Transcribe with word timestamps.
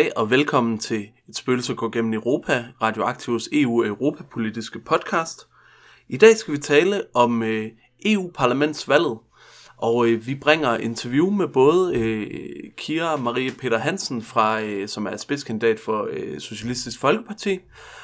Goddag 0.00 0.16
og 0.16 0.30
velkommen 0.30 0.78
til 0.78 1.08
Et 1.28 1.36
spøgelse 1.36 1.74
går 1.74 1.88
gennem 1.90 2.12
Europa, 2.12 2.64
Radioaktivs 2.82 3.48
EU-Europapolitiske 3.52 4.78
podcast. 4.78 5.46
I 6.08 6.16
dag 6.16 6.36
skal 6.36 6.54
vi 6.54 6.58
tale 6.58 7.02
om 7.14 7.42
øh, 7.42 7.70
EU-parlamentsvalget, 8.04 9.18
og 9.76 10.08
øh, 10.08 10.26
vi 10.26 10.34
bringer 10.34 10.76
interview 10.76 11.30
med 11.30 11.48
både 11.48 11.96
øh, 11.96 12.30
Kira 12.76 13.16
Marie 13.16 13.50
Peter 13.50 13.78
Hansen, 13.78 14.22
fra, 14.22 14.62
øh, 14.62 14.88
som 14.88 15.06
er 15.06 15.16
spidskandidat 15.16 15.80
for 15.80 16.08
øh, 16.12 16.40
Socialistisk 16.40 17.00
Folkeparti, 17.00 17.58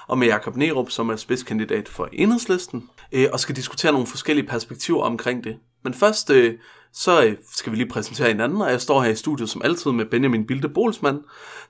og 0.08 0.18
med 0.18 0.26
Jakob 0.26 0.56
Nerup, 0.56 0.90
som 0.90 1.10
er 1.10 1.16
spidskandidat 1.16 1.88
for 1.88 2.08
Enhedslisten, 2.12 2.90
øh, 3.12 3.28
og 3.32 3.40
skal 3.40 3.56
diskutere 3.56 3.92
nogle 3.92 4.06
forskellige 4.06 4.46
perspektiver 4.46 5.02
omkring 5.02 5.44
det. 5.44 5.56
Men 5.84 5.94
først 5.94 6.30
øh, 6.30 6.54
så 6.98 7.24
øh, 7.24 7.36
skal 7.52 7.72
vi 7.72 7.76
lige 7.76 7.88
præsentere 7.88 8.28
hinanden, 8.28 8.62
og 8.62 8.70
jeg 8.70 8.80
står 8.80 9.02
her 9.02 9.10
i 9.10 9.16
studiet 9.16 9.50
som 9.50 9.62
altid 9.64 9.92
med 9.92 10.04
Benjamin 10.04 10.46
Bilde 10.46 10.68
Bolsmann, 10.68 11.18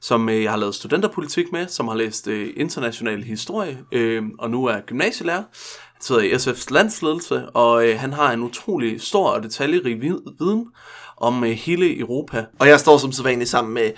som 0.01 0.29
øh, 0.29 0.43
jeg 0.43 0.51
har 0.51 0.59
lavet 0.59 0.75
studenterpolitik 0.75 1.53
med, 1.53 1.69
som 1.69 1.89
har 1.89 1.95
læst 1.95 2.29
øh, 2.29 2.51
international 2.57 3.23
historie, 3.23 3.79
og 4.39 4.51
nu 4.51 4.65
er 4.65 4.81
gymnasielærer. 4.87 5.43
Han 5.93 6.03
sidder 6.03 6.21
i 6.21 6.33
SF's 6.33 6.67
landsledelse, 6.71 7.49
og 7.49 8.01
han 8.01 8.13
har 8.13 8.33
en 8.33 8.43
utrolig 8.43 9.01
stor 9.01 9.29
og 9.29 9.43
detaljerig 9.43 10.01
viden 10.01 10.67
om 11.17 11.43
hele 11.43 11.99
Europa. 11.99 12.45
Og 12.59 12.69
jeg 12.69 12.81
står 12.81 12.99
som 12.99 13.13
sædvanligt 13.13 13.51
sammen 13.51 13.75
med 13.75 13.91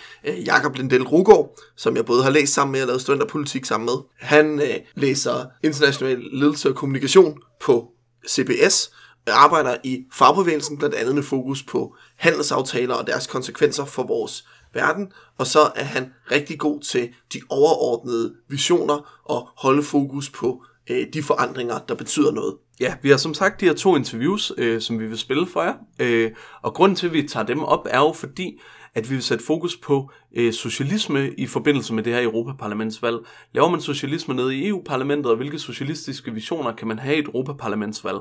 Jakob 0.45 0.77
Lindell 0.77 1.03
Rugård, 1.03 1.59
som 1.77 1.97
jeg 1.97 2.05
både 2.05 2.23
har 2.23 2.31
læst 2.31 2.55
sammen 2.55 2.73
med 2.73 2.83
og 2.83 2.87
lavet 2.87 3.01
studenterpolitik 3.01 3.65
sammen 3.65 3.85
med. 3.85 3.95
Han 4.21 4.61
læser 4.95 5.45
international 5.65 6.19
ledelse 6.33 6.69
og 6.69 6.75
kommunikation 6.75 7.39
på 7.61 7.91
CBS, 8.29 8.91
arbejder 9.27 9.77
i 9.85 10.05
fagbevægelsen, 10.13 10.79
blandt 10.79 10.95
andet 10.95 11.15
med 11.15 11.23
fokus 11.23 11.63
på 11.63 11.97
handelsaftaler 12.17 12.95
og 12.95 13.07
deres 13.07 13.27
konsekvenser 13.27 13.85
for 13.85 14.03
vores 14.03 14.45
verden, 14.75 15.13
og 15.39 15.47
så 15.47 15.71
er 15.77 15.85
han 15.85 16.13
rigtig 16.31 16.59
god 16.59 16.81
til 16.81 17.09
de 17.33 17.41
overordnede 17.49 18.35
visioner 18.49 19.21
og 19.25 19.49
holde 19.57 19.83
fokus 19.83 20.31
på 20.31 20.65
øh, 20.91 21.07
de 21.13 21.23
forandringer, 21.23 21.79
der 21.79 21.95
betyder 21.95 22.33
noget. 22.33 22.55
Ja, 22.81 22.95
vi 23.03 23.11
har 23.11 23.17
som 23.17 23.35
sagt 23.35 23.61
de 23.61 23.67
her 23.67 23.75
to 23.75 23.97
interviews, 23.97 24.53
øh, 24.59 24.81
som 24.81 25.01
vi 25.01 25.07
vil 25.07 25.19
spille 25.19 25.47
for 25.47 25.63
jer, 25.63 25.75
øh, 26.01 26.31
og 26.63 26.75
grunden 26.75 26.97
til, 26.97 27.07
at 27.07 27.13
vi 27.13 27.29
tager 27.29 27.47
dem 27.47 27.63
op, 27.63 27.87
er 27.91 27.99
jo 27.99 28.13
fordi, 28.13 28.61
at 28.95 29.11
vi 29.11 29.15
vil 29.15 29.23
sætte 29.23 29.45
fokus 29.45 29.77
på 29.77 30.11
øh, 30.37 30.53
socialisme 30.53 31.31
i 31.33 31.47
forbindelse 31.47 31.95
med 31.95 32.03
det 32.03 32.13
her 32.15 32.23
Europaparlamentsvalg. 32.23 33.17
Laver 33.55 33.69
man 33.69 33.81
socialisme 33.81 34.35
nede 34.35 34.57
i 34.57 34.69
EU-parlamentet, 34.69 35.31
og 35.31 35.37
hvilke 35.37 35.59
socialistiske 35.59 36.33
visioner 36.33 36.73
kan 36.73 36.89
man 36.89 36.99
have 36.99 37.17
i 37.17 37.19
et 37.19 37.25
Europaparlamentsvalg? 37.25 38.19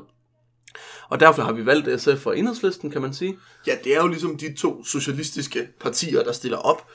Og 1.08 1.20
derfor 1.20 1.42
har 1.42 1.52
vi 1.52 1.66
valgt 1.66 2.00
SF 2.00 2.26
og 2.26 2.38
Enhedslisten, 2.38 2.90
kan 2.90 3.02
man 3.02 3.14
sige. 3.14 3.38
Ja, 3.66 3.76
det 3.84 3.96
er 3.96 4.00
jo 4.00 4.08
ligesom 4.08 4.36
de 4.36 4.54
to 4.54 4.84
socialistiske 4.84 5.68
partier, 5.80 6.24
der 6.24 6.32
stiller 6.32 6.58
op. 6.58 6.86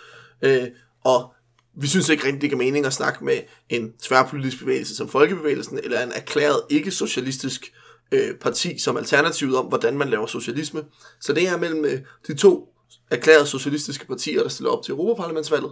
Øh, 0.41 0.67
og 1.03 1.33
vi 1.75 1.87
synes 1.87 2.09
ikke 2.09 2.25
rigtig, 2.25 2.41
det 2.41 2.49
giver 2.49 2.63
mening 2.63 2.85
at 2.85 2.93
snakke 2.93 3.25
med 3.25 3.39
en 3.69 3.93
tværpolitisk 4.01 4.59
bevægelse 4.59 4.95
som 4.95 5.09
Folkebevægelsen, 5.09 5.79
eller 5.83 6.03
en 6.03 6.11
erklæret 6.11 6.61
ikke-socialistisk 6.69 7.73
øh, 8.11 8.35
parti 8.41 8.79
som 8.79 8.97
alternativet 8.97 9.55
om, 9.57 9.65
hvordan 9.65 9.97
man 9.97 10.09
laver 10.09 10.25
socialisme. 10.25 10.83
Så 11.21 11.33
det 11.33 11.47
er 11.47 11.57
mellem 11.57 11.85
øh, 11.85 11.99
de 12.27 12.33
to 12.33 12.67
erklærede 13.11 13.47
socialistiske 13.47 14.07
partier, 14.07 14.41
der 14.41 14.49
stiller 14.49 14.71
op 14.71 14.83
til 14.83 14.91
Europaparlamentsvalget. 14.91 15.71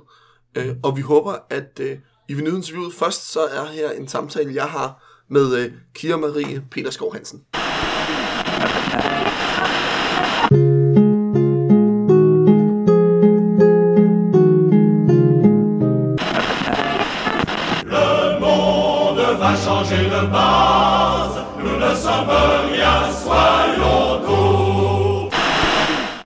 Øh, 0.56 0.76
og 0.84 0.98
vi 0.98 1.02
håber, 1.02 1.36
at 1.50 1.80
øh, 1.80 1.98
I 2.30 2.34
vil 2.34 2.44
nyde 2.44 2.56
interviewet. 2.56 2.94
Først 2.94 3.32
så 3.32 3.42
er 3.42 3.66
her 3.66 3.92
en 3.92 4.08
samtale, 4.08 4.56
jeg 4.56 4.66
har 4.66 5.04
med 5.30 5.56
øh, 5.56 5.72
Kira 5.94 6.18
Marie 6.18 6.64
Peterskov 6.72 7.14
Hansen. 7.14 7.61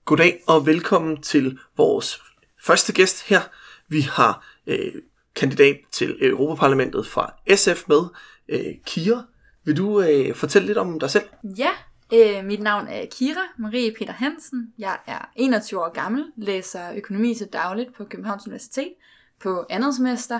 Goddag 0.06 0.44
og 0.48 0.66
velkommen 0.66 1.22
til 1.22 1.60
vores 1.78 2.22
første 2.66 2.94
gæst 2.94 3.28
her. 3.30 3.40
Vi 3.88 4.02
har 4.02 4.48
øh, 4.68 4.94
kandidat 5.36 5.78
til 5.92 6.18
Europaparlamentet 6.22 7.08
fra 7.08 7.34
SF 7.56 7.88
med, 7.88 8.02
øh, 8.50 8.74
Kira. 8.86 9.24
Vil 9.64 9.78
du 9.78 10.02
øh, 10.02 10.36
fortælle 10.36 10.66
lidt 10.66 10.78
om 10.78 11.00
dig 11.00 11.10
selv? 11.10 11.24
Ja, 11.44 11.70
øh, 12.14 12.46
mit 12.46 12.60
navn 12.60 12.88
er 12.88 13.06
Kira 13.12 13.42
Marie 13.58 13.94
Peter 14.00 14.14
Hansen. 14.14 14.74
Jeg 14.78 14.98
er 15.08 15.30
21 15.36 15.80
år 15.80 15.94
gammel, 15.94 16.26
læser 16.38 16.94
økonomi 16.96 17.36
til 17.36 17.48
dagligt 17.48 17.94
på 17.94 18.06
Københavns 18.06 18.48
Universitet 18.48 18.94
på 19.42 19.66
andet 19.70 19.96
semester. 19.96 20.40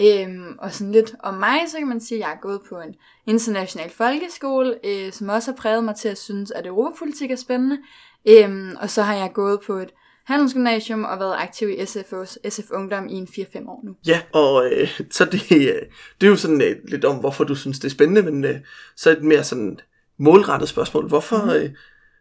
Øhm, 0.00 0.56
og 0.58 0.72
sådan 0.72 0.92
lidt 0.92 1.14
om 1.20 1.34
mig, 1.34 1.58
så 1.68 1.78
kan 1.78 1.88
man 1.88 2.00
sige, 2.00 2.18
at 2.18 2.28
jeg 2.28 2.32
er 2.32 2.40
gået 2.40 2.60
på 2.68 2.80
en 2.80 2.94
international 3.26 3.90
folkeskole, 3.90 4.78
øh, 4.84 5.12
som 5.12 5.28
også 5.28 5.50
har 5.50 5.56
præget 5.56 5.84
mig 5.84 5.96
til 5.96 6.08
at 6.08 6.18
synes, 6.18 6.50
at 6.50 6.66
europapolitik 6.66 7.30
er 7.30 7.36
spændende. 7.36 7.78
Øhm, 8.28 8.76
og 8.80 8.90
så 8.90 9.02
har 9.02 9.14
jeg 9.14 9.30
gået 9.34 9.60
på 9.66 9.72
et 9.72 9.90
handelsgymnasium 10.24 11.04
og 11.04 11.18
været 11.18 11.34
aktiv 11.38 11.68
i 11.68 11.76
SFO's 11.76 12.50
SF 12.50 12.70
Ungdom 12.70 13.08
i 13.08 13.14
en 13.14 13.28
4-5 13.30 13.68
år 13.68 13.80
nu. 13.84 13.94
Ja, 14.06 14.20
og 14.32 14.70
øh, 14.72 15.00
så 15.10 15.24
det, 15.24 15.52
øh, 15.52 15.82
det 16.20 16.26
er 16.26 16.30
jo 16.30 16.36
sådan 16.36 16.62
øh, 16.62 16.76
lidt 16.88 17.04
om, 17.04 17.16
hvorfor 17.16 17.44
du 17.44 17.54
synes, 17.54 17.78
det 17.78 17.84
er 17.84 17.90
spændende, 17.90 18.22
men 18.22 18.44
øh, 18.44 18.56
så 18.96 19.10
et 19.10 19.22
mere 19.22 19.44
sådan 19.44 19.78
målrettet 20.18 20.68
spørgsmål. 20.68 21.08
Hvorfor, 21.08 21.44
mm. 21.44 21.50
øh, 21.50 21.70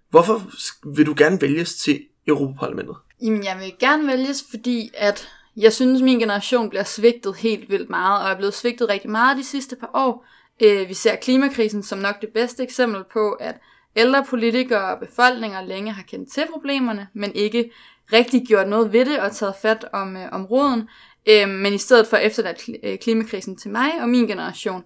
hvorfor 0.09 0.41
vil 0.95 1.05
du 1.05 1.13
gerne 1.17 1.41
vælges 1.41 1.75
til 1.75 2.01
Europaparlamentet? 2.27 2.95
Jamen, 3.21 3.43
jeg 3.43 3.57
vil 3.59 3.73
gerne 3.79 4.07
vælges, 4.07 4.43
fordi 4.49 4.91
at 4.93 5.27
jeg 5.57 5.73
synes, 5.73 6.01
min 6.01 6.19
generation 6.19 6.69
bliver 6.69 6.83
svigtet 6.83 7.35
helt 7.35 7.69
vildt 7.69 7.89
meget, 7.89 8.23
og 8.23 8.31
er 8.31 8.35
blevet 8.35 8.53
svigtet 8.53 8.89
rigtig 8.89 9.09
meget 9.09 9.37
de 9.37 9.43
sidste 9.43 9.75
par 9.75 9.91
år. 9.93 10.25
Øh, 10.63 10.89
vi 10.89 10.93
ser 10.93 11.15
klimakrisen 11.15 11.83
som 11.83 11.99
nok 11.99 12.21
det 12.21 12.29
bedste 12.33 12.63
eksempel 12.63 13.03
på, 13.13 13.31
at 13.31 13.55
ældre 13.95 14.25
politikere 14.29 14.95
og 14.95 14.99
befolkninger 14.99 15.61
længe 15.61 15.91
har 15.91 16.03
kendt 16.03 16.31
til 16.31 16.43
problemerne, 16.51 17.07
men 17.13 17.31
ikke 17.35 17.71
rigtig 18.13 18.47
gjort 18.47 18.67
noget 18.67 18.93
ved 18.93 19.05
det 19.05 19.19
og 19.19 19.31
taget 19.31 19.55
fat 19.61 19.85
om, 19.93 20.17
øh, 20.17 20.27
om 20.31 20.45
roden. 20.45 20.89
Øh, 21.29 21.49
men 21.49 21.73
i 21.73 21.77
stedet 21.77 22.07
for 22.07 22.17
efterladt 22.17 22.69
øh, 22.83 22.97
klimakrisen 22.97 23.57
til 23.57 23.71
mig 23.71 23.91
og 24.01 24.09
min 24.09 24.27
generation. 24.27 24.83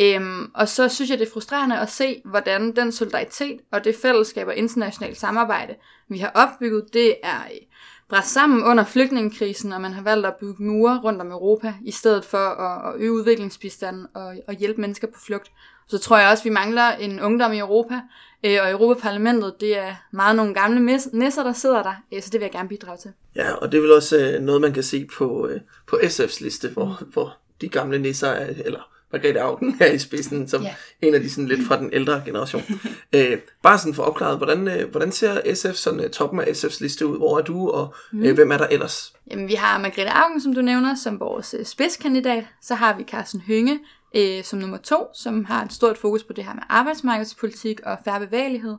Øhm, 0.00 0.50
og 0.54 0.68
så 0.68 0.88
synes 0.88 1.10
jeg, 1.10 1.18
det 1.18 1.26
er 1.26 1.32
frustrerende 1.32 1.78
at 1.78 1.90
se, 1.90 2.22
hvordan 2.24 2.76
den 2.76 2.92
solidaritet 2.92 3.60
og 3.72 3.84
det 3.84 3.96
fællesskab 4.02 4.46
og 4.46 4.56
internationalt 4.56 5.18
samarbejde, 5.18 5.74
vi 6.08 6.18
har 6.18 6.30
opbygget, 6.34 6.84
det 6.92 7.14
er 7.22 7.38
øh, 7.38 7.60
bræst 8.08 8.32
sammen 8.32 8.64
under 8.64 8.84
flygtningekrisen, 8.84 9.72
og 9.72 9.80
man 9.80 9.92
har 9.92 10.02
valgt 10.02 10.26
at 10.26 10.36
bygge 10.40 10.62
mure 10.62 11.00
rundt 11.00 11.20
om 11.20 11.30
Europa, 11.30 11.74
i 11.84 11.90
stedet 11.90 12.24
for 12.24 12.38
at, 12.38 12.94
at 12.94 13.00
øge 13.00 13.12
udviklingsbistanden 13.12 14.06
og, 14.14 14.34
og 14.48 14.54
hjælpe 14.54 14.80
mennesker 14.80 15.06
på 15.06 15.20
flugt. 15.26 15.52
Så 15.88 15.98
tror 15.98 16.18
jeg 16.18 16.30
også, 16.30 16.40
at 16.40 16.44
vi 16.44 16.50
mangler 16.50 16.90
en 16.90 17.20
ungdom 17.20 17.52
i 17.52 17.58
Europa, 17.58 18.00
øh, 18.44 18.58
og 18.62 18.70
Europaparlamentet, 18.70 19.54
det 19.60 19.78
er 19.78 19.94
meget 20.12 20.36
nogle 20.36 20.54
gamle 20.54 21.00
nisser, 21.12 21.42
der 21.42 21.52
sidder 21.52 21.82
der, 21.82 21.94
øh, 22.12 22.22
så 22.22 22.30
det 22.30 22.40
vil 22.40 22.44
jeg 22.44 22.52
gerne 22.52 22.68
bidrage 22.68 22.98
til. 22.98 23.10
Ja, 23.36 23.52
og 23.52 23.72
det 23.72 23.78
er 23.78 23.82
vel 23.82 23.92
også 23.92 24.16
øh, 24.18 24.42
noget, 24.42 24.60
man 24.60 24.72
kan 24.72 24.82
se 24.82 25.06
på, 25.18 25.50
på 25.86 25.96
SF's 25.96 26.44
liste, 26.44 26.68
hvor, 26.68 26.98
mm. 27.00 27.06
hvor 27.06 27.36
de 27.60 27.68
gamle 27.68 27.98
nisser, 27.98 28.28
er, 28.28 28.54
eller 28.64 28.88
Margrethe 29.12 29.40
Augen 29.40 29.76
er 29.80 29.92
i 29.92 29.98
spidsen, 29.98 30.48
som 30.48 30.62
ja. 30.62 30.74
en 31.02 31.14
af 31.14 31.20
de 31.20 31.30
sådan 31.30 31.48
lidt 31.48 31.66
fra 31.66 31.78
den 31.78 31.90
ældre 31.92 32.22
generation. 32.24 32.62
øh, 33.14 33.38
bare 33.62 33.78
sådan 33.78 33.94
for 33.94 34.02
opklaret, 34.02 34.36
hvordan, 34.36 34.68
øh, 34.68 34.90
hvordan 34.90 35.12
ser 35.12 35.54
SF 35.54 35.74
sådan 35.74 36.00
uh, 36.00 36.10
toppen 36.10 36.40
af 36.40 36.44
SF's 36.44 36.78
liste 36.80 37.06
ud? 37.06 37.16
Hvor 37.18 37.38
er 37.38 37.42
du, 37.42 37.70
og 37.70 37.94
mm. 38.12 38.22
øh, 38.22 38.34
hvem 38.34 38.52
er 38.52 38.58
der 38.58 38.66
ellers? 38.66 39.12
Jamen, 39.30 39.48
vi 39.48 39.54
har 39.54 39.78
Margrethe 39.78 40.10
Augen, 40.10 40.40
som 40.40 40.54
du 40.54 40.60
nævner, 40.60 40.94
som 40.94 41.20
vores 41.20 41.54
øh, 41.58 41.66
spidskandidat. 41.66 42.44
Så 42.62 42.74
har 42.74 42.96
vi 42.96 43.04
Carsten 43.04 43.40
Hynge 43.40 43.80
øh, 44.14 44.44
som 44.44 44.58
nummer 44.58 44.76
to, 44.76 45.06
som 45.14 45.44
har 45.44 45.64
et 45.64 45.72
stort 45.72 45.98
fokus 45.98 46.24
på 46.24 46.32
det 46.32 46.44
her 46.44 46.54
med 46.54 46.62
arbejdsmarkedspolitik 46.68 47.80
og 47.80 47.98
færre 48.04 48.20
bevægelighed. 48.20 48.72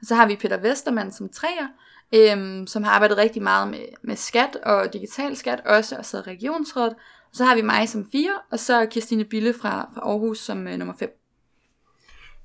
Og 0.00 0.06
så 0.06 0.14
har 0.14 0.26
vi 0.26 0.36
Peter 0.36 0.56
Vestermann 0.56 1.12
som 1.12 1.28
træer, 1.28 1.66
øh, 2.14 2.66
som 2.66 2.82
har 2.82 2.90
arbejdet 2.90 3.18
rigtig 3.18 3.42
meget 3.42 3.68
med, 3.68 3.84
med 4.02 4.16
skat 4.16 4.56
og 4.62 4.92
digital 4.92 5.36
skat 5.36 5.60
også, 5.66 5.96
og 5.96 6.04
så 6.06 6.20
regionsrådet. 6.20 6.94
Så 7.32 7.44
har 7.44 7.54
vi 7.54 7.62
mig 7.62 7.88
som 7.88 8.10
fire, 8.12 8.32
og 8.52 8.58
så 8.58 8.86
Kirstine 8.90 9.24
Bille 9.24 9.52
fra, 9.52 9.90
fra 9.94 10.00
Aarhus 10.00 10.38
som 10.38 10.68
øh, 10.68 10.78
nummer 10.78 10.94
5. 10.98 11.22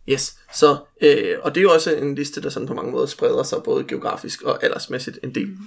Yes, 0.10 0.38
så, 0.54 0.78
øh, 1.02 1.38
og 1.42 1.56
det 1.56 1.62
er 1.62 1.64
jo 1.64 1.72
også 1.72 1.96
en 1.96 2.16
liste, 2.16 2.42
der 2.42 2.50
sådan 2.50 2.68
på 2.68 2.74
mange 2.74 2.92
måder 2.92 3.06
spreder 3.06 3.44
sig 3.44 3.64
både 3.64 3.84
geografisk 3.84 4.42
og 4.42 4.64
aldersmæssigt 4.64 5.20
en 5.24 5.36
del. 5.36 5.48
Mm. 5.48 5.58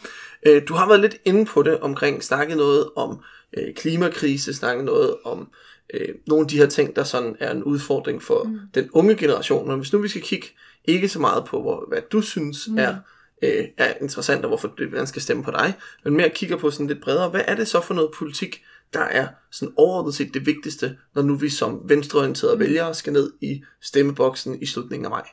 Øh, 0.46 0.62
du 0.68 0.74
har 0.74 0.88
været 0.88 1.00
lidt 1.00 1.16
inde 1.24 1.44
på 1.44 1.62
det 1.62 1.80
omkring, 1.80 2.22
snakket 2.22 2.56
noget 2.56 2.90
om 2.96 3.20
øh, 3.58 3.74
klimakrise, 3.74 4.54
snakket 4.54 4.84
noget 4.84 5.16
om 5.24 5.48
øh, 5.94 6.14
nogle 6.26 6.44
af 6.44 6.48
de 6.48 6.56
her 6.56 6.66
ting, 6.66 6.96
der 6.96 7.04
sådan 7.04 7.36
er 7.40 7.50
en 7.50 7.64
udfordring 7.64 8.22
for 8.22 8.44
mm. 8.44 8.58
den 8.74 8.90
unge 8.92 9.16
generation. 9.16 9.68
Men 9.68 9.78
hvis 9.78 9.92
nu 9.92 9.98
vi 9.98 10.08
skal 10.08 10.22
kigge 10.22 10.46
ikke 10.84 11.08
så 11.08 11.18
meget 11.18 11.44
på, 11.44 11.60
hvor, 11.60 11.84
hvad 11.88 12.02
du 12.12 12.20
synes 12.20 12.68
mm. 12.68 12.78
er, 12.78 12.96
øh, 13.42 13.64
er 13.76 13.92
interessant, 14.00 14.44
og 14.44 14.48
hvorfor 14.48 14.68
det, 14.78 14.92
man 14.92 15.06
skal 15.06 15.22
stemme 15.22 15.44
på 15.44 15.50
dig, 15.50 15.74
men 16.04 16.16
mere 16.16 16.28
kigger 16.28 16.56
på 16.56 16.70
sådan 16.70 16.86
lidt 16.86 17.02
bredere, 17.02 17.28
hvad 17.28 17.42
er 17.46 17.54
det 17.54 17.68
så 17.68 17.80
for 17.80 17.94
noget 17.94 18.10
politik, 18.18 18.62
der 18.92 19.00
er 19.00 19.28
sådan 19.50 19.74
overordnet 19.76 20.14
set 20.14 20.34
det 20.34 20.46
vigtigste, 20.46 20.96
når 21.14 21.22
nu 21.22 21.34
vi 21.34 21.48
som 21.48 21.80
venstreorienterede 21.84 22.58
vælgere 22.58 22.94
skal 22.94 23.12
ned 23.12 23.32
i 23.40 23.62
stemmeboksen 23.82 24.62
i 24.62 24.66
slutningen 24.66 25.04
af 25.04 25.10
maj? 25.10 25.28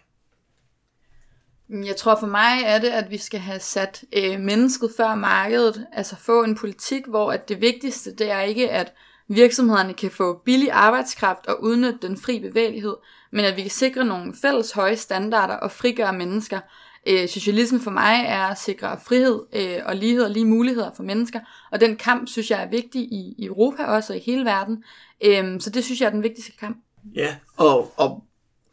Jeg 1.85 1.95
tror 1.95 2.19
for 2.19 2.27
mig 2.27 2.63
er 2.65 2.79
det, 2.79 2.89
at 2.89 3.11
vi 3.11 3.17
skal 3.17 3.39
have 3.39 3.59
sat 3.59 4.03
øh, 4.13 4.39
mennesket 4.39 4.91
før 4.97 5.15
markedet, 5.15 5.85
altså 5.93 6.15
få 6.15 6.43
en 6.43 6.55
politik, 6.55 7.01
hvor 7.07 7.31
at 7.31 7.49
det 7.49 7.61
vigtigste 7.61 8.15
det 8.15 8.31
er 8.31 8.41
ikke, 8.41 8.69
at 8.69 8.93
virksomhederne 9.35 9.93
kan 9.93 10.11
få 10.11 10.41
billig 10.45 10.71
arbejdskraft 10.71 11.47
og 11.47 11.63
udnytte 11.63 12.07
den 12.07 12.17
fri 12.17 12.39
bevægelighed, 12.39 12.95
men 13.31 13.45
at 13.45 13.55
vi 13.55 13.61
kan 13.61 13.71
sikre 13.71 14.05
nogle 14.05 14.33
fælles 14.41 14.71
høje 14.71 14.95
standarder 14.95 15.53
og 15.53 15.71
frigøre 15.71 16.13
mennesker. 16.13 16.59
Øh, 17.07 17.27
socialisme 17.27 17.79
for 17.79 17.91
mig 17.91 18.25
er 18.27 18.47
at 18.47 18.59
sikre 18.59 18.99
frihed 19.07 19.41
øh, 19.53 19.79
og 19.85 19.95
lighed 19.95 20.23
og 20.23 20.31
lige 20.31 20.45
muligheder 20.45 20.91
for 20.95 21.03
mennesker, 21.03 21.39
og 21.71 21.81
den 21.81 21.95
kamp 21.95 22.27
synes 22.27 22.51
jeg 22.51 22.63
er 22.63 22.69
vigtig 22.69 23.01
i, 23.01 23.35
i 23.37 23.45
Europa 23.45 23.83
også 23.83 24.13
og 24.13 24.19
i 24.19 24.21
hele 24.25 24.45
verden. 24.45 24.83
Øh, 25.25 25.61
så 25.61 25.69
det 25.69 25.83
synes 25.83 26.01
jeg 26.01 26.07
er 26.07 26.11
den 26.11 26.23
vigtigste 26.23 26.51
kamp. 26.59 26.77
Ja, 27.15 27.35
og, 27.57 27.99
og 27.99 28.23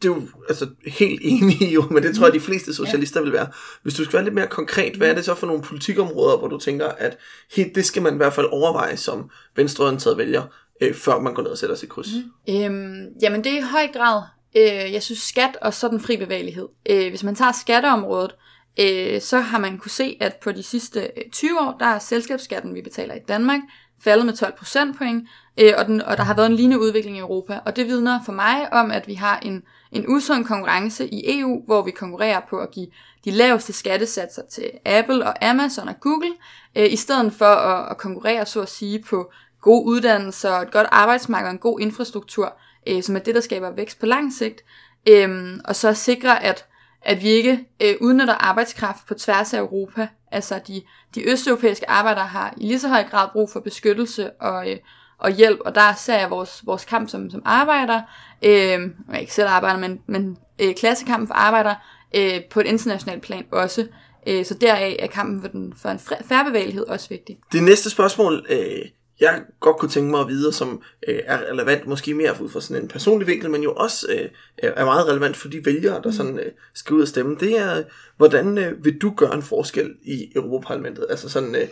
det 0.01 0.09
er 0.09 0.13
jo 0.15 0.21
altså, 0.49 0.67
helt 0.85 1.21
enig 1.23 1.61
i, 1.61 1.73
jo, 1.73 1.83
men 1.91 2.03
det 2.03 2.15
tror 2.15 2.25
jeg, 2.25 2.33
de 2.33 2.39
fleste 2.39 2.73
socialister 2.73 3.19
ja. 3.19 3.23
vil 3.23 3.33
være. 3.33 3.47
Hvis 3.83 3.93
du 3.93 4.03
skal 4.03 4.13
være 4.13 4.23
lidt 4.23 4.35
mere 4.35 4.47
konkret, 4.47 4.95
hvad 4.95 5.09
er 5.09 5.15
det 5.15 5.25
så 5.25 5.35
for 5.35 5.47
nogle 5.47 5.61
politikområder, 5.61 6.37
hvor 6.37 6.47
du 6.47 6.57
tænker, 6.57 6.87
at 6.87 7.17
helt, 7.55 7.75
det 7.75 7.85
skal 7.85 8.01
man 8.01 8.13
i 8.13 8.17
hvert 8.17 8.33
fald 8.33 8.47
overveje 8.51 8.97
som 8.97 9.29
venstreorienteret 9.55 10.17
vælger, 10.17 10.43
øh, 10.81 10.95
før 10.95 11.19
man 11.19 11.33
går 11.33 11.43
ned 11.43 11.51
og 11.51 11.57
sætter 11.57 11.75
sig 11.75 11.89
kryds? 11.89 12.09
Mm. 12.47 12.53
Øhm, 12.55 13.07
jamen 13.21 13.43
det 13.43 13.53
er 13.53 13.57
i 13.57 13.61
høj 13.71 13.87
grad, 13.93 14.21
øh, 14.55 14.93
jeg 14.93 15.03
synes 15.03 15.19
skat 15.19 15.57
og 15.61 15.73
så 15.73 15.87
den 15.87 15.99
fri 15.99 16.17
bevægelighed. 16.17 16.67
Øh, 16.89 17.09
hvis 17.09 17.23
man 17.23 17.35
tager 17.35 17.51
skatteområdet, 17.51 18.35
øh, 18.79 19.21
så 19.21 19.39
har 19.39 19.59
man 19.59 19.77
kunne 19.77 19.91
se, 19.91 20.17
at 20.19 20.35
på 20.35 20.51
de 20.51 20.63
sidste 20.63 21.11
20 21.31 21.49
øh, 21.49 21.67
år, 21.67 21.75
der 21.79 21.85
er 21.85 21.99
selskabsskatten, 21.99 22.75
vi 22.75 22.81
betaler 22.81 23.15
i 23.15 23.19
Danmark, 23.27 23.59
faldet 24.03 24.25
med 24.25 24.33
12 24.33 24.53
procentpoint, 24.57 25.29
øh, 25.57 25.73
og, 25.77 25.85
den, 25.85 26.01
og 26.01 26.17
der 26.17 26.23
har 26.23 26.33
været 26.33 26.47
en 26.47 26.55
lignende 26.55 26.79
udvikling 26.79 27.17
i 27.17 27.19
Europa. 27.19 27.59
Og 27.65 27.75
det 27.75 27.87
vidner 27.87 28.19
for 28.25 28.31
mig 28.31 28.73
om, 28.73 28.91
at 28.91 29.07
vi 29.07 29.13
har 29.13 29.39
en, 29.39 29.63
en 29.91 30.05
usund 30.07 30.45
konkurrence 30.45 31.07
i 31.07 31.39
EU, 31.39 31.63
hvor 31.65 31.81
vi 31.81 31.91
konkurrerer 31.91 32.41
på 32.49 32.57
at 32.57 32.71
give 32.71 32.87
de 33.25 33.31
laveste 33.31 33.73
skattesatser 33.73 34.41
til 34.51 34.71
Apple 34.85 35.25
og 35.25 35.45
Amazon 35.49 35.87
og 35.87 35.99
Google, 35.99 36.31
øh, 36.75 36.93
i 36.93 36.95
stedet 36.95 37.33
for 37.33 37.45
at, 37.45 37.91
at 37.91 37.97
konkurrere, 37.97 38.45
så 38.45 38.61
at 38.61 38.69
sige, 38.69 39.03
på 39.09 39.31
gode 39.61 39.85
uddannelser, 39.85 40.51
et 40.51 40.71
godt 40.71 40.87
arbejdsmarked 40.91 41.47
og 41.47 41.53
en 41.53 41.59
god 41.59 41.79
infrastruktur, 41.79 42.53
øh, 42.87 43.03
som 43.03 43.15
er 43.15 43.19
det, 43.19 43.35
der 43.35 43.41
skaber 43.41 43.71
vækst 43.71 43.99
på 43.99 44.05
lang 44.05 44.33
sigt. 44.33 44.61
Øh, 45.09 45.57
og 45.65 45.75
så 45.75 45.93
sikre, 45.93 46.43
at, 46.43 46.65
at 47.01 47.21
vi 47.21 47.29
ikke 47.29 47.65
øh, 47.81 47.95
udnytter 48.01 48.33
arbejdskraft 48.33 49.07
på 49.07 49.13
tværs 49.13 49.53
af 49.53 49.59
Europa. 49.59 50.07
Altså 50.31 50.59
de, 50.67 50.81
de 51.15 51.29
østeuropæiske 51.29 51.89
arbejdere 51.89 52.25
har 52.25 52.53
i 52.57 52.65
lige 52.65 52.79
så 52.79 52.87
høj 52.87 53.03
grad 53.03 53.27
brug 53.33 53.49
for 53.49 53.59
beskyttelse 53.59 54.31
og, 54.31 54.71
øh, 54.71 54.77
og 55.17 55.31
hjælp, 55.31 55.59
og 55.65 55.75
der 55.75 55.93
ser 55.93 56.17
jeg 56.19 56.29
vores, 56.29 56.61
vores 56.65 56.85
kamp 56.85 57.09
som, 57.09 57.29
som 57.29 57.41
arbejder, 57.45 58.01
øh, 58.41 58.79
ikke 59.19 59.33
selv 59.33 59.47
arbejder, 59.49 59.79
men, 59.79 59.99
men 60.07 60.37
øh, 60.59 60.75
klassekampen 60.75 61.27
for 61.27 61.33
arbejder 61.33 61.75
øh, 62.15 62.43
på 62.49 62.59
et 62.59 62.65
internationalt 62.65 63.21
plan 63.21 63.45
også. 63.51 63.87
Øh, 64.27 64.45
så 64.45 64.53
deraf 64.53 64.95
er 64.99 65.07
kampen 65.07 65.41
for, 65.41 65.47
den, 65.47 65.73
for 65.81 65.89
en 65.89 65.99
færre 65.99 66.45
bevægelighed 66.45 66.87
også 66.87 67.09
vigtig. 67.09 67.37
Det 67.51 67.63
næste 67.63 67.89
spørgsmål, 67.89 68.45
øh, 68.49 68.85
jeg 69.19 69.43
godt 69.59 69.77
kunne 69.77 69.91
tænke 69.91 70.11
mig 70.11 70.19
at 70.19 70.27
vide, 70.27 70.53
som 70.53 70.81
øh, 71.07 71.19
er 71.25 71.51
relevant, 71.51 71.87
måske 71.87 72.13
mere 72.13 72.35
ud 72.41 72.49
fra 72.49 72.61
sådan 72.61 72.83
en 72.83 72.87
personlig 72.87 73.27
vinkel, 73.27 73.49
men 73.49 73.63
jo 73.63 73.73
også 73.73 74.07
øh, 74.09 74.29
er 74.57 74.85
meget 74.85 75.07
relevant 75.07 75.37
for 75.37 75.47
de 75.47 75.65
vælgere, 75.65 76.01
der 76.03 76.09
mm. 76.09 76.11
sådan, 76.11 76.39
øh, 76.39 76.51
skal 76.73 76.93
ud 76.93 77.01
og 77.01 77.07
stemme, 77.07 77.37
det 77.39 77.59
er, 77.59 77.83
hvordan 78.17 78.57
øh, 78.57 78.85
vil 78.85 78.97
du 78.97 79.13
gøre 79.17 79.35
en 79.35 79.43
forskel 79.43 79.95
i 80.03 80.31
Europaparlamentet? 80.35 81.05
Altså 81.09 81.29
sådan, 81.29 81.55
øh, 81.55 81.67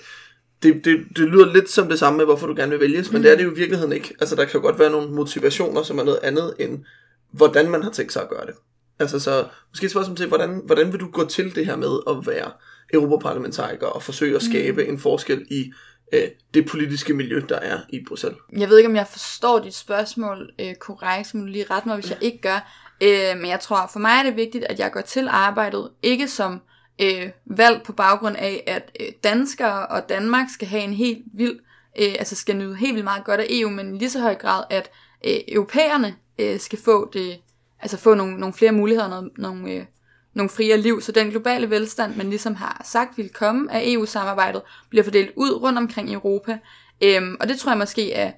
det, 0.64 0.86
det, 0.86 1.00
det 1.18 1.28
lyder 1.28 1.54
lidt 1.54 1.70
som 1.70 1.90
det 1.90 2.00
samme 2.00 2.18
med, 2.18 2.26
hvorfor 2.26 2.48
du 2.48 2.56
gerne 2.56 2.72
vil 2.72 2.80
vælges, 2.80 3.12
men 3.12 3.20
mm. 3.20 3.24
det 3.24 3.32
er 3.32 3.36
det 3.36 3.44
jo 3.44 3.52
i 3.52 3.56
virkeligheden 3.56 3.94
ikke. 3.94 4.16
Altså 4.20 4.36
der 4.36 4.46
kan 4.46 4.60
jo 4.60 4.66
godt 4.66 4.80
være 4.80 4.92
nogle 4.92 5.12
motivationer, 5.12 5.84
som 5.84 6.00
er 6.00 6.04
noget 6.04 6.20
andet 6.24 6.54
end, 6.60 6.80
hvordan 7.32 7.70
man 7.70 7.84
har 7.84 7.92
tænkt 7.92 8.14
sig 8.14 8.22
at 8.22 8.30
gøre 8.30 8.46
det. 8.46 8.56
Altså 9.00 9.20
så, 9.20 9.46
måske 9.70 9.86
et 9.86 9.92
spørgsmål 9.92 10.18
til, 10.18 10.28
hvordan, 10.28 10.62
hvordan 10.66 10.92
vil 10.92 11.00
du 11.00 11.08
gå 11.12 11.26
til 11.26 11.56
det 11.56 11.66
her 11.66 11.76
med 11.76 12.00
at 12.10 12.28
være 12.28 12.52
europaparlamentariker 12.94 13.88
og 13.88 14.04
forsøge 14.04 14.36
at 14.36 14.44
skabe 14.44 14.84
mm. 14.84 14.90
en 14.90 15.00
forskel 15.00 15.46
i 15.50 15.72
øh, 16.14 16.30
det 16.54 16.70
politiske 16.70 17.14
miljø, 17.14 17.42
der 17.50 17.60
er 17.60 17.80
i 17.90 18.04
Bruxelles. 18.08 18.40
Jeg 18.58 18.70
ved 18.70 18.78
ikke, 18.78 18.90
om 18.90 18.96
jeg 18.96 19.08
forstår 19.08 19.60
dit 19.60 19.76
spørgsmål 19.76 20.52
øh, 20.60 20.76
korrekt, 20.76 21.28
så 21.28 21.38
må 21.38 21.44
du 21.44 21.50
lige 21.50 21.66
rette 21.72 21.88
mig, 21.88 21.98
hvis 21.98 22.10
jeg 22.10 22.18
ikke 22.22 22.42
gør. 22.42 22.72
Øh, 23.02 23.38
men 23.38 23.46
jeg 23.46 23.60
tror, 23.60 23.90
for 23.94 24.00
mig 24.00 24.20
er 24.20 24.24
det 24.24 24.36
vigtigt, 24.36 24.64
at 24.64 24.80
jeg 24.80 24.92
går 24.92 25.02
til 25.02 25.28
arbejdet, 25.28 25.90
ikke 26.04 26.28
som 26.28 26.62
øh, 27.02 27.30
valg 27.46 27.84
på 27.84 27.94
baggrund 27.94 28.36
af, 28.36 28.64
at 28.68 28.92
øh, 29.00 29.08
danskere 29.24 29.88
og 29.88 30.10
Danmark 30.10 30.48
skal 30.54 30.68
have 30.68 30.84
en 30.84 30.94
helt 30.94 31.26
vild, 31.34 31.60
øh, 32.00 32.16
altså 32.20 32.36
skal 32.36 32.58
nyde 32.58 32.76
helt 32.76 32.94
vildt 32.94 33.04
meget 33.04 33.24
godt 33.24 33.40
af 33.40 33.46
EU, 33.50 33.70
men 33.70 33.96
i 33.96 33.98
lige 33.98 34.10
så 34.10 34.20
høj 34.20 34.36
grad, 34.36 34.64
at 34.70 34.92
øh, 35.26 35.40
europæerne 35.48 36.16
øh, 36.40 36.60
skal 36.60 36.80
få 36.80 37.10
det, 37.14 37.40
altså 37.80 37.98
få 37.98 38.14
nogle, 38.14 38.38
nogle 38.38 38.54
flere 38.54 38.72
muligheder, 38.72 39.10
nogle, 39.10 39.30
nogle 39.38 39.72
øh, 39.72 39.86
nogle 40.38 40.50
friere 40.50 40.78
liv, 40.78 41.02
så 41.02 41.12
den 41.12 41.30
globale 41.30 41.70
velstand, 41.70 42.16
man 42.16 42.30
ligesom 42.30 42.56
har 42.56 42.82
sagt 42.86 43.18
vil 43.18 43.30
komme 43.30 43.74
af 43.74 43.82
EU-samarbejdet, 43.86 44.62
bliver 44.90 45.04
fordelt 45.04 45.32
ud 45.36 45.62
rundt 45.62 45.80
omkring 45.80 46.10
i 46.10 46.14
Europa. 46.14 46.58
Øhm, 47.04 47.38
og 47.40 47.48
det 47.48 47.60
tror 47.60 47.72
jeg 47.72 47.78
måske 47.78 48.14
er, 48.14 48.32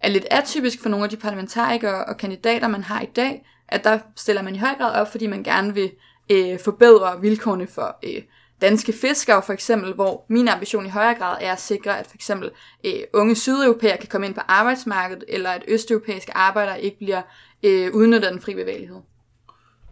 er 0.00 0.08
lidt 0.08 0.26
atypisk 0.30 0.82
for 0.82 0.88
nogle 0.88 1.04
af 1.04 1.10
de 1.10 1.16
parlamentarikere 1.16 2.04
og 2.04 2.16
kandidater, 2.16 2.68
man 2.68 2.82
har 2.82 3.00
i 3.00 3.08
dag, 3.16 3.46
at 3.68 3.84
der 3.84 3.98
stiller 4.16 4.42
man 4.42 4.54
i 4.54 4.58
høj 4.58 4.74
grad 4.78 5.00
op, 5.00 5.10
fordi 5.10 5.26
man 5.26 5.42
gerne 5.42 5.74
vil 5.74 5.90
øh, 6.30 6.58
forbedre 6.64 7.20
vilkårene 7.20 7.66
for 7.66 7.96
øh, 8.02 8.22
danske 8.60 8.92
fiskere 8.92 9.42
for 9.42 9.52
eksempel, 9.52 9.94
hvor 9.94 10.24
min 10.28 10.48
ambition 10.48 10.86
i 10.86 10.88
højere 10.88 11.14
grad 11.14 11.36
er 11.40 11.52
at 11.52 11.60
sikre, 11.60 11.98
at 11.98 12.06
for 12.06 12.14
eksempel 12.14 12.50
øh, 12.84 13.00
unge 13.12 13.34
sydeuropæere 13.34 13.96
kan 13.96 14.08
komme 14.08 14.26
ind 14.26 14.34
på 14.34 14.40
arbejdsmarkedet, 14.48 15.24
eller 15.28 15.50
at 15.50 15.64
østeuropæiske 15.68 16.36
arbejdere 16.36 16.82
ikke 16.82 16.98
bliver 16.98 17.22
øh, 17.62 17.94
udnyttet 17.94 18.26
af 18.26 18.32
den 18.32 18.42
fri 18.42 18.54
bevægelighed. 18.54 19.00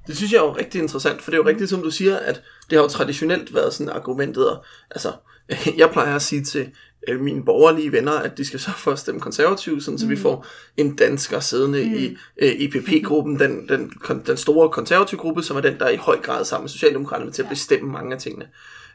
Det 0.06 0.16
synes 0.16 0.32
jeg 0.32 0.38
er 0.38 0.42
jo 0.42 0.56
rigtig 0.56 0.80
interessant, 0.80 1.22
for 1.22 1.30
det 1.30 1.38
er 1.38 1.42
jo 1.42 1.48
rigtigt, 1.48 1.70
som 1.70 1.82
du 1.82 1.90
siger, 1.90 2.16
at 2.16 2.42
det 2.70 2.78
har 2.78 2.82
jo 2.82 2.88
traditionelt 2.88 3.54
været 3.54 3.74
sådan 3.74 3.92
argumentet, 3.92 4.50
og, 4.50 4.64
altså, 4.90 5.12
jeg 5.80 5.90
plejer 5.90 6.16
at 6.16 6.22
sige 6.22 6.44
til 6.44 6.70
øh, 7.08 7.20
mine 7.20 7.44
borgerlige 7.44 7.92
venner, 7.92 8.12
at 8.12 8.38
de 8.38 8.44
skal 8.44 8.60
så 8.60 8.70
for 8.70 8.92
at 8.92 8.98
stemme 8.98 9.20
konservativ, 9.20 9.80
sådan, 9.80 9.98
så 9.98 10.04
mm. 10.04 10.10
vi 10.10 10.16
får 10.16 10.46
en 10.76 10.96
dansker 10.96 11.40
siddende 11.40 11.84
mm. 11.84 11.94
i 11.94 12.16
øh, 12.42 12.52
IPP-gruppen, 12.52 13.38
den, 13.38 13.68
den, 13.68 13.92
den 14.26 14.36
store 14.36 14.70
konservative 14.70 15.20
gruppe, 15.20 15.42
som 15.42 15.56
er 15.56 15.60
den, 15.60 15.78
der 15.78 15.84
er 15.84 15.90
i 15.90 15.96
høj 15.96 16.20
grad 16.20 16.44
sammen 16.44 16.64
med 16.64 16.70
Socialdemokraterne 16.70 17.32
til 17.32 17.42
at 17.42 17.48
bestemme 17.48 17.92
mange 17.92 18.14
af 18.14 18.20
tingene. 18.20 18.48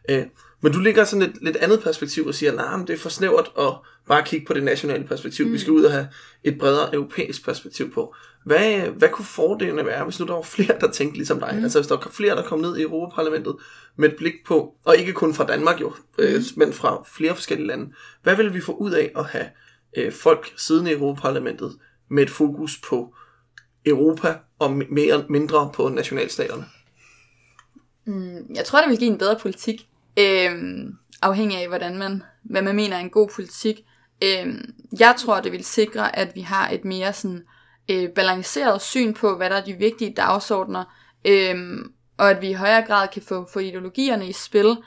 Øh, 0.10 0.24
men 0.62 0.74
du 0.74 0.80
ligger 0.80 1.03
sådan 1.03 1.30
et 1.30 1.33
lidt 1.42 1.57
andet 1.57 1.83
perspektiv 1.83 2.25
og 2.27 2.36
siger, 2.36 2.51
nej, 2.51 2.77
nah, 2.77 2.88
det 2.88 2.94
er 2.94 2.98
for 2.98 3.10
snævert 3.10 3.51
at 3.60 3.74
bare 4.08 4.24
kigge 4.25 4.46
på 4.46 4.53
det 4.53 4.63
nationale 4.63 5.03
perspektiv. 5.03 5.46
Mm. 5.46 5.53
Vi 5.53 5.58
skal 5.58 5.74
ud 5.74 5.84
og 5.84 5.91
have 5.91 6.08
et 6.43 6.60
bredere 6.60 6.93
europæisk 6.93 7.46
perspektiv 7.46 7.91
på. 7.91 8.15
Hvad, 8.46 8.79
hvad 8.79 9.10
kunne 9.10 9.25
fordelene 9.25 9.86
være, 9.86 10.03
hvis 10.03 10.20
nu 10.20 10.25
der 10.25 10.34
var 10.34 10.41
flere, 10.41 10.79
der 10.82 10.91
tænkte 10.91 11.17
ligesom 11.17 11.39
dig? 11.39 11.56
Mm. 11.56 11.63
Altså 11.63 11.79
hvis 11.79 11.88
der 11.88 11.96
var 11.96 12.10
flere, 12.12 12.36
der 12.36 12.44
kom 12.44 12.60
ned 12.60 12.77
i 12.77 12.82
Europaparlamentet 12.82 13.56
med 13.96 14.10
et 14.10 14.15
blik 14.17 14.34
på, 14.46 14.75
og 14.86 14.98
ikke 14.98 15.13
kun 15.13 15.34
fra 15.34 15.46
Danmark 15.46 15.82
jo, 15.82 15.94
øh, 16.17 16.36
mm. 16.36 16.44
men 16.56 16.74
fra 16.74 17.03
flere 17.08 17.36
forskellige 17.36 17.67
lande. 17.67 17.94
Hvad 18.24 18.36
ville 18.36 18.53
vi 18.53 18.62
få 18.62 18.72
ud 18.72 18.91
af 18.91 19.12
at 19.15 19.25
have 19.25 19.46
øh, 19.98 20.12
folk 20.12 20.53
siden 20.58 20.88
i 20.88 20.91
Europaparlamentet 20.91 21.77
med 22.10 22.24
et 22.24 22.29
fokus 22.29 22.77
på 22.89 23.13
Europa 23.86 24.36
og 24.60 24.72
mere 24.72 25.25
mindre 25.29 25.72
på 25.74 25.89
nationalstaterne? 25.89 26.65
Mm, 28.06 28.56
jeg 28.56 28.65
tror, 28.65 28.82
det 28.82 28.89
vil 28.89 28.98
give 28.98 29.12
en 29.12 29.17
bedre 29.17 29.39
politik. 29.41 29.88
Øhm, 30.20 30.98
afhængig 31.22 31.58
af, 31.58 31.67
hvordan 31.67 31.98
man, 31.98 32.24
hvad 32.44 32.62
man 32.62 32.75
mener 32.75 32.96
er 32.96 33.00
en 33.00 33.10
god 33.10 33.29
politik. 33.36 33.79
Øhm, 34.24 34.74
jeg 35.00 35.15
tror, 35.17 35.41
det 35.41 35.51
vil 35.51 35.65
sikre, 35.65 36.20
at 36.20 36.36
vi 36.36 36.41
har 36.41 36.70
et 36.70 36.86
mere 36.86 37.13
sådan, 37.13 37.44
øh, 37.89 38.10
balanceret 38.10 38.82
syn 38.82 39.13
på, 39.13 39.38
hvad 39.38 39.50
der 39.50 39.56
er 39.56 39.65
de 39.65 39.74
vigtige 39.74 40.13
dagsordner, 40.13 40.84
øh, 41.27 41.56
og 42.17 42.29
at 42.29 42.41
vi 42.41 42.50
i 42.50 42.53
højere 42.53 42.86
grad 42.88 43.08
kan 43.13 43.22
få, 43.22 43.48
få 43.53 43.60
ideologierne 43.60 44.27
i 44.27 44.34
spil. 44.34 44.77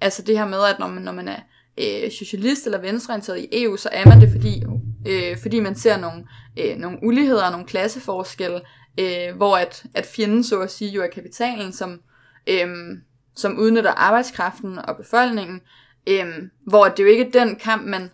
Altså 0.00 0.22
det 0.22 0.38
her 0.38 0.46
med, 0.46 0.64
at 0.64 0.78
når 0.78 0.88
man, 0.88 1.02
når 1.02 1.12
man 1.12 1.28
er 1.28 1.40
øh, 1.78 2.10
socialist 2.10 2.66
eller 2.66 2.78
venstreorienteret 2.78 3.38
i 3.38 3.62
EU, 3.62 3.76
så 3.76 3.88
er 3.92 4.06
man 4.06 4.20
det, 4.20 4.30
fordi, 4.32 4.62
øh, 5.08 5.38
fordi 5.42 5.60
man 5.60 5.74
ser 5.74 5.96
nogle, 5.96 6.26
øh, 6.58 6.76
nogle 6.76 6.98
uligheder 7.02 7.44
og 7.44 7.52
nogle 7.52 7.66
klasseforskelle, 7.66 8.60
øh, 9.00 9.36
hvor 9.36 9.56
at, 9.56 9.84
at 9.94 10.06
fjenden 10.06 10.44
så 10.44 10.60
at 10.60 10.70
sige 10.70 10.90
jo 10.90 11.02
er 11.02 11.06
kapitalen, 11.14 11.72
som, 11.72 12.00
øh, 12.46 12.68
som 13.36 13.58
udnytter 13.58 13.90
arbejdskraften 13.90 14.78
og 14.78 14.96
befolkningen, 14.96 15.60
øh, 16.06 16.26
hvor 16.66 16.88
det 16.88 17.02
jo 17.02 17.08
ikke 17.08 17.26
er 17.26 17.44
den 17.44 17.56
kamp, 17.56 17.86
man, 17.86 18.10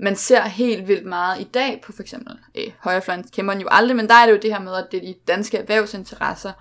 man 0.00 0.16
ser 0.16 0.42
helt 0.42 0.88
vildt 0.88 1.06
meget 1.06 1.40
i 1.40 1.44
dag 1.44 1.80
på 1.84 1.92
for 1.92 2.02
eksempel 2.02 2.38
øh, 2.54 2.72
højrefløjen 2.78 3.24
kæmper 3.32 3.54
jo 3.54 3.68
aldrig, 3.70 3.96
men 3.96 4.08
der 4.08 4.14
er 4.14 4.26
det 4.26 4.32
jo 4.32 4.38
det 4.42 4.52
her 4.52 4.60
med, 4.60 4.74
at 4.74 4.86
det 4.90 4.96
er 4.98 5.06
de 5.06 5.14
danske 5.28 5.58
erhvervsinteresser. 5.58 6.52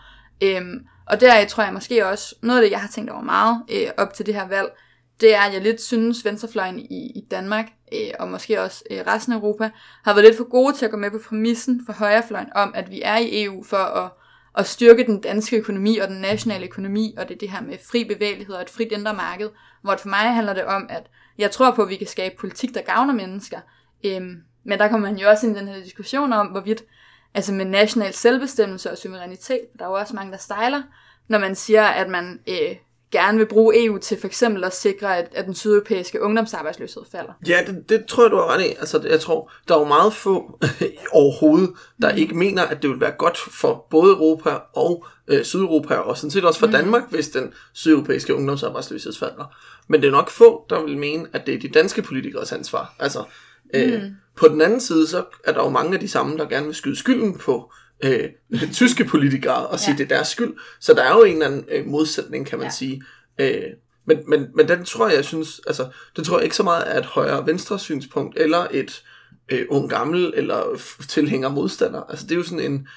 Øhm, 0.44 0.88
og 1.06 1.22
der 1.22 1.46
tror 1.46 1.64
jeg 1.64 1.74
måske 1.74 2.08
også, 2.08 2.36
noget 2.42 2.60
af 2.60 2.66
det, 2.66 2.72
jeg 2.72 2.82
har 2.82 2.88
tænkt 2.88 3.12
over 3.12 3.22
meget 3.22 3.64
øh, 3.72 3.88
op 3.98 4.14
til 4.14 4.26
det 4.26 4.34
her 4.34 4.48
valg, 4.48 4.70
det 5.22 5.36
er, 5.36 5.42
at 5.42 5.54
jeg 5.54 5.62
lidt 5.62 5.82
synes, 5.82 6.26
venstrefløjen 6.26 6.80
i, 6.80 7.12
i 7.16 7.28
Danmark, 7.32 7.66
øh, 7.94 8.10
og 8.20 8.28
måske 8.28 8.62
også 8.62 8.84
øh, 8.92 9.00
resten 9.08 9.34
af 9.34 9.38
Europa, 9.38 9.70
har 10.04 10.14
været 10.14 10.26
lidt 10.26 10.38
for 10.38 10.50
gode 10.50 10.76
til 10.76 10.86
at 10.86 10.92
gå 10.92 10.98
med 10.98 11.12
på 11.12 11.20
præmissen 11.30 11.82
for 11.86 11.94
højrefløjen 11.94 12.50
om, 12.56 12.72
at 12.76 12.92
vi 12.92 13.02
er 13.02 13.18
i 13.18 13.44
EU 13.44 13.64
for 13.64 13.78
at 13.78 14.10
at 14.58 14.68
styrke 14.68 15.06
den 15.06 15.22
danske 15.22 15.58
økonomi 15.58 15.98
og 15.98 16.08
den 16.08 16.22
nationale 16.22 16.66
økonomi, 16.66 17.16
og 17.18 17.28
det 17.28 17.36
er 17.36 17.40
det 17.40 17.50
her 17.50 17.62
med 17.62 17.78
fri 17.92 18.04
bevægelighed 18.04 18.56
og 18.56 18.62
et 18.62 18.70
frit 18.70 18.92
indre 18.92 19.14
marked, 19.14 19.50
hvor 19.82 19.96
for 19.96 20.10
mig 20.10 20.34
handler 20.34 20.54
det 20.54 20.64
om, 20.64 20.88
at 20.90 21.04
jeg 21.38 21.52
tror 21.52 21.72
på, 21.72 21.84
at 21.84 21.90
vi 21.90 21.96
kan 21.96 22.08
skabe 22.08 22.36
politik, 22.40 22.74
der 22.74 22.82
gavner 22.82 23.14
mennesker. 23.14 23.60
Øhm, 24.06 24.44
men 24.64 24.80
der 24.80 24.88
kommer 24.88 25.10
man 25.10 25.20
jo 25.20 25.30
også 25.30 25.48
ind 25.48 25.58
i 25.58 25.60
den 25.60 25.68
her 25.68 25.84
diskussion 25.84 26.34
om, 26.34 26.48
hvorvidt, 26.48 26.84
altså 27.34 27.54
med 27.54 27.66
national 27.66 28.14
selvbestemmelse 28.14 28.92
og 28.92 28.98
suverænitet, 28.98 29.62
der 29.80 29.86
er 29.86 29.90
jo 29.90 29.96
også 29.96 30.16
mange, 30.16 30.32
der 30.32 30.38
stejler 30.38 30.82
når 31.28 31.40
man 31.40 31.56
siger, 31.56 31.84
at 31.84 32.10
man 32.10 32.40
øh, 32.48 32.76
gerne 33.12 33.38
vil 33.38 33.46
bruge 33.46 33.86
EU 33.86 33.98
til 33.98 34.20
for 34.20 34.28
eksempel 34.28 34.64
at 34.64 34.76
sikre, 34.76 35.18
at, 35.18 35.30
at 35.32 35.46
den 35.46 35.56
sydeuropæiske 35.56 36.22
ungdomsarbejdsløshed 36.22 37.02
falder. 37.12 37.34
Ja, 37.48 37.60
det, 37.68 37.90
det 37.90 38.06
tror 38.06 38.24
jeg, 38.24 38.32
du 38.32 38.36
har 38.36 38.54
ret 38.54 38.66
i. 38.66 38.70
Altså, 38.80 39.02
jeg 39.10 39.20
tror, 39.20 39.52
der 39.68 39.76
er 39.76 39.80
jo 39.80 39.86
meget 39.86 40.14
få 40.14 40.60
overhovedet, 41.12 41.70
der 42.02 42.10
ikke 42.10 42.36
mener, 42.36 42.64
at 42.64 42.82
det 42.82 42.90
vil 42.90 43.00
være 43.00 43.12
godt 43.12 43.38
for 43.38 43.88
både 43.90 44.14
Europa 44.14 44.50
og 44.74 45.06
øh, 45.28 45.44
Sydeuropa, 45.44 45.96
og 45.96 46.18
sådan 46.18 46.32
set 46.32 46.46
også 46.46 46.60
for 46.60 46.68
mm. 46.68 46.72
Danmark, 46.72 47.04
hvis 47.10 47.30
den 47.30 47.54
sydeuropæiske 47.74 48.36
ungdomsarbejdsløshed 48.36 49.14
falder. 49.14 49.56
Men 49.88 50.02
det 50.02 50.08
er 50.08 50.12
nok 50.12 50.30
få, 50.30 50.66
der 50.70 50.84
vil 50.84 50.98
mene, 50.98 51.28
at 51.34 51.46
det 51.46 51.54
er 51.54 51.60
de 51.60 51.68
danske 51.68 52.02
politikers 52.02 52.52
ansvar. 52.52 52.96
Altså, 53.00 53.24
øh, 53.74 54.02
mm. 54.02 54.10
på 54.36 54.48
den 54.48 54.62
anden 54.62 54.82
side, 54.82 55.08
så 55.08 55.24
er 55.44 55.52
der 55.52 55.64
jo 55.64 55.70
mange 55.70 55.94
af 55.94 56.00
de 56.00 56.08
samme, 56.08 56.38
der 56.38 56.46
gerne 56.46 56.66
vil 56.66 56.76
skyde 56.76 56.96
skylden 56.96 57.38
på 57.38 57.72
øh, 57.74 57.87
tyske 58.74 59.06
politikere 59.06 59.68
og 59.68 59.80
sige, 59.80 59.92
ja. 59.92 59.98
det 59.98 60.12
er 60.12 60.16
deres 60.16 60.28
skyld. 60.28 60.54
Så 60.80 60.94
der 60.94 61.04
er 61.04 61.18
jo 61.18 61.24
en 61.24 61.34
eller 61.34 61.46
anden 61.46 61.66
øh, 61.72 61.86
modsætning, 61.86 62.46
kan 62.46 62.58
man 62.58 62.68
ja. 62.68 62.72
sige. 62.72 63.04
Øh, 63.40 63.64
men, 64.06 64.18
men, 64.28 64.48
men 64.56 64.68
den 64.68 64.86
tror 64.86 65.08
jeg, 65.08 65.16
jeg 65.16 65.26
synes, 65.26 65.62
altså, 65.68 65.88
det 66.16 66.26
tror 66.26 66.38
jeg 66.38 66.44
ikke 66.44 66.56
så 66.56 66.64
meget 66.64 66.96
er 66.96 67.00
et 67.00 67.06
højre-venstre 67.06 67.80
synspunkt, 67.80 68.38
eller 68.40 68.68
et 68.72 69.04
øh, 69.52 69.66
ung 69.70 69.90
gammel, 69.90 70.34
eller 70.36 70.82
tilhænger 71.08 71.50
modstander. 71.50 72.02
Altså 72.02 72.26
det 72.26 72.32
er 72.32 72.36
jo 72.36 72.44
sådan 72.44 72.72
en, 72.72 72.88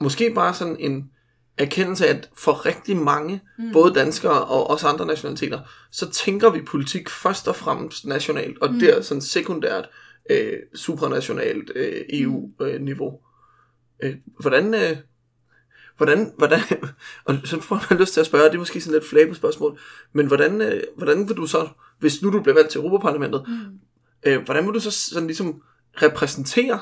måske 0.00 0.32
bare 0.34 0.54
sådan 0.54 0.76
en 0.80 1.10
erkendelse 1.58 2.06
af, 2.06 2.14
at 2.14 2.30
for 2.38 2.66
rigtig 2.66 2.96
mange, 2.96 3.40
mm. 3.58 3.72
både 3.72 3.94
danskere 3.94 4.44
og 4.44 4.70
også 4.70 4.86
andre 4.86 5.06
nationaliteter, 5.06 5.60
så 5.90 6.10
tænker 6.10 6.50
vi 6.50 6.60
politik 6.62 7.08
først 7.08 7.48
og 7.48 7.56
fremmest 7.56 8.06
nationalt, 8.06 8.58
og 8.58 8.72
mm. 8.72 8.80
der 8.80 9.00
sådan 9.00 9.20
sekundært 9.20 9.88
øh, 10.30 10.58
supranationalt 10.74 11.70
øh, 11.74 12.00
EU-niveau. 12.08 13.12
Øh, 13.12 13.31
øh, 14.02 14.16
hvordan, 14.40 14.74
øh, 14.74 14.96
hvordan, 15.96 16.32
hvordan, 16.38 16.60
og 17.24 17.34
så 17.44 17.60
får 17.60 17.86
man 17.90 17.98
lyst 17.98 18.12
til 18.12 18.20
at 18.20 18.26
spørge, 18.26 18.44
det 18.44 18.54
er 18.54 18.58
måske 18.58 18.80
sådan 18.80 18.92
lidt 18.92 19.10
flabet 19.10 19.36
spørgsmål, 19.36 19.78
men 20.12 20.26
hvordan, 20.26 20.60
øh, 20.60 20.82
hvordan 20.96 21.28
vil 21.28 21.36
du 21.36 21.46
så, 21.46 21.68
hvis 21.98 22.22
nu 22.22 22.32
du 22.32 22.42
bliver 22.42 22.54
valgt 22.54 22.70
til 22.70 22.78
Europaparlamentet, 22.78 23.44
mm. 23.48 23.78
øh, 24.26 24.42
hvordan 24.44 24.66
vil 24.66 24.74
du 24.74 24.80
så 24.80 24.90
sådan 24.90 25.26
ligesom 25.26 25.62
repræsentere 26.02 26.80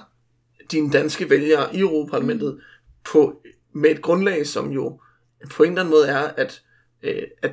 dine 0.71 0.91
danske 0.91 1.31
vælgere 1.31 1.77
i 1.77 1.81
Europaparlamentet 1.81 2.55
mm. 2.55 2.61
på, 3.05 3.43
med 3.73 3.91
et 3.91 4.03
grundlag, 4.03 4.47
som 4.47 4.71
jo 4.71 5.01
på 5.51 5.63
en 5.63 5.71
eller 5.71 5.81
anden 5.81 5.91
måde 5.91 6.09
er, 6.09 6.21
at, 6.37 6.63
øh, 7.03 7.23
at 7.43 7.53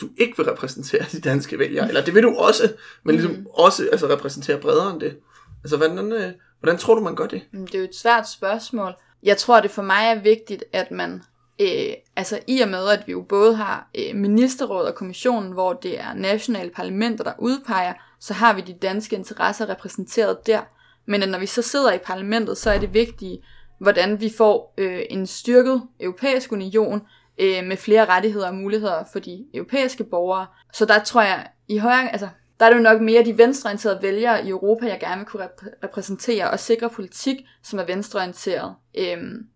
du 0.00 0.08
ikke 0.16 0.36
vil 0.36 0.46
repræsentere 0.46 1.04
de 1.12 1.20
danske 1.20 1.58
vælgere, 1.58 1.88
eller 1.88 2.04
det 2.04 2.14
vil 2.14 2.22
du 2.22 2.34
også, 2.34 2.72
men 3.04 3.14
ligesom 3.14 3.32
mm. 3.32 3.46
også 3.46 3.88
altså, 3.92 4.08
repræsentere 4.08 4.60
bredere 4.60 4.92
end 4.92 5.00
det. 5.00 5.16
Altså, 5.64 5.76
hvordan, 5.76 6.12
øh, 6.12 6.32
hvordan 6.60 6.78
tror 6.78 6.94
du, 6.94 7.00
man 7.00 7.16
gør 7.16 7.26
det? 7.26 7.42
Det 7.52 7.74
er 7.74 7.78
jo 7.78 7.84
et 7.84 7.94
svært 7.94 8.28
spørgsmål. 8.28 8.94
Jeg 9.22 9.36
tror, 9.36 9.60
det 9.60 9.70
for 9.70 9.82
mig 9.82 10.06
er 10.06 10.20
vigtigt, 10.20 10.64
at 10.72 10.90
man, 10.90 11.22
øh, 11.60 11.92
altså 12.16 12.40
i 12.46 12.60
og 12.60 12.68
med, 12.68 12.88
at 12.88 13.02
vi 13.06 13.12
jo 13.12 13.22
både 13.22 13.54
har 13.54 13.90
øh, 13.94 14.16
ministerråd 14.16 14.84
og 14.84 14.94
kommissionen, 14.94 15.52
hvor 15.52 15.72
det 15.72 16.00
er 16.00 16.14
nationale 16.14 16.70
parlamenter, 16.70 17.24
der 17.24 17.32
udpeger, 17.38 17.94
så 18.20 18.34
har 18.34 18.54
vi 18.54 18.60
de 18.60 18.72
danske 18.72 19.16
interesser 19.16 19.68
repræsenteret 19.68 20.46
der. 20.46 20.60
Men 21.06 21.22
at 21.22 21.28
når 21.28 21.38
vi 21.38 21.46
så 21.46 21.62
sidder 21.62 21.92
i 21.92 21.98
parlamentet, 21.98 22.58
så 22.58 22.70
er 22.70 22.78
det 22.78 22.94
vigtigt, 22.94 23.40
hvordan 23.80 24.20
vi 24.20 24.32
får 24.38 24.74
øh, 24.78 25.02
en 25.10 25.26
styrket 25.26 25.82
europæisk 26.00 26.52
union 26.52 27.02
øh, 27.38 27.64
med 27.64 27.76
flere 27.76 28.04
rettigheder 28.04 28.48
og 28.48 28.54
muligheder 28.54 29.04
for 29.12 29.18
de 29.18 29.44
europæiske 29.54 30.04
borgere. 30.04 30.46
Så 30.72 30.84
der 30.84 31.04
tror 31.04 31.22
jeg 31.22 31.46
i 31.68 31.78
højere, 31.78 32.12
altså 32.12 32.28
der 32.60 32.66
er 32.66 32.70
det 32.70 32.76
jo 32.76 32.82
nok 32.82 33.00
mere 33.00 33.24
de 33.24 33.38
venstreorienterede 33.38 34.02
vælgere 34.02 34.46
i 34.46 34.48
Europa, 34.48 34.86
jeg 34.86 35.00
gerne 35.00 35.18
vil 35.18 35.26
kunne 35.26 35.44
rep- 35.44 35.84
repræsentere 35.84 36.50
og 36.50 36.60
sikre 36.60 36.90
politik, 36.90 37.36
som 37.62 37.78
er 37.78 37.84
venstreorienteret. 37.84 38.74
Øhm, 38.98 39.46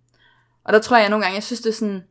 og 0.65 0.73
der 0.73 0.79
tror 0.79 0.97
jeg 0.97 1.09
nogle 1.09 1.25
gange, 1.25 1.35
jeg 1.35 1.43
synes, 1.43 1.61
det 1.61 1.71
er 1.71 1.75
sådan 1.75 2.05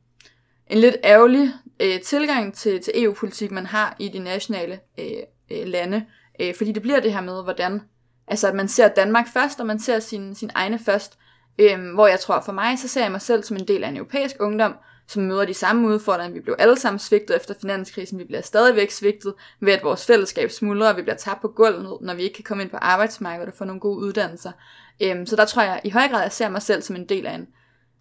en 0.68 0.78
lidt 0.78 0.96
ærgerlig 1.04 1.54
øh, 1.80 2.02
tilgang 2.02 2.54
til, 2.54 2.82
til 2.82 3.04
EU-politik, 3.04 3.52
man 3.52 3.66
har 3.66 3.96
i 4.00 4.10
de 4.10 4.20
nationale 4.20 4.80
øh, 5.00 5.06
øh, 5.52 5.68
lande. 5.68 6.06
Øh, 6.40 6.56
fordi 6.56 6.72
det 6.72 6.82
bliver 6.82 7.00
det 7.00 7.14
her 7.14 7.22
med, 7.22 7.44
hvordan 7.44 7.82
altså, 8.28 8.48
at 8.48 8.56
man 8.56 8.68
ser 8.68 8.88
Danmark 8.88 9.28
først, 9.34 9.60
og 9.60 9.66
man 9.66 9.80
ser 9.80 10.00
sin, 10.00 10.36
sin 10.36 10.52
egne 10.56 10.80
først. 10.80 11.18
Øh, 11.60 11.94
hvor 11.94 12.08
jeg 12.08 12.20
tror, 12.20 12.42
for 12.42 12.52
mig, 12.52 12.80
så 12.80 12.88
ser 12.88 13.02
jeg 13.02 13.12
mig 13.12 13.22
selv 13.22 13.44
som 13.44 13.58
en 13.58 13.68
del 13.68 13.84
af 13.84 13.90
en 13.90 13.98
europæisk 13.98 14.36
ungdom, 14.40 14.76
som 15.12 15.24
møder 15.24 15.46
de 15.46 15.54
samme 15.54 15.88
udfordringer. 15.88 16.34
Vi 16.34 16.40
blev 16.40 16.56
alle 16.60 16.80
sammen 16.80 17.00
svigtet 17.00 17.36
efter 17.36 17.54
finanskrisen. 17.62 18.20
Vi 18.20 18.24
bliver 18.24 18.42
stadigvæk 18.42 18.92
svigtet 18.92 19.34
ved, 19.60 19.74
at 19.74 19.84
vores 19.84 20.06
fællesskab 20.06 20.52
smuldrer, 20.52 20.90
og 20.90 20.98
vi 20.98 21.02
bliver 21.02 21.16
tabt 21.16 21.42
på 21.42 21.48
gulvet, 21.48 21.98
når 22.02 22.14
vi 22.14 22.22
ikke 22.22 22.36
kan 22.36 22.44
komme 22.44 22.64
ind 22.64 22.72
på 22.72 22.78
arbejdsmarkedet 22.78 23.52
og 23.52 23.58
få 23.58 23.64
nogle 23.66 23.80
gode 23.80 23.98
uddannelser. 23.98 24.52
Øhm, 25.02 25.26
så 25.26 25.36
der 25.36 25.46
tror 25.46 25.62
jeg 25.62 25.82
i 25.84 25.90
høj 25.90 26.08
grad, 26.08 26.20
at 26.20 26.24
jeg 26.24 26.32
ser 26.32 26.50
mig 26.50 26.62
selv 26.62 26.82
som 26.82 26.96
en 26.96 27.10
del 27.10 27.26
af 27.26 27.36
en, 27.36 27.48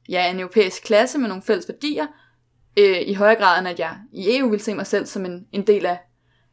ja, 0.09 0.31
en 0.31 0.41
europæisk 0.41 0.83
klasse 0.83 1.19
med 1.19 1.29
nogle 1.29 1.43
fælles 1.43 1.69
værdier, 1.69 2.07
øh, 2.79 3.01
i 3.01 3.15
højere 3.15 3.39
grad 3.41 3.59
end 3.59 3.69
at 3.69 3.79
jeg 3.79 3.97
i 4.13 4.39
EU 4.39 4.51
vil 4.51 4.61
se 4.61 4.75
mig 4.75 4.87
selv 4.87 5.07
som 5.07 5.25
en, 5.25 5.47
en 5.53 5.67
del 5.67 5.87
af, 5.87 5.99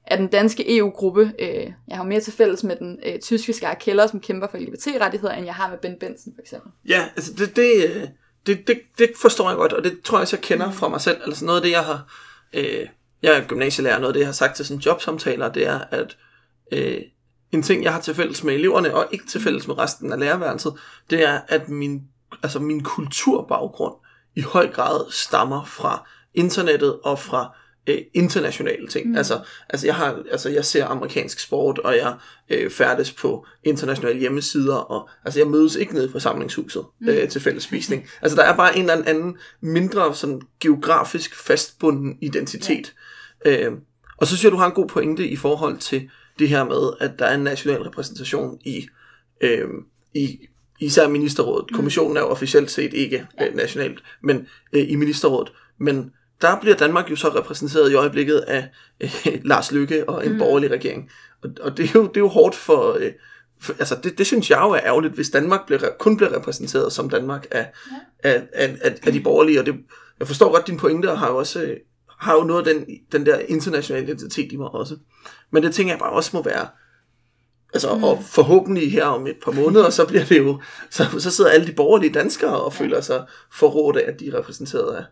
af 0.05 0.17
den 0.17 0.27
danske 0.27 0.77
EU-gruppe. 0.77 1.33
Øh, 1.39 1.71
jeg 1.87 1.97
har 1.97 2.03
mere 2.03 2.19
til 2.19 2.33
fælles 2.33 2.63
med 2.63 2.75
den 2.75 2.99
øh, 3.05 3.19
tyske 3.19 3.53
Skar 3.53 3.73
Keller, 3.73 4.07
som 4.07 4.19
kæmper 4.19 4.47
for 4.47 4.57
LGBT-rettigheder, 4.57 5.33
end 5.33 5.45
jeg 5.45 5.55
har 5.55 5.69
med 5.69 5.77
Ben 5.77 5.99
Benson 5.99 6.33
for 6.35 6.41
eksempel. 6.41 6.71
Ja, 6.87 7.03
altså 7.15 7.33
det, 7.33 7.55
det, 7.55 7.95
øh, 7.95 8.07
det, 8.47 8.67
det, 8.67 8.81
det 8.97 9.11
forstår 9.21 9.49
jeg 9.49 9.57
godt, 9.57 9.73
og 9.73 9.83
det 9.83 10.01
tror 10.01 10.17
jeg 10.17 10.21
også, 10.21 10.35
jeg 10.35 10.43
kender 10.43 10.71
fra 10.71 10.87
mig 10.87 11.01
selv. 11.01 11.21
Altså 11.25 11.45
noget 11.45 11.59
af 11.59 11.63
det, 11.63 11.71
jeg 11.71 11.85
har... 11.85 12.13
Øh, 12.53 12.87
jeg 13.21 13.37
er 13.37 13.47
gymnasielærer, 13.47 13.99
noget 13.99 14.09
af 14.09 14.13
det, 14.13 14.19
jeg 14.19 14.27
har 14.27 14.33
sagt 14.33 14.55
til 14.55 14.65
sådan 14.65 14.81
jobsamtaler, 14.81 15.51
det 15.51 15.67
er, 15.67 15.79
at 15.91 16.17
øh, 16.71 17.01
en 17.51 17.63
ting, 17.63 17.83
jeg 17.83 17.93
har 17.93 18.01
til 18.01 18.15
fælles 18.15 18.43
med 18.43 18.53
eleverne, 18.53 18.95
og 18.95 19.07
ikke 19.11 19.27
til 19.27 19.41
fælles 19.41 19.67
med 19.67 19.77
resten 19.77 20.11
af 20.11 20.19
lærerværelset, 20.19 20.73
det 21.09 21.23
er, 21.23 21.39
at 21.47 21.69
min, 21.69 22.01
altså 22.43 22.59
min 22.59 22.83
kulturbaggrund 22.83 23.93
i 24.35 24.41
høj 24.41 24.67
grad 24.67 25.11
stammer 25.11 25.65
fra 25.65 26.09
internettet 26.33 26.99
og 27.03 27.19
fra 27.19 27.57
øh, 27.87 27.97
internationale 28.13 28.87
ting. 28.87 29.09
Mm. 29.09 29.15
Altså, 29.15 29.39
altså, 29.69 29.87
jeg 29.87 29.95
har, 29.95 30.23
altså 30.31 30.49
jeg 30.49 30.65
ser 30.65 30.85
amerikansk 30.85 31.39
sport, 31.39 31.79
og 31.79 31.95
jeg 31.95 32.15
øh, 32.49 32.71
færdes 32.71 33.11
på 33.11 33.45
internationale 33.63 34.19
hjemmesider, 34.19 34.75
og 34.75 35.09
altså 35.25 35.39
jeg 35.39 35.47
mødes 35.47 35.75
ikke 35.75 35.93
nede 35.93 36.09
på 36.09 36.19
samlingshuset 36.19 36.85
mm. 36.99 37.09
øh, 37.09 37.29
til 37.29 37.41
fælles 37.41 37.63
spisning. 37.63 38.07
altså 38.21 38.35
der 38.35 38.43
er 38.43 38.55
bare 38.55 38.77
en 38.77 38.89
eller 38.89 39.05
anden 39.05 39.37
mindre 39.61 40.15
sådan 40.15 40.41
geografisk 40.59 41.35
fastbunden 41.35 42.17
identitet. 42.21 42.93
Ja. 43.45 43.67
Øh, 43.67 43.71
og 44.17 44.27
så 44.27 44.35
synes 44.35 44.43
jeg, 44.43 44.51
du 44.51 44.57
har 44.57 44.65
en 44.65 44.71
god 44.71 44.87
pointe 44.87 45.27
i 45.27 45.35
forhold 45.35 45.77
til 45.77 46.09
det 46.39 46.49
her 46.49 46.63
med, 46.63 46.89
at 46.99 47.19
der 47.19 47.25
er 47.25 47.35
en 47.35 47.43
national 47.43 47.81
repræsentation 47.81 48.59
i, 48.65 48.87
øh, 49.41 49.67
i 50.13 50.39
især 50.79 51.07
ministerrådet. 51.07 51.65
Mm. 51.71 51.75
Kommissionen 51.75 52.17
er 52.17 52.21
jo 52.21 52.27
officielt 52.27 52.71
set 52.71 52.93
ikke 52.93 53.25
øh, 53.41 53.55
nationalt, 53.55 54.03
men 54.23 54.47
øh, 54.73 54.91
i 54.91 54.95
ministerrådet. 54.95 55.53
Men 55.79 56.11
der 56.41 56.59
bliver 56.59 56.75
Danmark 56.75 57.11
jo 57.11 57.15
så 57.15 57.29
repræsenteret 57.29 57.91
i 57.91 57.95
øjeblikket 57.95 58.37
af 58.37 58.69
øh, 58.99 59.25
Lars 59.49 59.71
Lykke 59.71 60.09
og 60.09 60.25
en 60.25 60.31
mm. 60.31 60.37
borgerlig 60.37 60.71
regering. 60.71 61.09
Og, 61.43 61.49
og 61.61 61.77
det, 61.77 61.85
er 61.85 61.91
jo, 61.95 62.07
det 62.07 62.17
er 62.17 62.21
jo 62.21 62.27
hårdt 62.27 62.55
for... 62.55 62.93
Øh, 62.99 63.11
for 63.61 63.73
altså 63.79 63.97
det, 64.03 64.17
det 64.17 64.25
synes 64.25 64.49
jeg 64.49 64.59
jo 64.61 64.69
er 64.69 64.79
ærgerligt, 64.83 65.13
hvis 65.13 65.29
Danmark 65.29 65.65
bliver, 65.65 65.89
kun 65.99 66.17
bliver 66.17 66.35
repræsenteret 66.35 66.93
som 66.93 67.09
Danmark 67.09 67.47
af, 67.51 67.71
ja. 68.23 68.29
af, 68.29 68.47
af, 68.53 68.77
af, 68.81 68.95
af 69.03 69.13
de 69.13 69.19
borgerlige. 69.21 69.59
Og 69.59 69.65
det, 69.65 69.75
jeg 70.19 70.27
forstår 70.27 70.51
godt 70.51 70.67
din 70.67 70.77
pointe, 70.77 71.11
og 71.11 71.19
har 71.19 71.29
jo 71.29 71.37
også 71.37 71.61
øh, 71.61 71.77
har 72.17 72.33
jo 72.33 72.43
noget 72.43 72.67
af 72.67 72.73
den, 72.73 72.85
den 73.11 73.25
der 73.25 73.39
internationale 73.39 74.07
identitet 74.07 74.51
i 74.51 74.55
mig 74.55 74.69
også. 74.69 74.97
Men 75.51 75.63
det 75.63 75.73
tænker 75.73 75.93
jeg 75.93 75.99
bare 75.99 76.11
også 76.11 76.29
må 76.33 76.43
være... 76.43 76.67
Altså, 77.73 77.95
mm. 77.95 78.03
og 78.03 78.23
forhåbentlig 78.23 78.91
her 78.91 79.05
om 79.05 79.27
et 79.27 79.37
par 79.43 79.51
måneder, 79.51 79.89
så 79.89 80.05
bliver 80.05 80.25
det 80.25 80.37
jo... 80.37 80.61
Så, 80.89 81.05
så 81.19 81.31
sidder 81.31 81.51
alle 81.51 81.67
de 81.67 81.73
borgerlige 81.73 82.13
danskere 82.13 82.61
og 82.61 82.73
føler 82.73 83.01
sig 83.01 83.25
forrådt 83.51 83.97
af, 83.97 84.11
at 84.11 84.19
de 84.19 84.27
er 84.27 84.37
repræsenteret 84.37 84.95
af, 84.95 85.03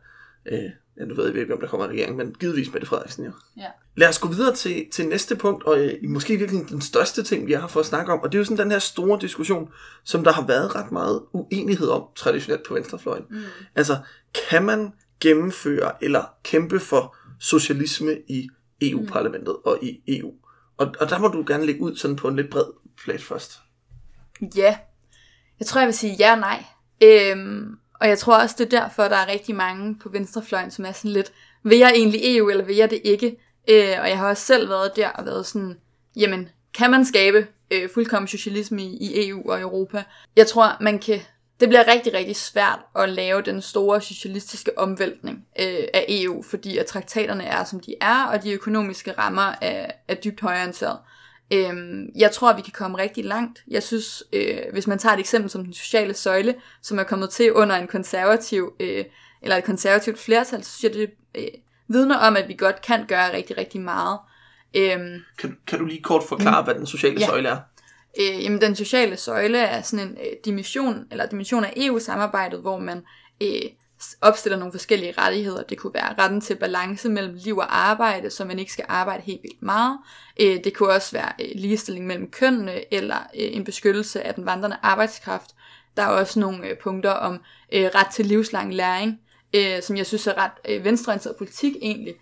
øh, 0.53 0.69
ja, 0.99 1.05
nu 1.05 1.15
ved 1.15 1.25
jeg 1.27 1.41
ikke, 1.41 1.53
om 1.53 1.59
der 1.59 1.67
kommer 1.67 1.85
en 1.85 1.91
regering, 1.91 2.15
men 2.15 2.35
givetvis 2.39 2.73
Mette 2.73 2.87
Frederiksen 2.87 3.25
jo. 3.25 3.31
Ja. 3.57 3.67
Lad 3.95 4.09
os 4.09 4.19
gå 4.19 4.27
videre 4.27 4.55
til, 4.55 4.85
til 4.91 5.07
næste 5.07 5.35
punkt, 5.35 5.63
og 5.63 5.79
øh, 5.79 5.93
måske 6.09 6.37
virkelig 6.37 6.69
den 6.69 6.81
største 6.81 7.23
ting, 7.23 7.47
vi 7.47 7.53
har 7.53 7.67
for 7.67 7.79
at 7.79 7.85
snakke 7.85 8.13
om, 8.13 8.19
og 8.19 8.31
det 8.31 8.37
er 8.37 8.39
jo 8.39 8.45
sådan 8.45 8.57
den 8.57 8.71
her 8.71 8.79
store 8.79 9.19
diskussion, 9.21 9.69
som 10.03 10.23
der 10.23 10.31
har 10.31 10.47
været 10.47 10.75
ret 10.75 10.91
meget 10.91 11.21
uenighed 11.33 11.87
om 11.87 12.03
traditionelt 12.15 12.67
på 12.67 12.73
venstrefløjen. 12.73 13.23
Mm. 13.29 13.43
Altså, 13.75 13.97
kan 14.49 14.63
man 14.63 14.91
gennemføre 15.21 16.03
eller 16.03 16.23
kæmpe 16.43 16.79
for 16.79 17.15
socialisme 17.39 18.17
i 18.27 18.49
EU-parlamentet 18.81 19.55
mm. 19.65 19.71
og 19.71 19.79
i 19.81 20.01
EU? 20.07 20.33
Og, 20.77 20.93
og 20.99 21.09
der 21.09 21.19
må 21.19 21.27
du 21.27 21.43
gerne 21.47 21.65
lægge 21.65 21.81
ud 21.81 21.95
sådan 21.95 22.15
på 22.15 22.27
en 22.27 22.35
lidt 22.35 22.49
bred 22.49 22.65
flat 22.99 23.21
først. 23.21 23.59
Ja, 24.55 24.77
jeg 25.59 25.67
tror, 25.67 25.81
jeg 25.81 25.87
vil 25.87 25.95
sige 25.95 26.15
ja 26.19 26.31
og 26.31 26.39
nej. 26.39 26.63
Øhm, 27.03 27.77
og 28.01 28.07
jeg 28.07 28.17
tror 28.17 28.37
også, 28.37 28.55
det 28.59 28.73
er 28.73 28.81
derfor, 28.81 29.03
der 29.03 29.15
er 29.15 29.27
rigtig 29.31 29.55
mange 29.55 29.95
på 29.95 30.09
venstrefløjen, 30.09 30.71
som 30.71 30.85
er 30.85 30.91
sådan 30.91 31.11
lidt, 31.11 31.31
vil 31.63 31.77
jeg 31.77 31.91
egentlig 31.95 32.37
EU, 32.37 32.49
eller 32.49 32.63
vil 32.63 32.75
jeg 32.75 32.89
det 32.89 33.01
ikke? 33.03 33.27
Øh, 33.69 33.95
og 34.01 34.09
jeg 34.09 34.17
har 34.17 34.29
også 34.29 34.45
selv 34.45 34.69
været 34.69 34.95
der 34.95 35.09
og 35.09 35.25
været 35.25 35.45
sådan, 35.45 35.77
jamen, 36.15 36.49
kan 36.73 36.91
man 36.91 37.05
skabe 37.05 37.47
øh, 37.71 37.89
fuldkommen 37.93 38.27
socialisme 38.27 38.81
i, 38.83 38.97
i 38.97 39.29
EU 39.29 39.51
og 39.51 39.61
Europa? 39.61 40.03
Jeg 40.35 40.47
tror, 40.47 40.77
man 40.81 40.99
kan 40.99 41.19
det 41.59 41.69
bliver 41.69 41.87
rigtig, 41.87 42.13
rigtig 42.13 42.35
svært 42.35 42.79
at 42.95 43.09
lave 43.09 43.41
den 43.41 43.61
store 43.61 44.01
socialistiske 44.01 44.77
omvæltning 44.77 45.45
øh, 45.59 45.83
af 45.93 46.05
EU, 46.09 46.43
fordi 46.43 46.77
at 46.77 46.85
traktaterne 46.85 47.43
er, 47.43 47.63
som 47.63 47.79
de 47.79 47.95
er, 48.01 48.23
og 48.23 48.43
de 48.43 48.51
økonomiske 48.51 49.11
rammer 49.11 49.55
er, 49.61 49.91
er 50.07 50.15
dybt 50.15 50.41
højorienteret. 50.41 50.97
Øhm, 51.53 52.09
jeg 52.15 52.31
tror, 52.31 52.49
at 52.49 52.57
vi 52.57 52.61
kan 52.61 52.73
komme 52.73 52.97
rigtig 52.97 53.25
langt. 53.25 53.63
Jeg 53.67 53.83
synes, 53.83 54.23
øh, 54.33 54.57
hvis 54.71 54.87
man 54.87 54.99
tager 54.99 55.13
et 55.13 55.19
eksempel 55.19 55.49
som 55.51 55.63
den 55.63 55.73
sociale 55.73 56.13
søjle, 56.13 56.55
som 56.81 56.99
er 56.99 57.03
kommet 57.03 57.29
til 57.29 57.53
under 57.53 57.75
en 57.75 57.87
konservativ, 57.87 58.73
øh, 58.79 59.05
eller 59.41 59.55
et 59.57 59.63
konservativt 59.63 60.19
flertal, 60.19 60.63
så 60.63 60.71
synes 60.77 60.83
jeg, 60.97 61.01
det 61.01 61.09
øh, 61.35 61.47
vidner 61.87 62.17
om, 62.17 62.35
at 62.37 62.47
vi 62.47 62.53
godt 62.53 62.81
kan 62.81 63.05
gøre 63.07 63.33
rigtig, 63.33 63.57
rigtig 63.57 63.81
meget. 63.81 64.19
Øhm, 64.75 65.21
Kan, 65.37 65.57
kan 65.67 65.79
du 65.79 65.85
lige 65.85 66.01
kort 66.01 66.23
forklare, 66.29 66.63
hvad 66.63 66.75
den 66.75 66.85
sociale 66.85 67.19
Ja. 67.19 67.25
søjle 67.25 67.49
er? 67.49 67.57
øh, 68.19 68.43
jamen, 68.43 68.61
den 68.61 68.75
sociale 68.75 69.17
søjle 69.17 69.57
er 69.57 69.81
sådan 69.81 70.07
en 70.07 70.17
øh, 70.17 70.33
dimension, 70.45 71.05
eller 71.11 71.25
dimension 71.25 71.63
af 71.65 71.73
EU-samarbejdet, 71.77 72.59
hvor 72.59 72.79
man 72.79 73.03
øh, 73.41 73.61
opstiller 74.21 74.57
nogle 74.57 74.71
forskellige 74.71 75.13
rettigheder. 75.17 75.63
Det 75.63 75.77
kunne 75.77 75.93
være 75.93 76.15
retten 76.19 76.41
til 76.41 76.55
balance 76.55 77.09
mellem 77.09 77.33
liv 77.33 77.57
og 77.57 77.77
arbejde, 77.77 78.29
så 78.29 78.45
man 78.45 78.59
ikke 78.59 78.73
skal 78.73 78.85
arbejde 78.87 79.23
helt 79.23 79.43
vildt 79.43 79.61
meget. 79.61 79.99
Øh, 80.39 80.63
det 80.63 80.73
kunne 80.73 80.89
også 80.89 81.11
være 81.11 81.31
øh, 81.41 81.47
ligestilling 81.55 82.07
mellem 82.07 82.31
kønnene, 82.31 82.93
eller 82.93 83.17
øh, 83.17 83.55
en 83.55 83.63
beskyttelse 83.63 84.21
af 84.23 84.33
den 84.33 84.45
vandrende 84.45 84.77
arbejdskraft. 84.81 85.51
Der 85.97 86.03
er 86.03 86.07
også 86.07 86.39
nogle 86.39 86.75
punkter 86.83 87.11
om 87.11 87.39
ret 87.73 88.07
til 88.13 88.25
livslang 88.25 88.73
læring, 88.73 89.19
som 89.81 89.97
jeg 89.97 90.05
synes 90.05 90.27
er 90.27 90.33
ret 90.37 90.83
venstreorienteret 90.83 91.35
politik 91.37 91.73
egentlig. 91.81 92.15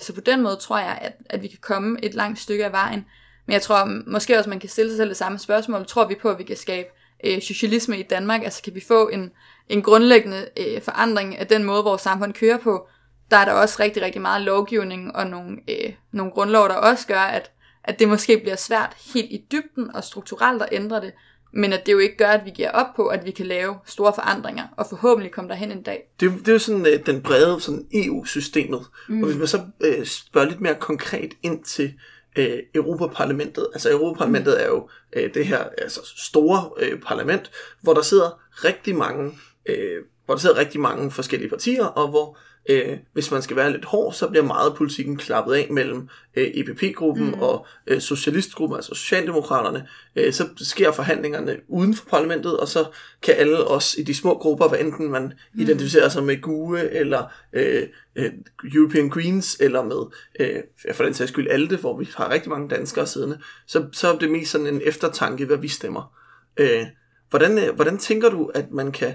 Så 0.00 0.12
på 0.14 0.20
den 0.20 0.42
måde 0.42 0.56
tror 0.56 0.78
jeg, 0.78 0.98
at, 1.00 1.12
at 1.30 1.42
vi 1.42 1.48
kan 1.48 1.58
komme 1.60 2.04
et 2.04 2.14
langt 2.14 2.38
stykke 2.38 2.64
af 2.64 2.72
vejen. 2.72 3.04
Men 3.46 3.52
jeg 3.52 3.62
tror 3.62 4.10
måske 4.10 4.38
også, 4.38 4.50
man 4.50 4.60
kan 4.60 4.68
stille 4.68 4.90
sig 4.90 4.96
selv 4.96 5.08
det 5.08 5.16
samme 5.16 5.38
spørgsmål. 5.38 5.86
Tror 5.86 6.08
vi 6.08 6.14
på, 6.22 6.30
at 6.30 6.38
vi 6.38 6.44
kan 6.44 6.56
skabe 6.56 6.88
øh, 7.24 7.42
socialisme 7.42 7.98
i 7.98 8.02
Danmark? 8.02 8.42
Altså 8.42 8.62
kan 8.62 8.74
vi 8.74 8.84
få 8.88 9.08
en, 9.08 9.30
en 9.68 9.82
grundlæggende 9.82 10.48
øh, 10.56 10.82
forandring 10.82 11.38
af 11.38 11.46
den 11.46 11.64
måde, 11.64 11.84
vores 11.84 12.02
samfund 12.02 12.34
kører 12.34 12.58
på? 12.58 12.88
Der 13.30 13.36
er 13.36 13.44
der 13.44 13.52
også 13.52 13.76
rigtig, 13.80 14.02
rigtig 14.02 14.20
meget 14.22 14.42
lovgivning 14.42 15.16
og 15.16 15.26
nogle, 15.26 15.56
øh, 15.68 15.92
nogle 16.12 16.32
grundlov, 16.32 16.68
der 16.68 16.74
også 16.74 17.06
gør, 17.06 17.20
at, 17.20 17.50
at 17.84 17.98
det 17.98 18.08
måske 18.08 18.38
bliver 18.38 18.56
svært 18.56 18.96
helt 19.14 19.32
i 19.32 19.44
dybden 19.52 19.94
og 19.94 20.04
strukturelt 20.04 20.62
at 20.62 20.68
ændre 20.72 21.00
det. 21.00 21.12
Men 21.54 21.72
at 21.72 21.86
det 21.86 21.92
jo 21.92 21.98
ikke 21.98 22.16
gør, 22.16 22.28
at 22.28 22.44
vi 22.44 22.50
giver 22.50 22.70
op 22.70 22.86
på, 22.96 23.06
at 23.06 23.26
vi 23.26 23.30
kan 23.30 23.46
lave 23.46 23.76
store 23.86 24.12
forandringer, 24.14 24.64
og 24.76 24.86
forhåbentlig 24.86 25.32
komme 25.32 25.50
derhen 25.50 25.72
en 25.72 25.82
dag. 25.82 26.02
Det, 26.20 26.26
er 26.26 26.36
det 26.38 26.48
er 26.48 26.52
jo 26.52 26.58
sådan 26.58 26.86
øh, 26.86 27.06
den 27.06 27.22
brede 27.22 27.60
sådan 27.60 27.86
EU-systemet. 27.92 28.86
Mm. 29.08 29.22
Og 29.22 29.28
hvis 29.28 29.38
man 29.38 29.46
så 29.46 29.60
øh, 29.80 30.06
spørger 30.06 30.48
lidt 30.48 30.60
mere 30.60 30.74
konkret 30.74 31.32
ind 31.42 31.64
til 31.64 31.94
øh, 32.38 32.58
Europaparlamentet. 32.74 33.66
Altså 33.72 33.90
Europaparlamentet 33.90 34.62
er 34.62 34.66
jo 34.66 34.88
øh, 35.12 35.34
det 35.34 35.46
her 35.46 35.64
altså, 35.78 36.00
store 36.16 36.70
øh, 36.78 37.00
parlament, 37.00 37.50
hvor 37.80 37.94
der 37.94 38.02
sidder 38.02 38.40
rigtig 38.64 38.96
mange 38.96 39.32
øh, 39.66 40.02
hvor 40.24 40.34
der 40.34 40.40
sidder 40.40 40.58
rigtig 40.58 40.80
mange 40.80 41.10
forskellige 41.10 41.48
partier, 41.48 41.84
og 41.84 42.08
hvor 42.08 42.38
øh, 42.70 42.98
hvis 43.12 43.30
man 43.30 43.42
skal 43.42 43.56
være 43.56 43.72
lidt 43.72 43.84
hård, 43.84 44.12
så 44.12 44.28
bliver 44.28 44.44
meget 44.44 44.70
af 44.70 44.76
politikken 44.76 45.16
klappet 45.16 45.54
af 45.54 45.68
mellem 45.70 46.08
øh, 46.36 46.50
EPP-gruppen 46.54 47.26
mm. 47.26 47.40
og 47.40 47.66
øh, 47.86 48.00
Socialistgruppen, 48.00 48.76
altså 48.76 48.94
Socialdemokraterne. 48.94 49.88
Øh, 50.16 50.32
så 50.32 50.48
sker 50.56 50.92
forhandlingerne 50.92 51.56
uden 51.68 51.94
for 51.94 52.06
parlamentet, 52.10 52.60
og 52.60 52.68
så 52.68 52.84
kan 53.22 53.34
alle 53.34 53.64
os 53.64 53.96
i 53.98 54.02
de 54.02 54.14
små 54.14 54.38
grupper, 54.38 54.68
hvad 54.68 54.78
enten 54.78 55.10
man 55.10 55.22
mm. 55.22 55.60
identificerer 55.60 56.08
sig 56.08 56.24
med 56.24 56.40
GUE, 56.40 56.90
eller 56.90 57.24
øh, 57.52 57.82
øh, 58.16 58.30
European 58.74 59.10
Greens, 59.10 59.56
eller 59.60 59.82
med 59.84 60.12
øh, 60.40 60.62
for 60.94 61.04
den 61.04 61.14
sags 61.14 61.30
skyld 61.30 61.50
ALDE, 61.50 61.76
hvor 61.76 61.98
vi 61.98 62.08
har 62.14 62.30
rigtig 62.30 62.50
mange 62.50 62.68
danskere 62.68 63.06
siddende, 63.06 63.38
så, 63.66 63.86
så 63.92 64.12
er 64.12 64.18
det 64.18 64.30
mest 64.30 64.50
sådan 64.50 64.66
en 64.66 64.80
eftertanke, 64.84 65.44
hvad 65.44 65.56
vi 65.56 65.68
stemmer. 65.68 66.14
Øh, 66.56 66.86
hvordan, 67.30 67.58
øh, 67.58 67.74
hvordan 67.74 67.98
tænker 67.98 68.30
du, 68.30 68.50
at 68.54 68.70
man 68.70 68.92
kan 68.92 69.14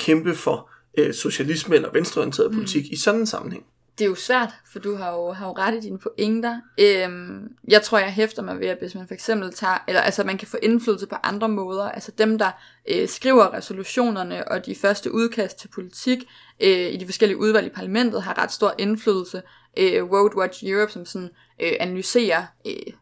kæmpe 0.00 0.34
for 0.34 0.70
øh, 0.98 1.14
socialisme 1.14 1.76
eller 1.76 1.90
venstreorienteret 1.90 2.52
politik 2.52 2.92
i 2.92 2.96
sådan 2.96 3.20
en 3.20 3.26
sammenhæng? 3.26 3.64
det 4.00 4.06
er 4.06 4.08
jo 4.08 4.14
svært, 4.14 4.50
for 4.72 4.78
du 4.78 4.96
har 4.96 5.12
jo, 5.12 5.32
har 5.32 5.46
jo 5.46 5.52
ret 5.52 5.74
i 5.74 5.80
dine 5.80 5.98
pointer. 5.98 6.60
Øhm, 6.78 7.48
jeg 7.68 7.82
tror, 7.82 7.98
jeg 7.98 8.12
hæfter 8.12 8.42
mig 8.42 8.60
ved, 8.60 8.66
at 8.66 8.78
hvis 8.78 8.94
man 8.94 9.06
for 9.06 9.14
eksempel 9.14 9.52
tager, 9.52 9.84
eller 9.88 10.00
altså 10.00 10.24
man 10.24 10.38
kan 10.38 10.48
få 10.48 10.56
indflydelse 10.62 11.06
på 11.06 11.14
andre 11.22 11.48
måder, 11.48 11.88
altså 11.88 12.12
dem, 12.18 12.38
der 12.38 12.50
øh, 12.88 13.08
skriver 13.08 13.54
resolutionerne 13.54 14.48
og 14.48 14.66
de 14.66 14.74
første 14.74 15.12
udkast 15.12 15.58
til 15.58 15.68
politik 15.68 16.18
øh, 16.60 16.92
i 16.92 16.96
de 16.96 17.04
forskellige 17.06 17.38
udvalg 17.38 17.66
i 17.66 17.74
parlamentet, 17.74 18.22
har 18.22 18.38
ret 18.38 18.52
stor 18.52 18.74
indflydelse. 18.78 19.42
Øh, 19.78 20.10
Road 20.12 20.36
Watch 20.36 20.64
Europe, 20.66 20.92
som 20.92 21.06
sådan 21.06 21.30
øh, 21.62 21.72
analyserer 21.80 22.44
øh, 22.66 22.92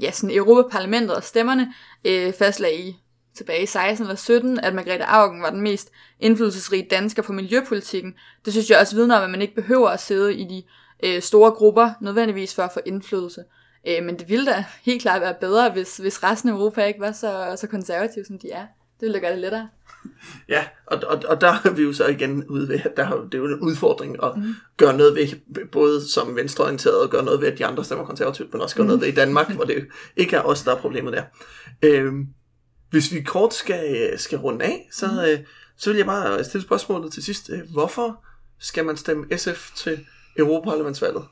ja, 0.00 0.10
sådan 0.10 0.36
Europaparlamentet 0.36 1.16
og 1.16 1.24
stemmerne, 1.24 1.74
øh, 2.04 2.32
fastlagde 2.32 2.76
i 2.76 2.96
tilbage 3.34 3.62
i 3.62 3.66
16 3.66 4.04
eller 4.04 4.16
17, 4.16 4.60
at 4.60 4.74
Margrethe 4.74 5.04
Augen 5.04 5.42
var 5.42 5.50
den 5.50 5.60
mest 5.60 5.92
indflydelsesrige 6.20 6.86
dansker 6.90 7.22
på 7.22 7.32
miljøpolitikken. 7.32 8.14
Det 8.44 8.52
synes 8.52 8.70
jeg 8.70 8.80
også 8.80 8.96
vidner 8.96 9.16
om, 9.16 9.24
at 9.24 9.30
man 9.30 9.42
ikke 9.42 9.54
behøver 9.54 9.88
at 9.88 10.00
sidde 10.00 10.34
i 10.34 10.44
de 10.44 10.62
øh, 11.02 11.22
store 11.22 11.50
grupper, 11.50 11.90
nødvendigvis 12.00 12.54
for 12.54 12.62
at 12.62 12.72
få 12.74 12.80
indflydelse. 12.86 13.44
Øh, 13.88 14.04
men 14.04 14.18
det 14.18 14.28
ville 14.28 14.46
da 14.46 14.64
helt 14.82 15.02
klart 15.02 15.20
være 15.20 15.34
bedre, 15.40 15.70
hvis, 15.70 15.96
hvis 15.96 16.22
resten 16.22 16.50
af 16.50 16.54
Europa 16.54 16.84
ikke 16.84 17.00
var 17.00 17.12
så, 17.12 17.56
så 17.56 17.66
konservative, 17.66 18.24
som 18.24 18.38
de 18.38 18.50
er. 18.50 18.66
Det 19.00 19.06
ville 19.06 19.14
da 19.14 19.20
gøre 19.20 19.32
det 19.32 19.40
lettere. 19.40 19.68
Ja, 20.48 20.64
og, 20.86 20.98
og, 21.06 21.22
og 21.28 21.40
der 21.40 21.52
er 21.64 21.70
vi 21.70 21.82
jo 21.82 21.92
så 21.92 22.06
igen 22.06 22.44
ude 22.44 22.68
ved, 22.68 22.80
at 22.84 22.96
der, 22.96 23.24
det 23.24 23.34
er 23.34 23.38
jo 23.38 23.44
en 23.44 23.60
udfordring 23.60 24.24
at 24.24 24.36
mm. 24.36 24.54
gøre 24.76 24.96
noget 24.96 25.14
ved, 25.14 25.66
både 25.66 26.08
som 26.08 26.36
venstreorienteret 26.36 27.02
og 27.02 27.10
gøre 27.10 27.24
noget 27.24 27.40
ved, 27.40 27.48
at 27.52 27.58
de 27.58 27.66
andre 27.66 27.84
stemmer 27.84 28.04
konservativt, 28.04 28.52
men 28.52 28.62
også 28.62 28.76
gøre 28.76 28.86
noget 28.86 29.00
ved 29.00 29.08
i 29.08 29.14
Danmark, 29.14 29.50
hvor 29.50 29.64
det 29.64 29.86
ikke 30.16 30.36
er 30.36 30.42
os, 30.42 30.62
der 30.62 30.74
er 30.74 30.80
problemet 30.80 31.12
der. 31.12 31.22
Øhm, 31.82 32.26
hvis 32.92 33.12
vi 33.12 33.20
kort 33.22 33.54
skal, 33.54 34.12
skal 34.18 34.38
runde 34.38 34.64
af, 34.64 34.88
så, 34.92 35.06
mm. 35.06 35.18
øh, 35.18 35.38
så 35.76 35.90
vil 35.90 35.96
jeg 35.96 36.06
bare 36.06 36.44
stille 36.44 36.64
spørgsmålet 36.64 37.12
til 37.12 37.22
sidst. 37.22 37.50
Øh, 37.50 37.60
Hvorfor 37.72 38.24
skal 38.58 38.84
man 38.84 38.96
stemme 38.96 39.38
SF 39.38 39.70
til 39.76 40.06
Europaparlamentsvalget? 40.38 41.24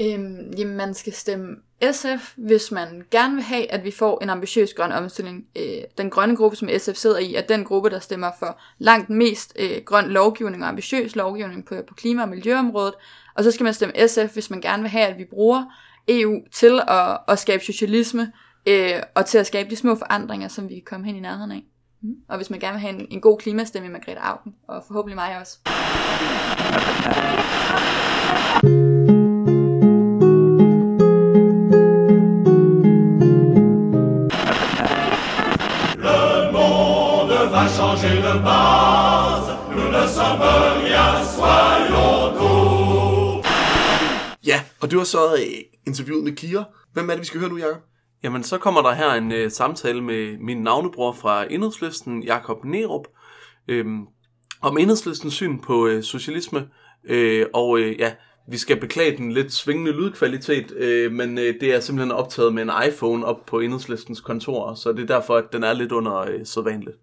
Øhm, 0.00 0.52
jamen, 0.58 0.76
man 0.76 0.94
skal 0.94 1.12
stemme 1.12 1.56
SF, 1.92 2.32
hvis 2.36 2.70
man 2.70 3.02
gerne 3.10 3.34
vil 3.34 3.44
have, 3.44 3.72
at 3.72 3.84
vi 3.84 3.90
får 3.90 4.22
en 4.22 4.30
ambitiøs 4.30 4.74
grøn 4.74 4.92
omstilling. 4.92 5.44
Øh, 5.56 5.82
den 5.98 6.10
grønne 6.10 6.36
gruppe, 6.36 6.56
som 6.56 6.68
SF 6.78 6.94
sidder 6.94 7.18
i, 7.18 7.34
er 7.34 7.42
den 7.42 7.64
gruppe, 7.64 7.90
der 7.90 7.98
stemmer 7.98 8.30
for 8.38 8.60
langt 8.78 9.10
mest 9.10 9.52
øh, 9.58 9.82
grøn 9.86 10.08
lovgivning 10.10 10.62
og 10.62 10.68
ambitiøs 10.68 11.16
lovgivning 11.16 11.64
på, 11.64 11.74
på 11.88 11.94
klima- 11.94 12.22
og 12.22 12.28
miljøområdet. 12.28 12.94
Og 13.34 13.44
så 13.44 13.50
skal 13.50 13.64
man 13.64 13.74
stemme 13.74 14.08
SF, 14.08 14.32
hvis 14.32 14.50
man 14.50 14.60
gerne 14.60 14.82
vil 14.82 14.90
have, 14.90 15.06
at 15.06 15.18
vi 15.18 15.24
bruger 15.24 15.64
EU 16.08 16.40
til 16.52 16.80
at, 16.88 17.18
at 17.28 17.38
skabe 17.38 17.64
socialisme 17.64 18.32
øh, 18.66 19.02
og 19.14 19.26
til 19.26 19.38
at 19.38 19.46
skabe 19.46 19.70
de 19.70 19.76
små 19.76 19.94
forandringer, 19.94 20.48
som 20.48 20.68
vi 20.68 20.74
kan 20.74 20.82
komme 20.86 21.06
hen 21.06 21.16
i 21.16 21.20
nærheden 21.20 21.52
af. 21.52 21.62
Mm. 22.02 22.14
Og 22.28 22.36
hvis 22.36 22.50
man 22.50 22.60
gerne 22.60 22.72
vil 22.72 22.80
have 22.80 22.94
en, 22.94 23.06
en 23.10 23.20
god 23.20 23.38
klimastemme 23.38 23.88
i 23.88 23.90
Margrethe 23.90 24.20
Augen, 24.20 24.54
og 24.68 24.84
forhåbentlig 24.86 25.14
mig 25.14 25.38
også. 25.40 25.58
Le 36.04 36.52
monde 36.52 37.52
va 37.52 37.68
changer 37.68 38.22
de 38.22 38.40
base, 38.46 39.50
nous 39.76 39.90
ne 39.96 40.08
sommes 40.16 40.42
rien, 40.82 41.24
soyons 41.36 42.38
tous. 42.38 43.46
Ja, 44.46 44.62
og 44.80 44.90
det 44.90 44.98
var 44.98 45.04
så 45.04 45.34
øh, 45.34 45.64
interviewet 45.86 46.24
med 46.24 46.32
Kira. 46.32 46.64
Hvem 46.92 47.10
er 47.10 47.14
det, 47.14 47.20
vi 47.20 47.26
skal 47.26 47.40
høre 47.40 47.50
nu, 47.50 47.58
Jacob? 47.58 47.82
Jamen, 48.22 48.42
så 48.42 48.58
kommer 48.58 48.82
der 48.82 48.92
her 48.92 49.12
en 49.12 49.32
øh, 49.32 49.50
samtale 49.50 50.00
med 50.00 50.38
min 50.38 50.62
navnebror 50.62 51.12
fra 51.12 51.52
Enhedslisten, 51.52 52.22
Jakob 52.22 52.64
Nerup, 52.64 53.06
øh, 53.68 53.86
om 54.62 54.78
Enhedslistens 54.78 55.34
syn 55.34 55.58
på 55.58 55.86
øh, 55.86 56.02
socialisme. 56.02 56.68
Øh, 57.04 57.46
og 57.54 57.78
øh, 57.78 58.00
ja, 58.00 58.12
vi 58.48 58.58
skal 58.58 58.80
beklage 58.80 59.16
den 59.16 59.32
lidt 59.32 59.52
svingende 59.52 59.92
lydkvalitet, 59.92 60.72
øh, 60.76 61.12
men 61.12 61.38
øh, 61.38 61.54
det 61.60 61.74
er 61.74 61.80
simpelthen 61.80 62.12
optaget 62.12 62.54
med 62.54 62.62
en 62.62 62.70
iPhone 62.88 63.26
op 63.26 63.46
på 63.46 63.60
Enhedslistens 63.60 64.20
kontor, 64.20 64.74
så 64.74 64.92
det 64.92 65.02
er 65.02 65.06
derfor, 65.06 65.36
at 65.36 65.52
den 65.52 65.64
er 65.64 65.72
lidt 65.72 65.92
under 65.92 66.16
øh, 66.16 66.40
sædvanligt. 66.44 66.96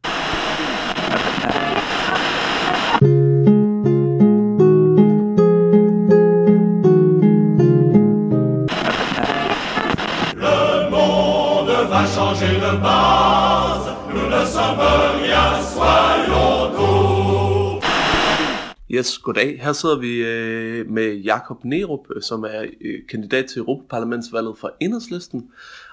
Yes, 18.91 19.17
goddag. 19.17 19.59
Her 19.61 19.73
sidder 19.73 19.99
vi 19.99 20.15
øh, 20.15 20.89
med 20.89 21.15
Jakob 21.15 21.63
Nerup, 21.65 22.07
øh, 22.15 22.21
som 22.21 22.43
er 22.43 22.65
øh, 22.81 22.99
kandidat 23.09 23.45
til 23.45 23.59
Europaparlamentsvalget 23.59 24.57
for 24.57 24.71
Enhedslisten. 24.79 25.47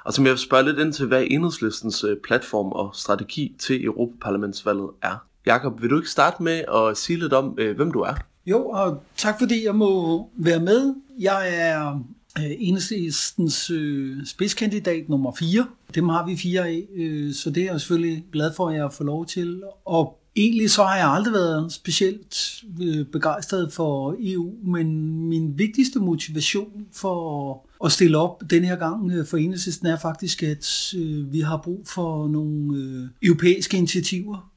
Og 0.05 0.13
som 0.13 0.25
jeg 0.25 0.31
vil 0.31 0.39
spørge 0.39 0.65
lidt 0.65 0.79
ind 0.79 0.93
til, 0.93 1.07
hvad 1.07 1.25
Enhedslistens 1.31 2.05
øh, 2.05 2.17
platform 2.25 2.73
og 2.73 2.91
strategi 2.95 3.57
til 3.59 3.85
Europaparlamentsvalget 3.85 4.91
er. 5.03 5.27
Jakob, 5.47 5.83
vil 5.83 5.91
du 5.91 5.97
ikke 5.97 6.11
starte 6.11 6.43
med 6.43 6.65
at 6.75 6.97
sige 6.97 7.19
lidt 7.19 7.33
om, 7.33 7.55
øh, 7.59 7.77
hvem 7.77 7.93
du 7.93 8.01
er? 8.01 8.15
Jo, 8.47 8.69
og 8.69 9.03
tak 9.17 9.39
fordi 9.39 9.65
jeg 9.65 9.75
må 9.75 10.31
være 10.37 10.61
med. 10.61 10.95
Jeg 11.19 11.55
er 11.55 12.05
øh, 12.39 12.51
enhedslistens 12.59 13.71
øh, 13.71 14.27
spidskandidat 14.27 15.09
nummer 15.09 15.33
4. 15.39 15.67
Dem 15.95 16.09
har 16.09 16.27
vi 16.27 16.37
fire 16.37 16.69
af, 16.69 16.87
øh, 16.97 17.35
så 17.35 17.51
det 17.51 17.63
er 17.63 17.73
jeg 17.73 17.81
selvfølgelig 17.81 18.25
glad 18.33 18.53
for, 18.57 18.69
at 18.69 18.77
jeg 18.77 18.93
får 18.93 19.05
lov 19.05 19.27
til. 19.27 19.63
at 19.91 20.07
egentlig 20.37 20.71
så 20.71 20.85
har 20.85 20.97
jeg 20.97 21.09
aldrig 21.09 21.33
været 21.33 21.73
specielt 21.73 22.65
øh, 22.83 23.07
begejstret 23.07 23.73
for 23.73 24.17
EU, 24.21 24.53
men 24.65 25.19
min 25.29 25.59
vigtigste 25.59 25.99
motivation 25.99 26.87
for 26.93 27.67
at 27.85 27.93
stille 27.93 28.19
op 28.19 28.43
den 28.51 28.65
her 28.65 28.77
gang 28.77 29.13
øh, 29.13 29.27
for 29.27 29.37
enhedslisten 29.37 29.87
er 29.87 29.99
faktisk, 29.99 30.43
at 30.43 30.95
øh, 30.97 31.33
vi 31.33 31.41
har 31.41 31.57
brug 31.57 31.83
for 31.87 32.29
nogle 32.29 33.11
europæiske 33.23 33.77
initiativer 33.77 34.51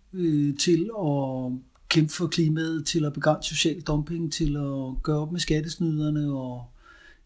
til 0.60 0.90
at 1.00 1.52
kæmpe 1.90 2.14
for 2.14 2.28
klimaet, 2.28 2.86
til 2.86 3.06
at 3.06 3.14
begrænse 3.14 3.50
social 3.50 3.82
dumping, 3.82 4.34
til 4.34 4.58
at 4.58 5.04
gøre 5.04 5.20
op 5.20 5.32
med 5.32 5.40
skattesnyderne 5.40 6.34
og 6.34 6.66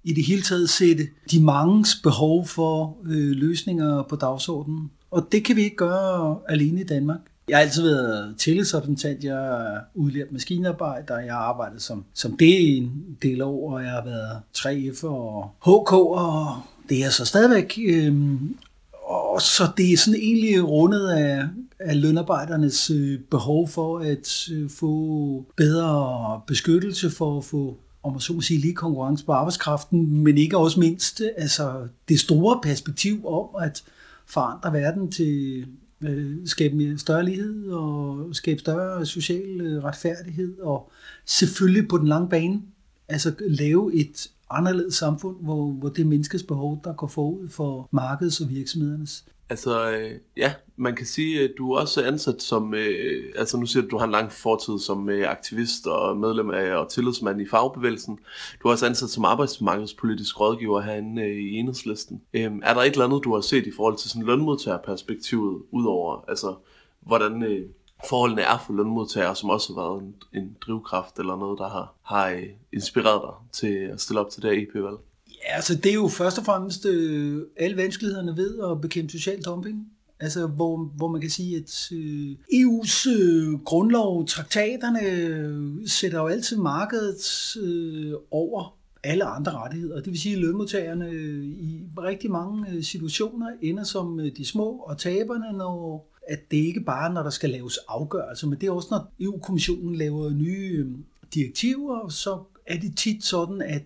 i 0.03 0.13
det 0.13 0.25
hele 0.25 0.41
taget 0.41 0.69
sætte 0.69 1.07
de 1.31 1.43
manges 1.43 1.95
behov 2.03 2.47
for 2.47 2.97
øh, 3.05 3.31
løsninger 3.31 4.03
på 4.03 4.15
dagsordenen. 4.15 4.91
Og 5.11 5.27
det 5.31 5.43
kan 5.43 5.55
vi 5.55 5.61
ikke 5.61 5.75
gøre 5.75 6.39
alene 6.49 6.81
i 6.81 6.83
Danmark. 6.83 7.19
Jeg 7.51 7.59
har 7.59 7.63
altid 7.63 7.83
været 7.83 8.35
tillidsrepræsentant, 8.37 9.23
jeg 9.23 9.47
er 9.47 9.79
udlært 9.95 10.31
maskinarbejder, 10.31 11.19
jeg 11.19 11.33
har 11.33 11.39
arbejdet 11.39 11.81
som, 11.81 12.05
som 12.13 12.37
det 12.37 12.77
en 12.77 13.17
del 13.21 13.41
år, 13.41 13.73
og 13.73 13.83
jeg 13.83 13.91
har 13.91 14.03
været 14.03 14.41
3F 14.57 15.05
og 15.05 15.51
HK, 15.61 15.93
og 15.93 16.61
det 16.89 16.97
er 16.97 17.01
jeg 17.01 17.11
så 17.11 17.25
stadigvæk. 17.25 17.79
Øhm, 17.87 18.57
og 19.03 19.41
så 19.41 19.63
det 19.77 19.93
er 19.93 19.97
sådan 19.97 20.19
egentlig 20.19 20.67
rundet 20.67 21.09
af, 21.09 21.43
af 21.79 22.01
lønarbejdernes 22.01 22.89
øh, 22.89 23.19
behov 23.19 23.67
for 23.67 23.99
at 23.99 24.49
øh, 24.51 24.69
få 24.69 25.45
bedre 25.57 26.41
beskyttelse, 26.47 27.09
for 27.09 27.37
at 27.37 27.43
få 27.43 27.77
om 28.03 28.11
man 28.11 28.21
så 28.21 28.33
må 28.33 28.41
sige, 28.41 28.59
lige 28.59 28.73
konkurrence 28.73 29.25
på 29.25 29.31
arbejdskraften, 29.31 30.23
men 30.23 30.37
ikke 30.37 30.57
også 30.57 30.79
mindst 30.79 31.21
altså 31.37 31.87
det 32.09 32.19
store 32.19 32.59
perspektiv 32.63 33.27
om 33.27 33.45
at 33.61 33.83
forandre 34.25 34.73
verden 34.73 35.11
til 35.11 35.65
øh, 36.03 36.37
skabe 36.45 36.97
større 36.97 37.25
lighed 37.25 37.67
og 37.67 38.29
skabe 38.35 38.59
større 38.59 39.05
social 39.05 39.61
øh, 39.61 39.83
retfærdighed 39.83 40.59
og 40.59 40.91
selvfølgelig 41.25 41.87
på 41.87 41.97
den 41.97 42.07
lange 42.07 42.29
bane 42.29 42.61
altså 43.07 43.33
lave 43.39 43.95
et 43.95 44.31
anderledes 44.49 44.95
samfund, 44.95 45.35
hvor, 45.41 45.71
hvor 45.71 45.89
det 45.89 46.01
er 46.01 46.05
menneskets 46.05 46.43
behov, 46.43 46.81
der 46.83 46.93
går 46.93 47.07
forud 47.07 47.47
for 47.47 47.89
markedets 47.91 48.41
og 48.41 48.49
virksomhedernes. 48.49 49.25
Altså, 49.51 49.91
øh, 49.91 50.11
ja, 50.37 50.53
man 50.75 50.95
kan 50.95 51.05
sige, 51.05 51.43
at 51.43 51.51
du 51.57 51.71
er 51.71 51.79
også 51.79 52.03
ansat 52.03 52.41
som, 52.41 52.73
øh, 52.73 53.33
altså 53.35 53.57
nu 53.57 53.65
siger 53.65 53.81
du, 53.81 53.87
at 53.87 53.91
du 53.91 53.97
har 53.97 54.05
en 54.05 54.11
lang 54.11 54.31
fortid 54.31 54.79
som 54.79 55.09
øh, 55.09 55.29
aktivist 55.29 55.87
og 55.87 56.17
medlem 56.17 56.49
af 56.49 56.75
og 56.75 56.89
tillidsmand 56.89 57.41
i 57.41 57.47
fagbevægelsen. 57.49 58.19
Du 58.63 58.67
er 58.67 58.71
også 58.71 58.85
ansat 58.85 59.09
som 59.09 59.25
arbejdsmarkedspolitisk 59.25 60.39
rådgiver 60.39 60.81
herinde 60.81 61.21
øh, 61.21 61.37
i 61.37 61.53
enhedslisten. 61.53 62.21
Øh, 62.33 62.51
er 62.63 62.73
der 62.73 62.81
et 62.81 62.91
eller 62.91 63.05
andet, 63.05 63.23
du 63.23 63.33
har 63.33 63.41
set 63.41 63.67
i 63.67 63.71
forhold 63.75 63.97
til 63.97 64.09
sådan 64.09 64.25
lønmodtagerperspektivet, 64.25 65.61
udover 65.71 66.25
altså, 66.27 66.55
hvordan 66.99 67.43
øh, 67.43 67.69
forholdene 68.09 68.41
er 68.41 68.57
for 68.65 68.73
lønmodtagere, 68.73 69.35
som 69.35 69.49
også 69.49 69.73
har 69.73 69.81
været 69.81 70.01
en, 70.01 70.15
en 70.33 70.57
drivkraft 70.61 71.19
eller 71.19 71.35
noget, 71.35 71.59
der 71.59 71.69
har, 71.69 71.93
har 72.01 72.29
øh, 72.29 72.47
inspireret 72.73 73.21
dig 73.21 73.33
til 73.51 73.73
at 73.93 74.01
stille 74.01 74.19
op 74.19 74.29
til 74.29 74.41
det 74.41 74.51
her 74.51 74.63
EP-valg? 74.63 74.97
Ja, 75.43 75.55
altså 75.55 75.75
det 75.75 75.89
er 75.89 75.93
jo 75.93 76.07
først 76.07 76.37
og 76.37 76.45
fremmest 76.45 76.85
øh, 76.85 77.41
alle 77.57 77.77
vanskelighederne 77.77 78.37
ved 78.37 78.59
at 78.71 78.81
bekæmpe 78.81 79.11
social 79.11 79.41
dumping. 79.41 79.87
Altså, 80.19 80.47
hvor, 80.47 80.77
hvor 80.77 81.07
man 81.07 81.21
kan 81.21 81.29
sige, 81.29 81.57
at 81.57 81.91
øh, 81.91 82.31
EU's 82.53 83.09
øh, 83.09 83.53
grundlov, 83.53 84.25
traktaterne, 84.27 85.01
øh, 85.01 85.87
sætter 85.87 86.19
jo 86.19 86.27
altid 86.27 86.57
markedet 86.57 87.57
øh, 87.61 88.13
over 88.31 88.77
alle 89.03 89.23
andre 89.23 89.51
rettigheder. 89.51 89.95
Det 89.95 90.07
vil 90.07 90.19
sige, 90.19 90.35
at 90.35 90.41
lønmodtagerne 90.41 91.09
øh, 91.09 91.45
i 91.45 91.83
rigtig 91.97 92.31
mange 92.31 92.71
øh, 92.71 92.83
situationer 92.83 93.47
ender 93.61 93.83
som 93.83 94.19
øh, 94.19 94.31
de 94.37 94.45
små 94.45 94.69
og 94.69 94.97
taberne, 94.97 95.57
når 95.57 96.07
at 96.27 96.51
det 96.51 96.57
ikke 96.57 96.81
bare 96.81 97.13
når 97.13 97.23
der 97.23 97.29
skal 97.29 97.49
laves 97.49 97.77
afgørelser, 97.87 98.47
men 98.47 98.61
det 98.61 98.67
er 98.67 98.71
også, 98.71 98.87
når 98.91 99.11
EU-kommissionen 99.19 99.95
laver 99.95 100.29
nye 100.29 100.85
øh, 100.85 100.87
direktiver, 101.33 102.09
så 102.09 102.43
er 102.65 102.79
det 102.79 102.97
tit 102.97 103.23
sådan, 103.23 103.61
at 103.61 103.81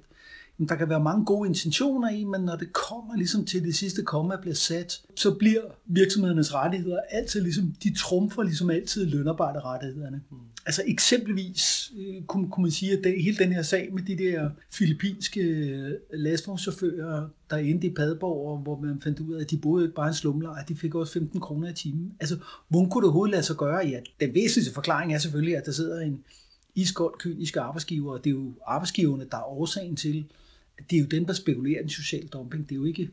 der 0.60 0.76
kan 0.76 0.90
være 0.90 1.00
mange 1.00 1.26
gode 1.26 1.48
intentioner 1.48 2.10
i, 2.10 2.24
men 2.24 2.42
når 2.42 2.56
det 2.56 2.74
kommer 2.74 3.16
ligesom 3.16 3.46
til 3.46 3.64
det 3.64 3.76
sidste 3.76 4.04
komma 4.04 4.36
bliver 4.42 4.56
sat, 4.56 5.02
så 5.16 5.34
bliver 5.34 5.62
virksomhedernes 5.86 6.54
rettigheder 6.54 7.00
altid 7.10 7.42
ligesom, 7.42 7.76
de 7.84 7.96
trumfer 7.98 8.44
ligesom 8.44 8.70
altid 8.70 9.06
lønarbejderrettighederne. 9.06 10.22
Mm. 10.32 10.38
Altså 10.66 10.84
eksempelvis 10.88 11.92
øh, 11.98 12.24
kunne, 12.24 12.50
kunne 12.50 12.62
man 12.62 12.72
sige, 12.72 12.98
at 12.98 13.04
det, 13.04 13.24
hele 13.24 13.38
den 13.38 13.52
her 13.52 13.62
sag 13.62 13.90
med 13.94 14.04
de 14.04 14.18
der 14.18 14.50
filippinske 14.72 15.42
øh, 15.42 15.92
lastvognschauffører, 16.14 17.28
der 17.50 17.58
endte 17.58 17.88
i 17.88 17.94
Padborg, 17.94 18.60
hvor 18.60 18.80
man 18.80 19.02
fandt 19.02 19.20
ud 19.20 19.34
af, 19.34 19.42
at 19.42 19.52
de 19.52 19.58
boede 19.58 19.86
ikke 19.86 19.96
bare 19.96 20.08
en 20.08 20.14
slumlejr, 20.14 20.66
de 20.66 20.76
fik 20.76 20.96
også 20.96 21.14
15 21.14 21.40
kroner 21.40 21.70
i 21.70 21.74
timen. 21.74 22.16
Altså, 22.20 22.38
hvordan 22.68 22.90
kunne 22.90 23.02
det 23.02 23.08
overhovedet 23.08 23.32
lade 23.32 23.44
sig 23.44 23.56
gøre? 23.56 23.88
Ja, 23.88 24.00
den 24.20 24.34
væsentligste 24.34 24.74
forklaring 24.74 25.14
er 25.14 25.18
selvfølgelig, 25.18 25.58
at 25.58 25.66
der 25.66 25.72
sidder 25.72 26.02
en 26.02 26.24
iskold, 26.76 27.14
kynisk 27.20 27.58
arbejdsgiver, 27.58 28.14
og 28.14 28.24
det 28.24 28.30
er 28.30 28.34
jo 28.34 28.54
arbejdsgiverne, 28.68 29.26
der 29.32 29.38
er 29.38 29.44
årsagen 29.44 29.96
til, 29.96 30.26
det 30.90 30.96
er 30.96 31.00
jo 31.00 31.08
dem, 31.08 31.26
der 31.26 31.34
spekulerer 31.34 31.80
i 31.80 31.84
en 31.84 31.90
social 31.90 32.28
dumping. 32.28 32.70
Det 32.70 32.76
er 32.76 32.80
jo 32.80 32.86
ikke 32.86 33.12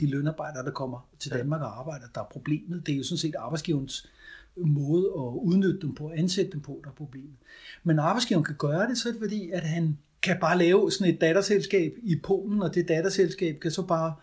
de 0.00 0.06
lønarbejdere, 0.06 0.64
der 0.64 0.70
kommer 0.70 1.08
til 1.18 1.30
Danmark 1.30 1.60
og 1.60 1.78
arbejder, 1.78 2.06
der 2.14 2.20
er 2.20 2.28
problemet. 2.30 2.86
Det 2.86 2.92
er 2.92 2.96
jo 2.96 3.02
sådan 3.02 3.18
set 3.18 3.34
arbejdsgiverens 3.38 4.10
måde 4.56 5.04
at 5.04 5.34
udnytte 5.42 5.80
dem 5.80 5.94
på, 5.94 6.06
at 6.06 6.18
ansætte 6.18 6.52
dem 6.52 6.60
på, 6.60 6.80
der 6.84 6.90
er 6.90 6.94
problemet. 6.94 7.36
Men 7.84 7.98
arbejdsgiveren 7.98 8.44
kan 8.44 8.56
gøre 8.58 8.88
det, 8.88 8.98
så 8.98 9.08
er 9.08 9.12
det 9.12 9.20
fordi, 9.20 9.50
at 9.50 9.62
han 9.62 9.98
kan 10.22 10.36
bare 10.40 10.58
lave 10.58 10.90
sådan 10.90 11.14
et 11.14 11.20
datterselskab 11.20 11.94
i 12.02 12.16
Polen, 12.16 12.62
og 12.62 12.74
det 12.74 12.88
datterselskab 12.88 13.60
kan 13.60 13.70
så 13.70 13.82
bare 13.82 14.14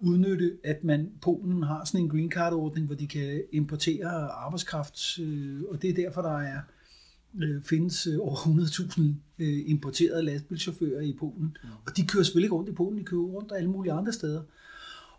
udnytte, 0.00 0.56
at 0.64 0.84
man 0.84 1.10
Polen 1.22 1.62
har 1.62 1.84
sådan 1.84 2.00
en 2.00 2.08
green 2.08 2.30
card 2.30 2.52
ordning, 2.52 2.86
hvor 2.86 2.96
de 2.96 3.06
kan 3.06 3.42
importere 3.52 4.08
arbejdskraft, 4.28 5.18
øh, 5.18 5.62
og 5.68 5.82
det 5.82 5.90
er 5.90 5.94
derfor, 5.94 6.22
der 6.22 6.38
er 6.38 6.60
øh, 7.42 7.62
findes 7.62 8.06
øh, 8.06 8.18
over 8.20 8.36
100.000 8.36 9.02
øh, 9.38 9.62
importerede 9.66 10.22
lastbilchauffører 10.22 11.00
i 11.00 11.16
Polen. 11.18 11.56
Og 11.86 11.96
de 11.96 12.06
kører 12.06 12.22
selvfølgelig 12.22 12.46
ikke 12.46 12.56
rundt 12.56 12.68
i 12.68 12.72
Polen, 12.72 12.98
de 12.98 13.04
kører 13.04 13.22
rundt 13.22 13.52
alle 13.56 13.70
mulige 13.70 13.92
andre 13.92 14.12
steder. 14.12 14.42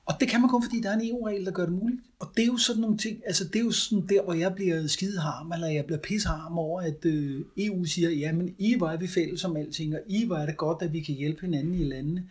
Og 0.05 0.13
det 0.19 0.27
kan 0.27 0.41
man 0.41 0.49
kun, 0.49 0.63
fordi 0.63 0.81
der 0.81 0.89
er 0.89 0.93
en 0.93 1.09
EU-regel, 1.09 1.45
der 1.45 1.51
gør 1.51 1.65
det 1.65 1.73
muligt. 1.73 2.01
Og 2.19 2.31
det 2.35 2.41
er 2.41 2.47
jo 2.47 2.57
sådan 2.57 2.81
nogle 2.81 2.97
ting, 2.97 3.21
altså 3.25 3.43
det 3.43 3.55
er 3.55 3.63
jo 3.63 3.71
sådan 3.71 4.07
der, 4.09 4.23
hvor 4.23 4.33
jeg 4.33 4.55
bliver 4.55 4.87
skideharm, 4.87 5.51
eller 5.51 5.67
jeg 5.67 5.85
bliver 5.85 5.99
pisharm 5.99 6.57
over, 6.57 6.81
at 6.81 7.05
øh, 7.05 7.41
EU 7.57 7.85
siger, 7.85 8.09
ja, 8.09 8.31
men 8.31 8.55
I 8.57 8.75
var 8.79 8.97
vi 8.97 9.07
fælles 9.07 9.43
om 9.43 9.57
alting, 9.57 9.95
og 9.95 10.01
I 10.07 10.29
var 10.29 10.45
det 10.45 10.57
godt, 10.57 10.81
at 10.81 10.93
vi 10.93 11.01
kan 11.01 11.15
hjælpe 11.15 11.41
hinanden 11.41 11.75
i 11.75 11.83
landene. 11.83 12.29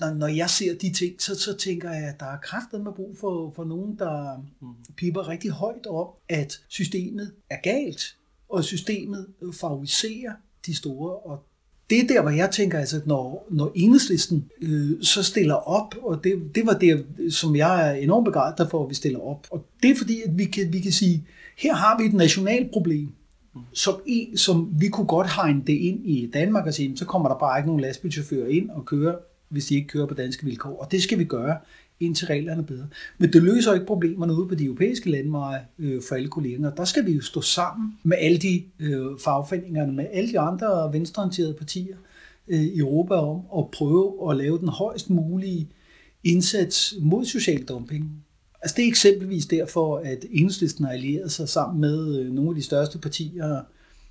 Når, 0.00 0.14
når 0.14 0.26
jeg 0.26 0.50
ser 0.50 0.74
de 0.74 0.92
ting, 0.92 1.22
så, 1.22 1.34
så 1.34 1.56
tænker 1.56 1.90
jeg, 1.90 2.08
at 2.08 2.20
der 2.20 2.26
er 2.26 2.38
kræfter 2.42 2.78
med 2.78 2.92
brug 2.92 3.16
for, 3.20 3.52
for 3.56 3.64
nogen, 3.64 3.98
der 3.98 4.36
mm. 4.60 4.94
piper 4.96 5.28
rigtig 5.28 5.50
højt 5.50 5.86
om, 5.86 6.08
at 6.28 6.60
systemet 6.68 7.32
er 7.50 7.58
galt 7.62 8.16
og 8.52 8.64
systemet 8.64 9.26
favoriserer 9.60 10.32
de 10.66 10.74
store. 10.74 11.16
Og 11.16 11.44
det 11.90 12.00
er 12.00 12.06
der, 12.06 12.22
hvor 12.22 12.30
jeg 12.30 12.50
tænker, 12.50 12.78
altså, 12.78 13.00
når, 13.06 13.48
når 13.50 13.72
enhedslisten 13.74 14.50
øh, 14.62 15.02
så 15.02 15.22
stiller 15.22 15.54
op, 15.54 15.94
og 16.02 16.24
det, 16.24 16.42
det 16.54 16.66
var 16.66 16.72
det, 16.72 17.06
som 17.30 17.56
jeg 17.56 17.88
er 17.90 17.92
enormt 17.92 18.24
begejstret 18.24 18.70
for, 18.70 18.84
at 18.84 18.90
vi 18.90 18.94
stiller 18.94 19.20
op. 19.20 19.46
Og 19.50 19.66
det 19.82 19.90
er 19.90 19.94
fordi, 19.96 20.22
at 20.22 20.38
vi 20.38 20.44
kan, 20.44 20.72
vi 20.72 20.80
kan 20.80 20.92
sige, 20.92 21.26
her 21.58 21.74
har 21.74 21.98
vi 21.98 22.04
et 22.04 22.14
nationalt 22.14 22.70
problem, 22.72 23.08
som, 23.72 23.94
en, 24.06 24.36
som 24.36 24.68
vi 24.80 24.88
kunne 24.88 25.06
godt 25.06 25.34
hegne 25.36 25.62
det 25.66 25.72
ind 25.72 26.06
i 26.06 26.30
Danmark 26.34 26.66
og 26.66 26.74
sige, 26.74 26.96
så 26.96 27.04
kommer 27.04 27.28
der 27.28 27.38
bare 27.38 27.58
ikke 27.58 27.66
nogen 27.66 27.80
lastbilchauffører 27.80 28.48
ind 28.48 28.70
og 28.70 28.84
kører, 28.84 29.14
hvis 29.48 29.66
de 29.66 29.74
ikke 29.74 29.88
kører 29.88 30.06
på 30.06 30.14
danske 30.14 30.44
vilkår. 30.44 30.76
Og 30.76 30.92
det 30.92 31.02
skal 31.02 31.18
vi 31.18 31.24
gøre 31.24 31.56
indtil 32.04 32.26
reglerne 32.26 32.62
er 32.62 32.66
bedre. 32.66 32.86
Men 33.18 33.32
det 33.32 33.42
løser 33.42 33.74
ikke 33.74 33.86
problemerne 33.86 34.34
ude 34.34 34.48
på 34.48 34.54
de 34.54 34.64
europæiske 34.64 35.10
landeveje 35.10 35.60
øh, 35.78 36.02
for 36.08 36.14
alle 36.14 36.28
kollegerne. 36.28 36.72
Der 36.76 36.84
skal 36.84 37.06
vi 37.06 37.12
jo 37.12 37.20
stå 37.20 37.40
sammen 37.40 37.92
med 38.02 38.16
alle 38.20 38.38
de 38.38 38.62
øh, 38.78 39.18
fagforeningerne, 39.24 39.92
med 39.92 40.06
alle 40.12 40.32
de 40.32 40.38
andre 40.38 40.92
venstreorienterede 40.92 41.54
partier 41.54 41.96
øh, 42.48 42.62
i 42.62 42.78
Europa 42.78 43.14
om 43.14 43.40
at 43.58 43.70
prøve 43.70 44.30
at 44.30 44.36
lave 44.36 44.58
den 44.58 44.68
højst 44.68 45.10
mulige 45.10 45.68
indsats 46.24 46.94
mod 47.00 47.24
social 47.24 47.62
dumping. 47.62 48.24
Altså 48.62 48.74
det 48.76 48.84
er 48.84 48.88
eksempelvis 48.88 49.46
derfor, 49.46 49.96
at 49.96 50.24
Enhedslisten 50.30 50.84
har 50.84 50.92
allieret 50.92 51.32
sig 51.32 51.48
sammen 51.48 51.80
med 51.80 52.18
øh, 52.18 52.32
nogle 52.32 52.50
af 52.50 52.54
de 52.54 52.62
største 52.62 52.98
partier 52.98 53.60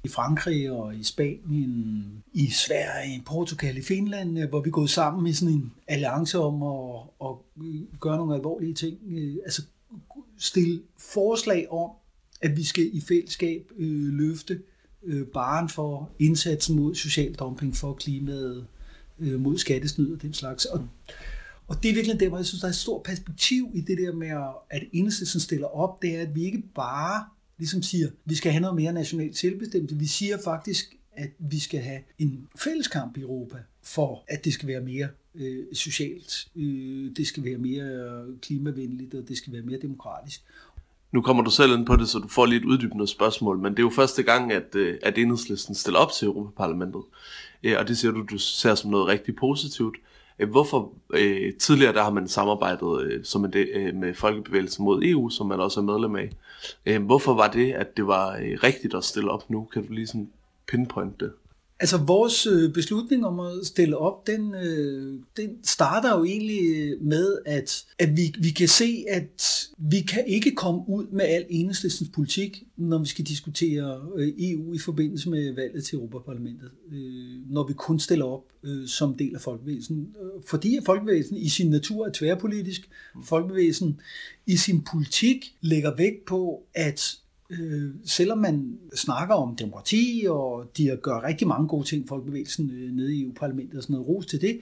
i 0.03 0.07
Frankrig 0.07 0.71
og 0.71 0.95
i 0.95 1.03
Spanien, 1.03 2.23
i 2.33 2.49
Sverige, 2.49 3.15
i 3.15 3.21
Portugal, 3.25 3.77
i 3.77 3.81
Finland, 3.81 4.39
øh, 4.39 4.49
hvor 4.49 4.61
vi 4.61 4.67
er 4.67 4.71
gået 4.71 4.89
sammen 4.89 5.27
i 5.27 5.33
sådan 5.33 5.53
en 5.53 5.73
alliance 5.87 6.39
om 6.39 6.63
at, 6.63 7.01
at 7.21 7.35
gøre 7.99 8.17
nogle 8.17 8.35
alvorlige 8.35 8.73
ting. 8.73 8.97
Øh, 9.07 9.35
altså 9.43 9.61
stille 10.37 10.81
forslag 10.97 11.71
om, 11.71 11.89
at 12.41 12.57
vi 12.57 12.63
skal 12.63 12.89
i 12.93 13.01
fællesskab 13.01 13.71
øh, 13.77 14.13
løfte 14.13 14.61
øh, 15.03 15.27
baren 15.27 15.69
for 15.69 16.09
indsatsen 16.19 16.75
mod 16.75 16.95
social 16.95 17.33
dumping, 17.33 17.75
for 17.75 17.93
klimaet, 17.93 18.67
øh, 19.19 19.39
mod 19.39 19.57
skattesnyd 19.57 20.13
og 20.13 20.21
den 20.21 20.33
slags. 20.33 20.65
Og, 20.65 20.87
og 21.67 21.83
det 21.83 21.89
er 21.89 21.93
virkelig 21.93 22.19
det, 22.19 22.27
hvor 22.27 22.37
jeg 22.37 22.45
synes, 22.45 22.61
der 22.61 22.67
er 22.67 22.71
et 22.71 22.75
stort 22.75 23.03
perspektiv 23.03 23.71
i 23.73 23.81
det 23.81 23.97
der 23.97 24.13
med, 24.13 24.31
at 24.69 24.83
enhedslisten 24.93 25.41
stiller 25.41 25.67
op, 25.67 26.01
det 26.01 26.15
er, 26.15 26.21
at 26.21 26.35
vi 26.35 26.43
ikke 26.43 26.63
bare 26.75 27.25
ligesom 27.61 27.81
siger, 27.81 28.07
at 28.07 28.13
vi 28.25 28.35
skal 28.35 28.51
have 28.51 28.61
noget 28.61 28.75
mere 28.75 28.93
nationalt 28.93 29.37
selvbestemmelse. 29.37 29.95
Vi 29.95 30.05
siger 30.05 30.37
faktisk, 30.43 30.97
at 31.13 31.29
vi 31.39 31.59
skal 31.59 31.79
have 31.79 31.99
en 32.19 32.47
fælleskamp 32.55 33.17
i 33.17 33.21
Europa 33.21 33.57
for, 33.83 34.23
at 34.27 34.45
det 34.45 34.53
skal 34.53 34.67
være 34.67 34.81
mere 34.81 35.07
øh, 35.35 35.65
socialt, 35.73 36.47
øh, 36.55 37.11
det 37.17 37.27
skal 37.27 37.43
være 37.43 37.57
mere 37.57 37.83
øh, 37.83 38.39
klimavenligt, 38.41 39.13
og 39.13 39.27
det 39.27 39.37
skal 39.37 39.53
være 39.53 39.61
mere 39.61 39.79
demokratisk. 39.81 40.41
Nu 41.11 41.21
kommer 41.21 41.43
du 41.43 41.49
selv 41.49 41.71
ind 41.73 41.85
på 41.85 41.95
det, 41.95 42.09
så 42.09 42.19
du 42.19 42.27
får 42.27 42.45
lige 42.45 42.59
et 42.59 42.65
uddybende 42.65 43.07
spørgsmål, 43.07 43.57
men 43.59 43.71
det 43.71 43.79
er 43.79 43.83
jo 43.83 43.89
første 43.89 44.23
gang, 44.23 44.51
at, 44.51 44.75
øh, 44.75 44.97
at 45.03 45.17
enhedslisten 45.17 45.75
stiller 45.75 45.99
op 45.99 46.11
til 46.11 46.25
Europaparlamentet. 46.25 47.01
Øh, 47.63 47.75
og 47.79 47.87
det 47.87 47.97
ser 47.97 48.11
du, 48.11 48.25
du 48.31 48.37
ser 48.37 48.75
som 48.75 48.91
noget 48.91 49.07
rigtig 49.07 49.35
positivt. 49.35 49.95
Hvorfor 50.49 50.93
øh, 51.13 51.53
tidligere 51.53 51.93
der 51.93 52.03
har 52.03 52.11
man 52.11 52.27
samarbejdet 52.27 53.01
øh, 53.01 53.23
som 53.23 53.45
en 53.45 53.53
del, 53.53 53.69
øh, 53.73 53.95
med 53.95 54.13
Folkebevægelsen 54.13 54.85
mod 54.85 55.03
EU, 55.03 55.29
som 55.29 55.47
man 55.47 55.59
også 55.59 55.79
er 55.79 55.83
medlem 55.83 56.15
af. 56.15 56.29
Øh, 56.85 57.03
hvorfor 57.03 57.33
var 57.33 57.47
det, 57.47 57.73
at 57.73 57.97
det 57.97 58.07
var 58.07 58.35
øh, 58.35 58.57
rigtigt 58.63 58.93
at 58.93 59.03
stille 59.03 59.31
op 59.31 59.49
nu? 59.49 59.63
Kan 59.63 59.87
du 59.87 59.93
lige 59.93 60.07
sådan 60.07 60.29
pinpoint 60.67 61.19
det? 61.19 61.33
Altså 61.81 61.97
vores 61.97 62.47
øh, 62.47 62.73
beslutning 62.73 63.25
om 63.25 63.39
at 63.39 63.51
stille 63.63 63.97
op, 63.97 64.27
den, 64.27 64.55
øh, 64.55 65.19
den 65.37 65.49
starter 65.63 66.17
jo 66.17 66.23
egentlig 66.23 66.59
øh, 66.75 67.01
med, 67.01 67.37
at, 67.45 67.85
at 67.99 68.17
vi, 68.17 68.33
vi 68.39 68.49
kan 68.49 68.67
se, 68.67 69.05
at 69.09 69.67
vi 69.77 69.99
kan 70.01 70.23
ikke 70.27 70.51
komme 70.55 70.81
ud 70.87 71.05
med 71.11 71.25
al 71.25 71.45
enhedslistens 71.49 72.09
politik, 72.13 72.63
når 72.77 72.97
vi 72.97 73.05
skal 73.05 73.25
diskutere 73.25 74.01
EU 74.17 74.73
i 74.73 74.77
forbindelse 74.77 75.29
med 75.29 75.53
valget 75.53 75.83
til 75.83 75.95
Europaparlamentet, 75.95 76.71
når 77.49 77.67
vi 77.67 77.73
kun 77.73 77.99
stiller 77.99 78.25
op 78.25 78.43
som 78.85 79.17
del 79.17 79.35
af 79.35 79.41
folkebevægelsen. 79.41 80.15
Fordi 80.47 80.79
folkevæsen 80.85 80.85
folkebevægelsen 80.85 81.37
i 81.37 81.49
sin 81.49 81.69
natur 81.69 82.07
er 82.07 82.11
tværpolitisk, 82.13 82.89
folkebevægelsen 83.23 83.99
i 84.45 84.57
sin 84.57 84.81
politik 84.91 85.55
lægger 85.61 85.95
vægt 85.95 86.25
på, 86.25 86.63
at 86.73 87.17
øh, 87.51 87.91
selvom 88.05 88.37
man 88.37 88.77
snakker 88.95 89.35
om 89.35 89.55
demokrati, 89.55 90.25
og 90.29 90.71
de 90.77 90.99
gør 91.01 91.23
rigtig 91.23 91.47
mange 91.47 91.67
gode 91.67 91.87
ting, 91.87 92.07
folkebevægelsen 92.07 92.69
øh, 92.69 92.91
nede 92.91 93.15
i 93.15 93.23
EU-parlamentet 93.23 93.77
og 93.77 93.83
sådan 93.83 93.93
noget, 93.93 94.07
ros 94.07 94.25
til 94.25 94.41
det, 94.41 94.59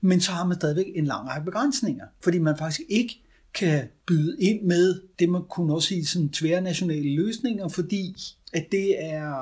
men 0.00 0.20
så 0.20 0.32
har 0.32 0.46
man 0.46 0.56
stadigvæk 0.56 0.86
en 0.94 1.04
lang 1.04 1.28
række 1.28 1.44
begrænsninger, 1.44 2.06
fordi 2.20 2.38
man 2.38 2.58
faktisk 2.58 2.80
ikke 2.88 3.20
kan 3.54 3.88
byde 4.06 4.36
ind 4.40 4.62
med 4.62 5.00
det, 5.18 5.28
man 5.28 5.42
kunne 5.50 5.74
også 5.74 5.88
sige 5.88 6.06
sådan 6.06 6.28
tværnationale 6.28 7.14
løsninger, 7.14 7.68
fordi 7.68 8.16
at 8.52 8.66
det 8.72 9.04
er, 9.04 9.34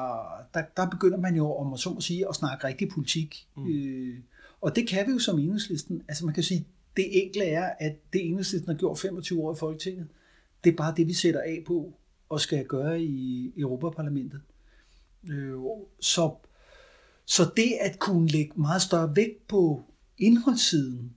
der, 0.55 0.63
der 0.77 0.91
begynder 0.91 1.19
man 1.19 1.37
jo, 1.37 1.55
om 1.55 1.67
man 1.67 1.79
så 1.79 1.91
må 1.91 2.01
sige, 2.01 2.29
at 2.29 2.35
snakke 2.35 2.67
rigtig 2.67 2.89
politik. 2.89 3.47
Mm. 3.57 3.69
Øh, 3.69 4.19
og 4.61 4.77
det 4.77 4.89
kan 4.89 5.07
vi 5.07 5.13
jo 5.13 5.19
som 5.19 5.39
enhedslisten. 5.39 6.03
Altså 6.09 6.25
man 6.25 6.35
kan 6.35 6.43
sige, 6.43 6.67
det 6.97 7.23
enkle 7.23 7.45
er, 7.45 7.71
at 7.79 7.97
det 8.13 8.29
enhedslisten 8.29 8.69
har 8.69 8.79
gjort 8.79 8.99
25 8.99 9.43
år 9.43 9.55
i 9.55 9.59
Folketinget, 9.59 10.07
det 10.65 10.73
er 10.73 10.77
bare 10.77 10.95
det, 10.97 11.07
vi 11.07 11.13
sætter 11.13 11.41
af 11.41 11.63
på 11.67 11.93
og 12.29 12.41
skal 12.41 12.67
gøre 12.67 13.03
i 13.03 13.53
Europaparlamentet. 13.57 14.41
Øh, 15.31 15.59
så, 16.01 16.35
så 17.25 17.51
det 17.57 17.73
at 17.81 17.99
kunne 17.99 18.29
lægge 18.29 18.61
meget 18.61 18.83
større 18.83 19.17
vægt 19.17 19.49
på 19.49 19.83
indholdssiden, 20.19 21.15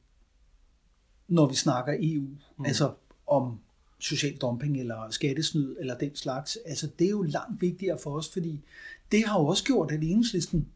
når 1.28 1.48
vi 1.48 1.56
snakker 1.56 1.96
EU, 2.00 2.28
mm. 2.58 2.66
altså 2.66 2.94
om 3.28 3.60
social 4.00 4.38
dumping 4.38 4.80
eller 4.80 5.10
skattesnyd 5.10 5.76
eller 5.80 5.98
den 5.98 6.16
slags, 6.16 6.58
altså 6.66 6.90
det 7.00 7.06
er 7.06 7.12
jo 7.12 7.22
langt 7.22 7.62
vigtigere 7.62 7.98
for 8.00 8.18
os, 8.18 8.30
fordi 8.30 8.62
det 9.12 9.26
har 9.26 9.40
jo 9.40 9.46
også 9.46 9.64
gjort, 9.64 9.92
at 9.92 10.04
enhedslisten 10.04 10.68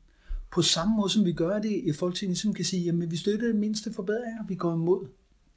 på 0.52 0.62
samme 0.62 0.96
måde 0.96 1.10
som 1.10 1.26
vi 1.26 1.34
gør 1.34 1.60
det 1.60 1.72
i 1.72 1.94
Folketinget, 1.94 2.38
som 2.38 2.54
kan 2.54 2.66
sige, 2.66 2.84
jamen 2.84 3.12
vi 3.12 3.18
støtter 3.18 3.48
den 3.48 3.60
mindste 3.60 3.94
forbedringer, 3.94 4.46
vi 4.48 4.56
går 4.56 4.74
imod 4.74 5.08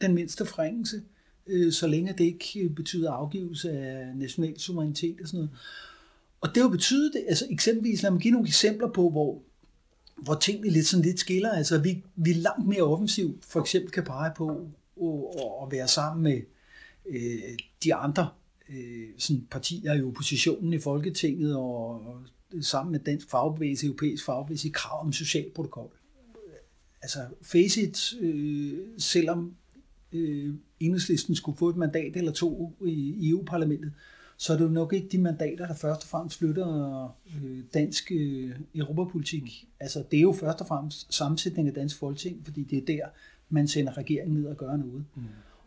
den 0.01 0.15
mindste 0.15 0.47
forringelse, 0.47 1.03
øh, 1.49 1.73
så 1.73 1.87
længe 1.87 2.13
det 2.13 2.25
ikke 2.25 2.61
øh, 2.61 2.71
betyder 2.71 3.13
afgivelse 3.13 3.71
af 3.71 4.17
national 4.17 4.61
suverænitet 4.61 5.21
og 5.21 5.29
sådan 5.29 5.39
noget. 5.39 5.51
Og 6.41 6.55
det 6.55 6.63
har 6.63 6.69
betydet, 6.69 7.25
altså 7.29 7.47
eksempelvis, 7.51 8.03
lad 8.03 8.11
mig 8.11 8.21
give 8.21 8.33
nogle 8.33 8.49
eksempler 8.49 8.89
på, 8.89 9.11
hvor, 9.11 9.43
hvor 10.17 10.35
tingene 10.35 10.71
lidt 10.71 10.87
sådan 10.87 11.05
lidt 11.05 11.21
skiller. 11.21 11.51
Altså 11.51 11.79
vi, 11.79 12.03
vi 12.17 12.31
er 12.31 12.35
langt 12.35 12.69
mere 12.69 12.83
offensivt, 12.83 13.45
for 13.45 13.61
eksempel 13.61 13.91
kan 13.91 14.05
pege 14.05 14.33
på 14.37 14.51
at, 15.03 15.67
at 15.67 15.73
være 15.73 15.89
sammen 15.89 16.23
med 16.23 16.41
øh, 17.07 17.59
de 17.85 17.95
andre 17.95 18.29
øh, 18.69 19.09
sådan 19.19 19.47
partier 19.51 19.95
i 19.95 20.03
oppositionen 20.03 20.73
i 20.73 20.79
Folketinget 20.79 21.57
og, 21.57 22.07
og 22.07 22.23
sammen 22.61 22.93
med 22.93 23.01
dansk 23.01 23.31
fagbevægelse, 23.31 23.87
europæisk 23.87 24.25
fagbevægelse 24.25 24.69
i 24.69 24.71
krav 24.75 25.01
om 25.01 25.13
social 25.13 25.51
protokol. 25.55 25.91
Altså 27.03 27.21
face 27.43 27.83
it, 27.83 28.15
øh, 28.21 28.79
selvom 28.99 29.55
øh, 30.13 30.55
enhedslisten 30.81 31.35
skulle 31.35 31.59
få 31.59 31.69
et 31.69 31.77
mandat 31.77 32.17
eller 32.17 32.33
to 32.33 32.73
i 32.87 33.31
EU-parlamentet, 33.31 33.93
så 34.37 34.53
er 34.53 34.57
det 34.57 34.65
jo 34.65 34.71
nok 34.71 34.93
ikke 34.93 35.09
de 35.09 35.19
mandater, 35.19 35.67
der 35.67 35.75
først 35.75 36.03
og 36.03 36.09
fremmest 36.09 36.39
flytter 36.39 37.05
øh, 37.27 37.59
dansk 37.75 38.13
øh, 38.13 38.51
europapolitik. 38.75 39.69
Altså, 39.81 40.05
det 40.11 40.17
er 40.17 40.21
jo 40.21 40.33
først 40.33 40.61
og 40.61 40.67
fremmest 40.67 41.15
sammensætning 41.15 41.69
af 41.69 41.75
dansk 41.75 41.99
folketing, 41.99 42.45
fordi 42.45 42.65
det 42.65 42.79
er 42.79 42.87
der, 42.87 43.09
man 43.49 43.69
sender 43.69 43.99
regeringen 43.99 44.37
ned 44.37 44.47
og 44.47 44.57
gør 44.57 44.77
noget. 44.77 45.05
Mm. 45.17 45.23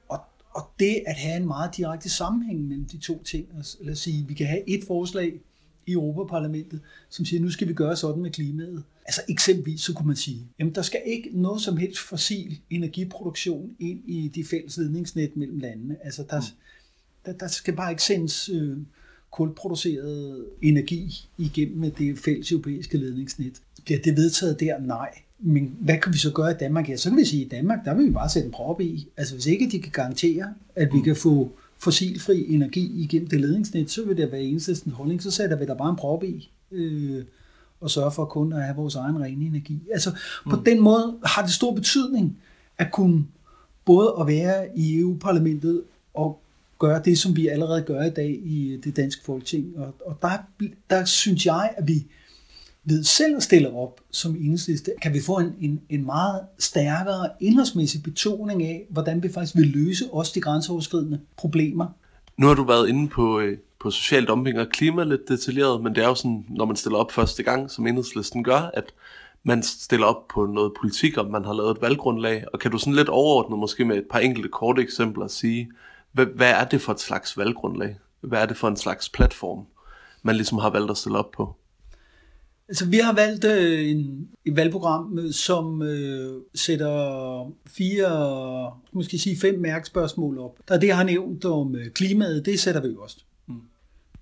Og, 0.07 0.19
og 0.51 0.61
det 0.79 1.03
at 1.07 1.15
have 1.15 1.37
en 1.37 1.47
meget 1.47 1.77
direkte 1.77 2.09
sammenhæng 2.09 2.67
mellem 2.67 2.85
de 2.85 2.97
to 2.97 3.23
ting, 3.23 3.47
altså, 3.57 3.77
lad 3.81 3.91
os 3.91 3.99
sige, 3.99 4.27
vi 4.27 4.33
kan 4.33 4.47
have 4.47 4.69
et 4.69 4.83
forslag 4.87 5.41
i 5.87 5.91
Europaparlamentet, 5.91 6.79
som 7.09 7.25
siger, 7.25 7.41
nu 7.41 7.49
skal 7.49 7.67
vi 7.67 7.73
gøre 7.73 7.95
sådan 7.95 8.21
med 8.21 8.31
klimaet. 8.31 8.83
Altså 9.05 9.21
eksempelvis 9.29 9.81
så 9.81 9.93
kunne 9.93 10.07
man 10.07 10.15
sige, 10.15 10.47
jamen 10.59 10.75
der 10.75 10.81
skal 10.81 11.01
ikke 11.05 11.29
noget 11.33 11.61
som 11.61 11.77
helst 11.77 11.99
fossil 11.99 12.59
energiproduktion 12.69 13.71
ind 13.79 13.99
i 14.05 14.31
de 14.35 14.43
fælles 14.43 14.77
ledningsnet 14.77 15.37
mellem 15.37 15.59
landene. 15.59 15.97
Altså 16.03 16.23
der, 16.29 16.39
mm. 16.39 16.45
der, 17.25 17.33
der 17.33 17.47
skal 17.47 17.75
bare 17.75 17.91
ikke 17.91 18.03
sendes 18.03 18.49
øh, 18.49 18.77
kulproduceret 19.31 20.45
energi 20.61 21.27
igennem 21.37 21.91
det 21.91 22.19
fælles 22.19 22.51
europæiske 22.51 22.97
ledningsnet. 22.97 23.61
Bliver 23.85 23.99
det 23.99 24.15
vedtaget 24.15 24.59
der? 24.59 24.79
Nej. 24.79 25.09
Men 25.39 25.75
hvad 25.79 25.97
kan 25.97 26.13
vi 26.13 26.17
så 26.17 26.31
gøre 26.31 26.51
i 26.51 26.55
Danmark? 26.59 26.89
Ja, 26.89 26.97
så 26.97 27.09
kan 27.09 27.19
vi 27.19 27.25
sige, 27.25 27.41
at 27.41 27.45
i 27.45 27.49
Danmark, 27.49 27.85
der 27.85 27.93
vil 27.93 28.05
vi 28.05 28.11
bare 28.11 28.29
sætte 28.29 28.45
en 28.45 28.51
prop 28.51 28.81
i. 28.81 29.07
Altså 29.17 29.33
hvis 29.33 29.45
ikke 29.45 29.69
de 29.71 29.79
kan 29.79 29.91
garantere, 29.91 30.53
at 30.75 30.93
vi 30.93 30.97
mm. 30.97 31.03
kan 31.03 31.15
få 31.15 31.51
fossilfri 31.81 32.53
energi 32.53 33.03
igennem 33.03 33.29
det 33.29 33.41
ledningsnet, 33.41 33.91
så 33.91 34.05
vil 34.05 34.17
det 34.17 34.31
være 34.31 34.41
eneste 34.41 34.89
holdning. 34.91 35.23
Så 35.23 35.31
sætter 35.31 35.57
vi 35.57 35.65
der 35.65 35.75
bare 35.75 35.89
en 35.89 35.95
prop 35.95 36.23
i. 36.23 36.51
Øh, 36.71 37.23
og 37.81 37.91
sørge 37.91 38.11
for 38.11 38.25
kun 38.25 38.53
at 38.53 38.63
have 38.63 38.75
vores 38.75 38.95
egen 38.95 39.21
rene 39.21 39.45
energi. 39.45 39.79
Altså 39.91 40.11
på 40.49 40.55
mm. 40.55 40.63
den 40.63 40.79
måde 40.79 41.17
har 41.23 41.41
det 41.41 41.51
stor 41.51 41.75
betydning 41.75 42.37
at 42.77 42.91
kunne 42.91 43.25
både 43.85 44.15
at 44.19 44.27
være 44.27 44.67
i 44.77 44.99
EU-parlamentet 44.99 45.83
og 46.13 46.41
gøre 46.79 47.01
det, 47.05 47.17
som 47.17 47.35
vi 47.35 47.47
allerede 47.47 47.81
gør 47.81 48.03
i 48.03 48.09
dag 48.09 48.39
i 48.43 48.79
det 48.83 48.95
danske 48.95 49.23
folketing. 49.25 49.77
Og, 49.77 49.95
og 50.05 50.17
der, 50.21 50.29
der 50.89 51.05
synes 51.05 51.45
jeg, 51.45 51.73
at 51.77 51.87
vi 51.87 52.05
ved 52.85 53.03
selv 53.03 53.35
at 53.35 53.43
stille 53.43 53.73
op 53.73 54.01
som 54.11 54.35
enhedsliste, 54.35 54.91
kan 55.01 55.13
vi 55.13 55.21
få 55.25 55.39
en, 55.39 55.53
en, 55.61 55.81
en 55.89 56.05
meget 56.05 56.41
stærkere 56.59 57.29
indholdsmæssig 57.39 58.03
betoning 58.03 58.63
af, 58.63 58.85
hvordan 58.89 59.23
vi 59.23 59.33
faktisk 59.33 59.55
vil 59.55 59.67
løse 59.67 60.05
også 60.11 60.31
de 60.35 60.41
grænseoverskridende 60.41 61.19
problemer. 61.37 61.87
Nu 62.37 62.47
har 62.47 62.53
du 62.53 62.63
været 62.63 62.89
inde 62.89 63.07
på, 63.07 63.39
øh, 63.39 63.57
på 63.79 63.91
social 63.91 64.25
dumping 64.25 64.59
og 64.59 64.69
klima 64.69 65.03
lidt 65.03 65.27
detaljeret, 65.27 65.83
men 65.83 65.95
det 65.95 66.03
er 66.03 66.07
jo 66.07 66.15
sådan, 66.15 66.45
når 66.49 66.65
man 66.65 66.75
stiller 66.75 66.97
op 66.97 67.11
første 67.11 67.43
gang, 67.43 67.71
som 67.71 67.87
enhedslisten 67.87 68.43
gør, 68.43 68.71
at 68.73 68.93
man 69.43 69.63
stiller 69.63 70.05
op 70.05 70.27
på 70.27 70.45
noget 70.45 70.71
politik, 70.79 71.17
og 71.17 71.31
man 71.31 71.45
har 71.45 71.53
lavet 71.53 71.71
et 71.71 71.81
valggrundlag, 71.81 72.43
og 72.53 72.59
kan 72.59 72.71
du 72.71 72.77
sådan 72.77 72.93
lidt 72.93 73.09
overordnet 73.09 73.59
måske 73.59 73.85
med 73.85 73.97
et 73.97 74.05
par 74.11 74.19
enkelte 74.19 74.49
korte 74.49 74.81
eksempler 74.81 75.27
sige, 75.27 75.71
hvad, 76.11 76.25
hvad 76.25 76.51
er 76.51 76.65
det 76.65 76.81
for 76.81 76.91
et 76.91 76.99
slags 76.99 77.37
valggrundlag? 77.37 77.97
Hvad 78.21 78.41
er 78.41 78.45
det 78.45 78.57
for 78.57 78.67
en 78.67 78.77
slags 78.77 79.09
platform, 79.09 79.65
man 80.23 80.35
ligesom 80.35 80.57
har 80.57 80.69
valgt 80.69 80.91
at 80.91 80.97
stille 80.97 81.17
op 81.17 81.31
på? 81.31 81.55
Altså, 82.71 82.85
vi 82.85 82.97
har 82.97 83.13
valgt 83.13 83.45
øh, 83.45 83.89
en, 83.89 84.29
et 84.45 84.55
valgprogram, 84.55 85.19
øh, 85.19 85.33
som 85.33 85.81
øh, 85.81 86.41
sætter 86.55 87.53
fire, 87.67 88.73
måske 88.93 89.17
sige 89.17 89.37
fem 89.37 89.59
mærkespørgsmål 89.59 90.37
op. 90.39 90.57
Der 90.67 90.75
er 90.75 90.79
det, 90.79 90.87
jeg 90.87 90.97
har 90.97 91.03
nævnt 91.03 91.45
om 91.45 91.75
øh, 91.75 91.89
klimaet, 91.89 92.45
det 92.45 92.59
sætter 92.59 92.81
vi 92.81 92.95
også. 92.99 93.17
Mm. 93.47 93.61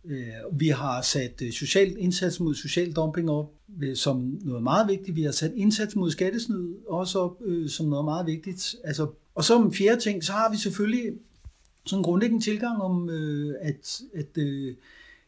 Øh, 0.06 0.28
vi 0.52 0.68
har 0.68 1.02
sat 1.02 1.42
øh, 1.42 1.52
social 1.52 1.96
indsats 1.98 2.40
mod 2.40 2.56
social 2.56 2.92
dumping 2.92 3.30
op 3.30 3.52
øh, 3.82 3.96
som 3.96 4.40
noget 4.42 4.64
meget 4.64 4.88
vigtigt. 4.88 5.16
Vi 5.16 5.24
har 5.24 5.32
sat 5.32 5.52
indsats 5.56 5.96
mod 5.96 6.12
skattesnyd 6.12 6.76
også 6.88 7.20
op 7.20 7.42
øh, 7.46 7.70
som 7.70 7.86
noget 7.86 8.06
meget 8.06 8.26
vigtigt. 8.26 8.76
Altså, 8.84 9.08
og 9.36 9.44
som 9.44 9.74
fjerde 9.74 10.02
ting, 10.02 10.24
så 10.24 10.32
har 10.32 10.52
vi 10.52 10.58
selvfølgelig 10.58 11.14
sådan 11.86 12.00
en 12.00 12.04
grundlæggende 12.04 12.44
tilgang 12.44 12.82
om, 12.82 13.10
øh, 13.10 13.56
at, 13.62 14.02
at 14.16 14.38
øh, 14.38 14.76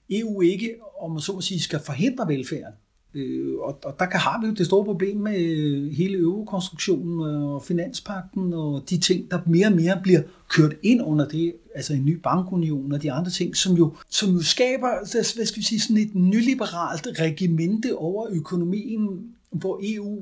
EU 0.10 0.42
ikke, 0.42 0.76
om 1.02 1.12
man 1.12 1.22
så 1.22 1.34
må 1.34 1.42
sige, 1.42 1.60
skal 1.60 1.80
forhindre 1.86 2.28
velfærden. 2.28 2.74
Øh, 3.14 3.54
og, 3.60 3.80
og 3.84 3.96
der 4.00 4.06
kan, 4.06 4.20
har 4.20 4.42
vi 4.42 4.48
jo 4.48 4.54
det 4.54 4.66
store 4.66 4.86
problem 4.86 5.18
med 5.18 5.40
øh, 5.40 5.92
hele 5.92 6.18
eurokonstruktionen 6.18 7.36
øh, 7.36 7.44
og 7.44 7.64
finanspakten 7.64 8.54
og 8.54 8.84
de 8.90 8.98
ting, 8.98 9.32
der 9.32 9.40
mere 9.46 9.68
og 9.68 9.74
mere 9.74 10.00
bliver 10.04 10.22
kørt 10.50 10.74
ind 10.84 11.02
under 11.02 11.28
det, 11.28 11.54
altså 11.76 11.94
en 11.94 12.06
ny 12.06 12.14
bankunion 12.24 12.92
og 12.92 13.02
de 13.02 13.12
andre 13.12 13.32
ting, 13.32 13.56
som 13.56 13.76
jo, 13.76 13.96
som 14.10 14.30
jo 14.34 14.42
skaber 14.42 14.88
hvad 15.36 15.46
skal 15.46 15.60
vi 15.60 15.66
sige, 15.66 15.80
sådan 15.80 15.98
et 15.98 16.16
nyliberalt 16.16 17.08
regimente 17.20 17.98
over 17.98 18.28
økonomien, 18.32 19.10
hvor 19.52 19.80
EU 19.84 20.20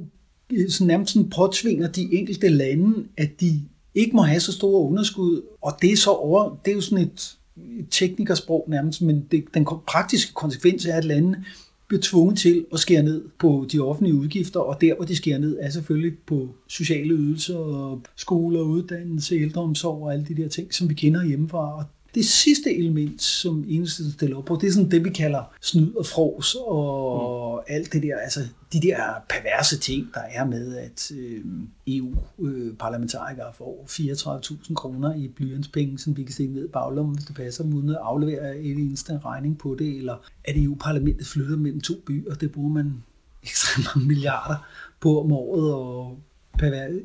øh, 0.53 0.69
sådan 0.69 0.87
nærmest 0.87 1.13
sådan 1.13 1.29
påtvinger 1.29 1.87
de 1.87 2.13
enkelte 2.13 2.49
lande, 2.49 3.05
at 3.17 3.29
de 3.39 3.61
ikke 3.95 4.15
må 4.15 4.21
have 4.21 4.39
så 4.39 4.51
store 4.51 4.81
underskud, 4.81 5.41
og 5.61 5.73
det 5.81 5.91
er 5.91 5.97
så 5.97 6.11
over, 6.11 6.57
det 6.65 6.71
er 6.71 6.75
jo 6.75 6.81
sådan 6.81 7.05
et, 7.05 7.37
et 7.79 7.87
teknikersprog 7.91 8.65
nærmest, 8.67 9.01
men 9.01 9.27
det, 9.31 9.43
den 9.53 9.65
praktiske 9.65 10.33
konsekvens 10.33 10.85
er, 10.85 10.95
at 10.95 11.05
landene 11.05 11.45
bliver 11.89 12.01
tvunget 12.01 12.37
til 12.37 12.65
at 12.73 12.79
skære 12.79 13.03
ned 13.03 13.25
på 13.39 13.65
de 13.71 13.79
offentlige 13.79 14.15
udgifter, 14.15 14.59
og 14.59 14.81
der, 14.81 14.95
hvor 14.95 15.05
de 15.05 15.15
skærer 15.15 15.39
ned, 15.39 15.57
er 15.61 15.69
selvfølgelig 15.69 16.17
på 16.27 16.55
sociale 16.67 17.13
ydelser, 17.13 17.57
og 17.57 18.01
skoler, 18.15 18.59
og 18.59 18.67
uddannelse, 18.67 19.35
ældreomsorg 19.35 20.03
og 20.03 20.13
alle 20.13 20.25
de 20.25 20.35
der 20.35 20.47
ting, 20.47 20.73
som 20.73 20.89
vi 20.89 20.93
kender 20.93 21.25
hjemmefra. 21.25 21.77
Og, 21.77 21.83
det 22.15 22.25
sidste 22.25 22.77
element, 22.77 23.21
som 23.21 23.65
enhedslisten 23.67 24.13
stiller 24.13 24.37
op 24.37 24.45
på, 24.45 24.57
det 24.61 24.67
er 24.67 24.71
sådan 24.71 24.91
det, 24.91 25.05
vi 25.05 25.09
kalder 25.09 25.43
snyd 25.61 25.95
og 25.95 26.05
fros 26.05 26.55
og 26.59 27.63
mm. 27.67 27.75
alt 27.75 27.93
det 27.93 28.03
der, 28.03 28.17
altså 28.17 28.39
de 28.73 28.81
der 28.81 28.97
perverse 29.29 29.79
ting, 29.79 30.07
der 30.13 30.21
er 30.31 30.45
med, 30.45 30.75
at 30.77 31.11
øh, 31.17 31.41
EU-parlamentarikere 31.87 33.47
øh, 33.47 33.53
får 33.53 33.85
34.000 33.89 34.73
kroner 34.73 35.15
i 35.15 35.27
blyantspenge, 35.27 35.99
som 35.99 36.17
vi 36.17 36.23
kan 36.23 36.33
se 36.33 36.47
ned 36.47 36.65
i 36.65 36.71
baglommen, 36.71 37.15
hvis 37.15 37.25
det 37.25 37.35
passer, 37.35 37.63
uden 37.63 37.89
at 37.89 37.97
aflevere 38.01 38.57
et 38.57 38.77
eneste 38.77 39.19
regning 39.25 39.57
på 39.57 39.75
det, 39.79 39.97
eller 39.97 40.15
at 40.43 40.57
EU-parlamentet 40.57 41.27
flytter 41.27 41.57
mellem 41.57 41.81
to 41.81 41.93
byer, 42.07 42.33
det 42.33 42.51
bruger 42.51 42.69
man 42.69 43.03
ekstremt 43.43 43.87
mange 43.95 44.07
milliarder 44.07 44.67
på 44.99 45.21
om 45.21 45.31
året, 45.31 45.73
og 45.73 46.19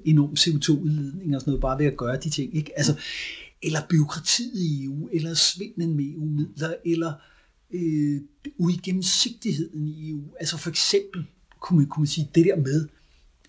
enorm 0.04 0.32
CO2-udledning 0.38 1.34
og 1.34 1.40
sådan 1.40 1.50
noget, 1.50 1.60
bare 1.60 1.78
ved 1.78 1.86
at 1.86 1.96
gøre 1.96 2.16
de 2.16 2.30
ting. 2.30 2.56
Ikke? 2.56 2.72
Altså, 2.76 2.94
eller 3.64 3.81
byråkratiet 3.88 4.55
i 4.55 4.85
EU, 4.85 5.09
eller 5.12 5.35
svindlen 5.35 5.96
med 5.96 6.05
EU-midler, 6.05 6.74
eller 6.85 7.12
øh, 7.74 8.20
uigennemsigtigheden 8.59 9.87
i 9.87 10.11
EU. 10.11 10.22
Altså 10.40 10.57
for 10.57 10.70
eksempel, 10.70 11.24
kunne 11.61 11.79
man, 11.79 11.87
kunne 11.87 12.03
man 12.03 12.07
sige, 12.07 12.31
det 12.35 12.44
der 12.44 12.57
med, 12.57 12.88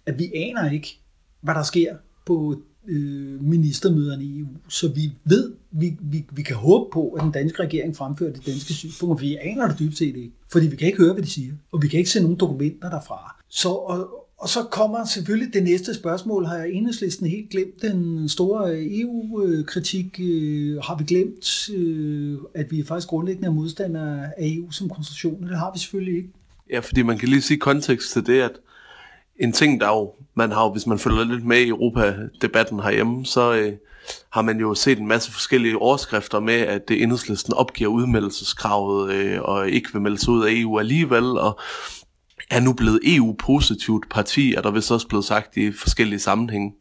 at 0.05 0.19
vi 0.19 0.31
aner 0.35 0.71
ikke, 0.71 0.99
hvad 1.41 1.55
der 1.55 1.63
sker 1.63 1.95
på 2.25 2.61
øh, 2.87 3.43
ministermøderne 3.43 4.23
i 4.23 4.39
EU. 4.39 4.47
Så 4.69 4.87
vi 4.87 5.11
ved, 5.23 5.53
vi, 5.71 5.97
vi, 6.01 6.25
vi 6.31 6.41
kan 6.41 6.55
håbe 6.55 6.89
på, 6.93 7.09
at 7.09 7.23
den 7.23 7.31
danske 7.31 7.63
regering 7.63 7.95
fremfører 7.95 8.33
det 8.33 8.45
danske 8.45 8.73
synspunkt, 8.73 9.19
for 9.19 9.25
vi 9.25 9.35
aner 9.35 9.67
det 9.67 9.79
dybt 9.79 9.97
set 9.97 10.15
ikke. 10.15 10.31
Fordi 10.51 10.67
vi 10.67 10.75
kan 10.75 10.87
ikke 10.87 10.99
høre, 10.99 11.13
hvad 11.13 11.23
de 11.23 11.29
siger, 11.29 11.53
og 11.71 11.81
vi 11.81 11.87
kan 11.87 11.97
ikke 11.97 12.09
se 12.09 12.21
nogen 12.21 12.39
dokumenter 12.39 12.89
derfra. 12.89 13.43
Så, 13.49 13.69
og, 13.69 14.24
og 14.45 14.49
så 14.49 14.63
kommer 14.63 15.05
selvfølgelig 15.05 15.53
det 15.53 15.63
næste 15.63 15.93
spørgsmål. 15.93 16.45
Har 16.45 16.57
jeg 16.57 16.69
enhedslisten 16.69 17.27
helt 17.27 17.49
glemt 17.49 17.81
den 17.81 18.29
store 18.29 18.71
øh, 18.71 18.85
EU-kritik? 18.91 20.19
Øh, 20.19 20.77
har 20.83 20.95
vi 20.95 21.03
glemt, 21.03 21.69
øh, 21.69 22.37
at 22.55 22.71
vi 22.71 22.79
er 22.79 22.85
faktisk 22.85 23.07
grundlæggende 23.07 23.51
modstandere 23.51 24.25
af 24.37 24.55
EU 24.55 24.71
som 24.71 24.89
konstruktion? 24.89 25.47
Det 25.47 25.57
har 25.57 25.71
vi 25.73 25.79
selvfølgelig 25.79 26.17
ikke. 26.17 26.29
Ja, 26.71 26.79
fordi 26.79 27.01
man 27.01 27.17
kan 27.17 27.29
lige 27.29 27.41
sige 27.41 27.59
kontekst 27.59 28.11
til 28.11 28.27
det, 28.27 28.41
at 28.41 28.51
en 29.39 29.51
ting, 29.51 29.81
der 29.81 29.87
jo, 29.87 30.11
man 30.35 30.51
har 30.51 30.63
jo, 30.63 30.71
hvis 30.71 30.87
man 30.87 30.99
følger 30.99 31.23
lidt 31.23 31.45
med 31.45 31.57
i 31.57 31.67
Europa-debatten 31.67 32.79
herhjemme, 32.79 33.25
så 33.25 33.53
øh, 33.53 33.73
har 34.29 34.41
man 34.41 34.59
jo 34.59 34.75
set 34.75 34.99
en 34.99 35.07
masse 35.07 35.31
forskellige 35.31 35.77
overskrifter 35.77 36.39
med, 36.39 36.53
at 36.53 36.87
det 36.87 37.03
enhedslisten 37.03 37.53
opgiver 37.53 37.89
udmeldelseskravet 37.89 39.11
øh, 39.13 39.41
og 39.41 39.69
ikke 39.69 39.93
vil 39.93 40.01
melde 40.01 40.17
sig 40.17 40.29
ud 40.29 40.45
af 40.45 40.51
EU 40.51 40.79
alligevel, 40.79 41.23
og 41.23 41.59
er 42.51 42.59
nu 42.59 42.73
blevet 42.73 42.99
EU-positivt 43.03 44.09
parti, 44.09 44.53
er 44.53 44.61
der 44.61 44.71
vist 44.71 44.91
også 44.91 45.07
blevet 45.07 45.25
sagt 45.25 45.57
i 45.57 45.71
forskellige 45.71 46.19
sammenhænge. 46.19 46.73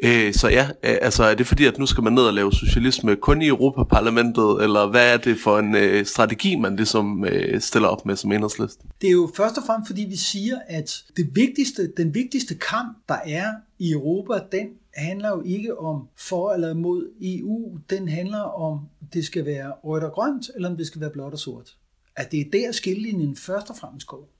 Øh, 0.00 0.34
så 0.34 0.48
ja, 0.48 0.68
øh, 0.84 0.96
altså 1.02 1.24
er 1.24 1.34
det 1.34 1.46
fordi, 1.46 1.64
at 1.64 1.78
nu 1.78 1.86
skal 1.86 2.04
man 2.04 2.12
ned 2.12 2.22
og 2.22 2.34
lave 2.34 2.52
socialisme 2.52 3.16
kun 3.16 3.42
i 3.42 3.46
Europaparlamentet, 3.46 4.62
eller 4.62 4.90
hvad 4.90 5.12
er 5.12 5.16
det 5.16 5.38
for 5.38 5.58
en 5.58 5.74
øh, 5.74 6.06
strategi, 6.06 6.56
man 6.56 6.76
ligesom 6.76 7.24
øh, 7.24 7.60
stiller 7.60 7.88
op 7.88 8.06
med 8.06 8.16
som 8.16 8.32
enhedslisten? 8.32 8.90
Det 9.00 9.08
er 9.08 9.12
jo 9.12 9.30
først 9.36 9.58
og 9.58 9.64
fremmest, 9.66 9.88
fordi 9.88 10.06
vi 10.08 10.16
siger, 10.16 10.58
at 10.68 11.04
det 11.16 11.30
vigtigste, 11.34 11.92
den 11.96 12.14
vigtigste 12.14 12.54
kamp, 12.54 12.98
der 13.08 13.18
er 13.24 13.52
i 13.78 13.92
Europa, 13.92 14.32
den 14.52 14.68
handler 14.94 15.28
jo 15.28 15.42
ikke 15.46 15.78
om 15.78 16.08
for 16.16 16.52
eller 16.52 16.70
imod 16.70 17.06
EU, 17.22 17.78
den 17.90 18.08
handler 18.08 18.40
om, 18.40 18.80
det 19.12 19.24
skal 19.24 19.44
være 19.44 19.72
rødt 19.84 20.04
og 20.04 20.12
grønt, 20.12 20.50
eller 20.54 20.70
om 20.70 20.76
det 20.76 20.86
skal 20.86 21.00
være 21.00 21.10
blåt 21.10 21.32
og 21.32 21.38
sort. 21.38 21.76
At 22.16 22.32
det 22.32 22.40
er 22.40 22.50
der 22.52 22.72
skillelinjen 22.72 23.36
først 23.36 23.70
og 23.70 23.76
fremmest 23.76 24.06
går. 24.06 24.37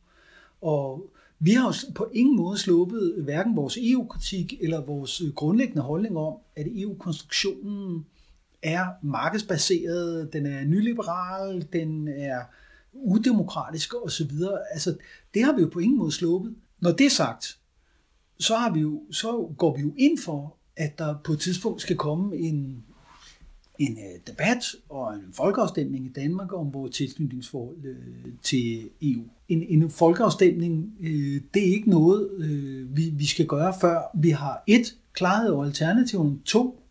Og 0.60 1.10
vi 1.38 1.50
har 1.50 1.66
jo 1.66 1.92
på 1.94 2.10
ingen 2.12 2.36
måde 2.36 2.58
sluppet 2.58 3.14
hverken 3.18 3.56
vores 3.56 3.78
EU-kritik 3.82 4.54
eller 4.60 4.80
vores 4.80 5.20
øh, 5.20 5.32
grundlæggende 5.32 5.82
holdning 5.82 6.16
om, 6.16 6.34
at 6.56 6.66
EU-konstruktionen 6.76 8.06
er 8.62 8.86
markedsbaseret, 9.02 10.32
den 10.32 10.46
er 10.46 10.64
nyliberal, 10.64 11.68
den 11.72 12.08
er 12.08 12.40
udemokratisk 12.92 13.94
osv. 13.94 14.30
Altså, 14.70 14.96
det 15.34 15.44
har 15.44 15.52
vi 15.52 15.62
jo 15.62 15.68
på 15.72 15.78
ingen 15.78 15.98
måde 15.98 16.12
sluppet. 16.12 16.54
Når 16.80 16.92
det 16.92 17.06
er 17.06 17.10
sagt, 17.10 17.58
så, 18.38 18.56
har 18.56 18.72
vi 18.72 18.80
jo, 18.80 19.02
så 19.10 19.54
går 19.58 19.76
vi 19.76 19.82
jo 19.82 19.92
ind 19.96 20.18
for, 20.18 20.56
at 20.76 20.98
der 20.98 21.18
på 21.24 21.32
et 21.32 21.40
tidspunkt 21.40 21.82
skal 21.82 21.96
komme 21.96 22.36
en 22.36 22.84
en 23.78 23.92
øh, 23.92 24.20
debat 24.26 24.64
og 24.88 25.14
en 25.14 25.32
folkeafstemning 25.32 26.06
i 26.06 26.12
Danmark 26.12 26.52
om 26.52 26.74
vores 26.74 26.96
tilknytningsforhold 26.96 27.84
øh, 27.84 28.32
til 28.42 28.90
EU. 29.02 29.22
En, 29.48 29.62
en 29.68 29.90
folkeafstemning, 29.90 30.92
øh, 31.00 31.40
det 31.54 31.68
er 31.68 31.72
ikke 31.72 31.90
noget, 31.90 32.30
øh, 32.38 32.96
vi, 32.96 33.10
vi 33.12 33.26
skal 33.26 33.46
gøre, 33.46 33.74
før 33.80 33.98
vi 34.14 34.30
har 34.30 34.62
et, 34.66 34.96
klarhed 35.12 35.50
over 35.50 35.64
alternativen, 35.64 36.40
to, 36.44 36.82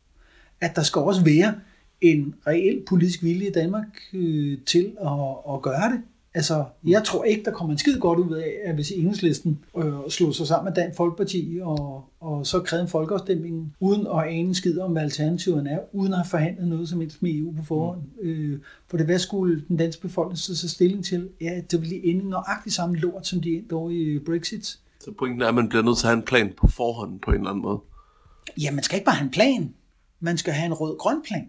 at 0.62 0.76
der 0.76 0.84
skal 0.84 1.02
også 1.02 1.24
være 1.24 1.56
en 2.02 2.36
reel 2.48 2.84
politisk 2.88 3.24
vilje 3.24 3.48
i 3.48 3.52
Danmark 3.52 3.88
øh, 4.14 4.58
til 4.66 4.98
at, 5.02 5.54
at 5.54 5.62
gøre 5.62 5.92
det. 5.92 6.02
Altså, 6.38 6.66
jeg 6.88 7.04
tror 7.04 7.24
ikke, 7.24 7.44
der 7.44 7.52
kommer 7.52 7.72
en 7.72 7.78
skid 7.78 8.00
godt 8.00 8.20
ud 8.20 8.34
af, 8.34 8.54
at 8.64 8.76
hvis 8.76 8.92
enhedslisten 8.92 9.60
øh, 9.78 9.94
slår 10.10 10.32
sig 10.32 10.48
sammen 10.48 10.74
med 10.74 10.84
Dansk 10.84 10.98
Folkeparti 10.98 11.60
og, 11.62 12.06
og 12.20 12.46
så 12.46 12.60
kræver 12.60 12.84
en 12.84 12.90
folkeafstemning, 12.90 13.76
uden 13.80 14.08
at 14.08 14.24
ane 14.24 14.34
en 14.34 14.54
skid 14.54 14.80
om, 14.80 14.92
hvad 14.92 15.02
alternativen 15.02 15.68
er, 15.68 15.80
uden 15.94 16.14
at 16.14 16.20
have 16.20 16.30
forhandlet 16.30 16.68
noget 16.68 16.90
som 16.90 17.00
helst 17.00 17.24
med 17.24 17.32
EU 17.32 17.54
på 17.58 17.64
forhånd. 17.64 18.02
Mm. 18.24 18.30
Øh, 18.30 18.60
for 18.88 18.98
det, 18.98 19.06
hvad 19.06 19.20
skulle 19.20 19.64
den 19.68 19.78
danske 19.78 20.02
befolkning 20.02 20.38
så 20.38 20.56
tage 20.56 20.70
stilling 20.70 21.06
til? 21.06 21.30
Ja, 21.42 21.62
det 21.72 21.82
vil 21.82 22.02
ende 22.04 22.30
nøjagtigt 22.30 22.76
samme 22.76 22.96
lort, 22.96 23.28
som 23.28 23.42
de 23.42 23.50
endte 23.50 23.74
over 23.74 23.90
i 23.90 24.20
Brexit. 24.26 24.66
Så 25.00 25.12
pointen 25.20 25.42
er, 25.42 25.48
at 25.48 25.56
man 25.56 25.70
bliver 25.70 25.84
nødt 25.84 25.98
til 25.98 26.06
at 26.06 26.10
have 26.10 26.18
en 26.18 26.26
plan 26.26 26.54
på 26.58 26.68
forhånd 26.68 27.20
på 27.20 27.32
en 27.32 27.38
eller 27.38 27.50
anden 27.50 27.62
måde? 27.62 27.80
Ja, 28.62 28.72
man 28.72 28.84
skal 28.84 28.96
ikke 28.96 29.06
bare 29.06 29.16
have 29.16 29.26
en 29.26 29.32
plan. 29.32 29.74
Man 30.20 30.38
skal 30.38 30.54
have 30.54 30.66
en 30.66 30.74
rød-grøn 30.74 31.22
plan. 31.28 31.48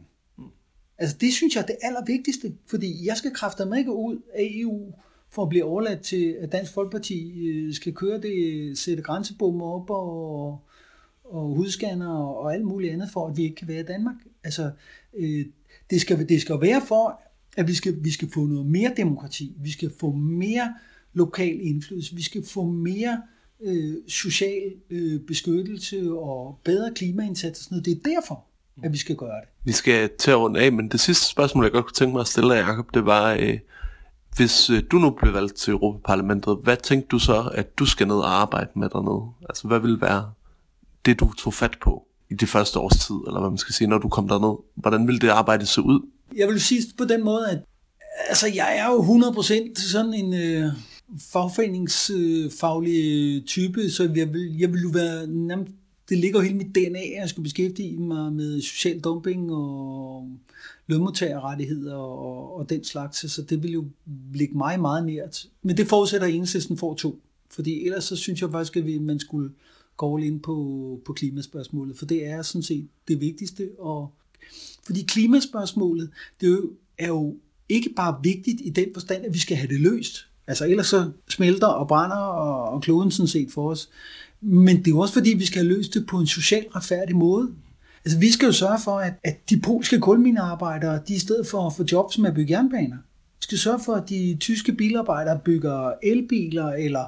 Altså 0.98 1.16
det 1.20 1.32
synes 1.32 1.54
jeg 1.54 1.62
er 1.62 1.66
det 1.66 1.76
allervigtigste, 1.82 2.54
fordi 2.66 3.06
jeg 3.06 3.16
skal 3.16 3.34
kræfte 3.34 3.64
mig 3.66 3.78
ikke 3.78 3.92
ud 3.92 4.22
af 4.34 4.48
EU 4.54 4.92
for 5.30 5.42
at 5.42 5.48
blive 5.48 5.64
overladt 5.64 6.00
til, 6.00 6.36
at 6.40 6.52
Dansk 6.52 6.72
Folkeparti 6.72 7.46
øh, 7.48 7.74
skal 7.74 7.94
køre 7.94 8.20
det, 8.20 8.52
øh, 8.52 8.76
sætte 8.76 9.02
grænsebommer 9.02 9.66
op 9.66 9.90
og, 9.90 10.64
og 11.24 11.54
hudscanner 11.56 12.08
og, 12.08 12.38
og 12.38 12.54
alt 12.54 12.64
muligt 12.64 12.92
andet 12.92 13.10
for, 13.10 13.28
at 13.28 13.36
vi 13.36 13.42
ikke 13.42 13.56
kan 13.56 13.68
være 13.68 13.80
i 13.80 13.84
Danmark. 13.84 14.16
Altså, 14.44 14.70
øh, 15.14 15.46
det, 15.90 16.00
skal, 16.00 16.28
det 16.28 16.40
skal 16.40 16.60
være 16.60 16.82
for, 16.86 17.22
at 17.56 17.68
vi 17.68 17.74
skal, 17.74 18.04
vi 18.04 18.10
skal 18.10 18.30
få 18.30 18.46
noget 18.46 18.66
mere 18.66 18.92
demokrati, 18.96 19.56
vi 19.60 19.70
skal 19.70 19.90
få 20.00 20.12
mere 20.12 20.74
lokal 21.12 21.60
indflydelse, 21.60 22.14
vi 22.14 22.22
skal 22.22 22.46
få 22.46 22.64
mere 22.64 23.22
øh, 23.60 23.94
social 24.08 24.72
øh, 24.90 25.20
beskyttelse 25.20 26.12
og 26.12 26.60
bedre 26.64 26.94
klimaindsats 26.94 27.60
og 27.60 27.64
sådan 27.64 27.74
noget. 27.74 27.86
Det 27.86 27.92
er 27.96 28.14
derfor 28.14 28.48
at 28.82 28.92
vi 28.92 28.98
skal 28.98 29.16
gøre 29.16 29.40
det. 29.40 29.48
Vi 29.68 29.72
skal 29.72 30.10
til 30.18 30.30
at 30.30 30.38
runde 30.38 30.60
af, 30.60 30.72
men 30.72 30.88
det 30.88 31.00
sidste 31.00 31.26
spørgsmål, 31.26 31.64
jeg 31.64 31.72
godt 31.72 31.84
kunne 31.84 31.94
tænke 31.94 32.12
mig 32.12 32.20
at 32.20 32.26
stille 32.26 32.50
dig, 32.50 32.56
Jacob, 32.56 32.94
det 32.94 33.06
var, 33.06 33.32
øh, 33.32 33.58
hvis 34.36 34.70
øh, 34.70 34.82
du 34.90 34.96
nu 34.96 35.10
blev 35.10 35.34
valgt 35.34 35.54
til 35.54 35.70
Europaparlamentet, 35.70 36.58
hvad 36.62 36.76
tænkte 36.76 37.08
du 37.08 37.18
så, 37.18 37.50
at 37.54 37.78
du 37.78 37.86
skal 37.86 38.06
ned 38.06 38.16
og 38.16 38.40
arbejde 38.40 38.70
med 38.76 38.88
dernede? 38.88 39.32
Altså, 39.48 39.68
hvad 39.68 39.80
vil 39.80 40.00
være 40.00 40.30
det, 41.04 41.20
du 41.20 41.32
tog 41.32 41.54
fat 41.54 41.78
på 41.82 42.06
i 42.30 42.34
det 42.34 42.48
første 42.48 42.78
års 42.78 43.06
tid, 43.06 43.14
eller 43.26 43.40
hvad 43.40 43.50
man 43.50 43.58
skal 43.58 43.74
sige, 43.74 43.88
når 43.88 43.98
du 43.98 44.08
kom 44.08 44.28
derned? 44.28 44.56
Hvordan 44.74 45.06
ville 45.06 45.20
det 45.20 45.28
arbejde 45.28 45.66
se 45.66 45.82
ud? 45.82 46.00
Jeg 46.36 46.48
vil 46.48 46.60
sige 46.60 46.82
på 46.98 47.04
den 47.04 47.24
måde, 47.24 47.50
at 47.50 47.58
altså, 48.28 48.46
jeg 48.54 48.78
er 48.78 48.90
jo 48.90 49.02
100% 49.02 49.90
sådan 49.90 50.14
en 50.14 50.34
øh, 50.34 50.72
fagforeningsfaglig 51.32 53.36
øh, 53.36 53.42
type, 53.44 53.90
så 53.90 54.02
jeg 54.16 54.32
vil, 54.32 54.58
jeg 54.58 54.72
vil 54.72 54.82
jo 54.82 54.88
være 54.88 55.26
nærmest 55.26 55.72
det 56.08 56.18
ligger 56.18 56.38
jo 56.38 56.44
hele 56.44 56.56
mit 56.56 56.74
DNA, 56.74 56.98
at 56.98 57.20
jeg 57.20 57.28
skulle 57.28 57.44
beskæftige 57.44 57.96
mig 57.96 58.32
med 58.32 58.60
social 58.60 59.00
dumping 59.00 59.52
og 59.52 60.30
lønmodtagerrettigheder 60.86 61.94
og, 61.94 62.56
og 62.56 62.70
den 62.70 62.84
slags, 62.84 63.32
så 63.32 63.42
det 63.42 63.62
vil 63.62 63.72
jo 63.72 63.84
ligge 64.34 64.58
mig 64.58 64.80
meget 64.80 65.06
nært. 65.06 65.46
Men 65.62 65.76
det 65.76 65.86
forudsætter, 65.86 66.26
at 66.26 66.32
enhedslisten 66.32 66.76
får 66.76 66.94
to. 66.94 67.20
Fordi 67.50 67.84
ellers 67.84 68.04
så 68.04 68.16
synes 68.16 68.40
jeg 68.40 68.50
faktisk, 68.50 68.76
at 68.76 69.00
man 69.00 69.18
skulle 69.18 69.50
gå 69.96 70.16
all 70.16 70.26
ind 70.26 70.40
på, 70.40 71.00
på 71.04 71.12
klimaspørgsmålet, 71.12 71.96
for 71.96 72.06
det 72.06 72.26
er 72.26 72.42
sådan 72.42 72.62
set 72.62 72.88
det 73.08 73.20
vigtigste. 73.20 73.68
Og, 73.78 74.12
fordi 74.86 75.02
klimaspørgsmålet, 75.02 76.10
det 76.40 76.46
er 76.46 76.50
jo, 76.50 76.70
er 76.98 77.08
jo 77.08 77.36
ikke 77.68 77.90
bare 77.96 78.20
vigtigt 78.22 78.60
i 78.64 78.70
den 78.70 78.86
forstand, 78.92 79.24
at 79.24 79.34
vi 79.34 79.38
skal 79.38 79.56
have 79.56 79.68
det 79.68 79.80
løst. 79.80 80.26
Altså 80.46 80.66
ellers 80.66 80.86
så 80.86 81.10
smelter 81.28 81.66
og 81.66 81.88
brænder 81.88 82.16
og, 82.16 82.64
og 82.74 82.82
kloden 82.82 83.10
sådan 83.10 83.28
set 83.28 83.50
for 83.50 83.70
os. 83.70 83.88
Men 84.40 84.76
det 84.76 84.86
er 84.86 84.90
jo 84.90 84.98
også 84.98 85.14
fordi, 85.14 85.30
vi 85.30 85.46
skal 85.46 85.62
have 85.62 85.76
løst 85.76 85.94
det 85.94 86.06
på 86.06 86.18
en 86.18 86.26
socialt 86.26 86.76
retfærdig 86.76 87.16
måde. 87.16 87.50
Altså 88.04 88.18
vi 88.18 88.30
skal 88.30 88.46
jo 88.46 88.52
sørge 88.52 88.78
for, 88.84 88.98
at, 88.98 89.12
at 89.24 89.50
de 89.50 89.60
polske 89.60 90.00
kulminearbejdere, 90.00 91.00
de 91.08 91.14
i 91.14 91.18
stedet 91.18 91.46
for 91.46 91.66
at 91.66 91.72
få 91.76 91.84
jobs 91.92 92.18
med 92.18 92.28
at 92.28 92.34
bygge 92.34 92.52
jernbaner, 92.52 92.96
vi 92.96 93.42
skal 93.42 93.58
sørge 93.58 93.80
for, 93.84 93.94
at 93.94 94.08
de 94.08 94.36
tyske 94.40 94.72
bilarbejdere 94.72 95.40
bygger 95.44 95.92
elbiler, 96.02 96.68
eller 96.68 97.04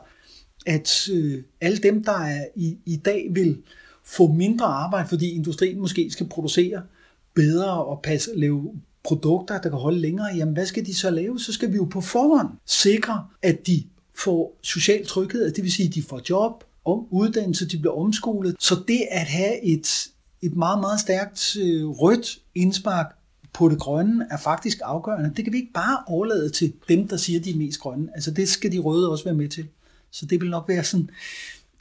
at 0.66 1.08
øh, 1.12 1.42
alle 1.60 1.78
dem, 1.78 2.04
der 2.04 2.18
er 2.18 2.44
i, 2.56 2.76
i 2.86 2.96
dag 2.96 3.28
vil 3.30 3.58
få 4.04 4.32
mindre 4.32 4.66
arbejde, 4.66 5.08
fordi 5.08 5.30
industrien 5.30 5.80
måske 5.80 6.10
skal 6.10 6.28
producere 6.28 6.82
bedre 7.34 7.84
og 7.84 8.00
passe, 8.02 8.30
lave 8.36 8.72
produkter, 9.04 9.60
der 9.60 9.70
kan 9.70 9.78
holde 9.78 9.98
længere, 9.98 10.26
jamen 10.36 10.54
hvad 10.54 10.66
skal 10.66 10.86
de 10.86 10.94
så 10.94 11.10
lave? 11.10 11.40
Så 11.40 11.52
skal 11.52 11.72
vi 11.72 11.76
jo 11.76 11.84
på 11.84 12.00
forhånd 12.00 12.48
sikre, 12.66 13.26
at 13.42 13.66
de 13.66 13.84
får 14.14 14.58
social 14.62 15.06
tryghed, 15.06 15.52
det 15.52 15.64
vil 15.64 15.72
sige, 15.72 15.88
at 15.88 15.94
de 15.94 16.02
får 16.02 16.20
job, 16.30 16.64
om 16.92 17.06
uddannelse, 17.10 17.68
de 17.68 17.78
bliver 17.78 17.98
omskolet. 17.98 18.56
Så 18.60 18.74
det 18.88 19.00
at 19.10 19.26
have 19.26 19.64
et, 19.64 20.08
et 20.42 20.56
meget, 20.56 20.80
meget 20.80 21.00
stærkt 21.00 21.56
øh, 21.56 21.88
rødt 21.88 22.38
indspark 22.54 23.06
på 23.52 23.68
det 23.68 23.78
grønne 23.78 24.26
er 24.30 24.36
faktisk 24.36 24.78
afgørende. 24.84 25.32
Det 25.36 25.44
kan 25.44 25.52
vi 25.52 25.58
ikke 25.58 25.72
bare 25.72 25.98
overlade 26.06 26.50
til 26.50 26.72
dem, 26.88 27.08
der 27.08 27.16
siger, 27.16 27.40
de 27.40 27.50
er 27.50 27.56
mest 27.56 27.80
grønne. 27.80 28.08
Altså 28.14 28.30
det 28.30 28.48
skal 28.48 28.72
de 28.72 28.78
røde 28.78 29.10
også 29.10 29.24
være 29.24 29.34
med 29.34 29.48
til. 29.48 29.66
Så 30.10 30.26
det 30.26 30.40
vil 30.40 30.50
nok 30.50 30.68
være 30.68 30.84
sådan, 30.84 31.10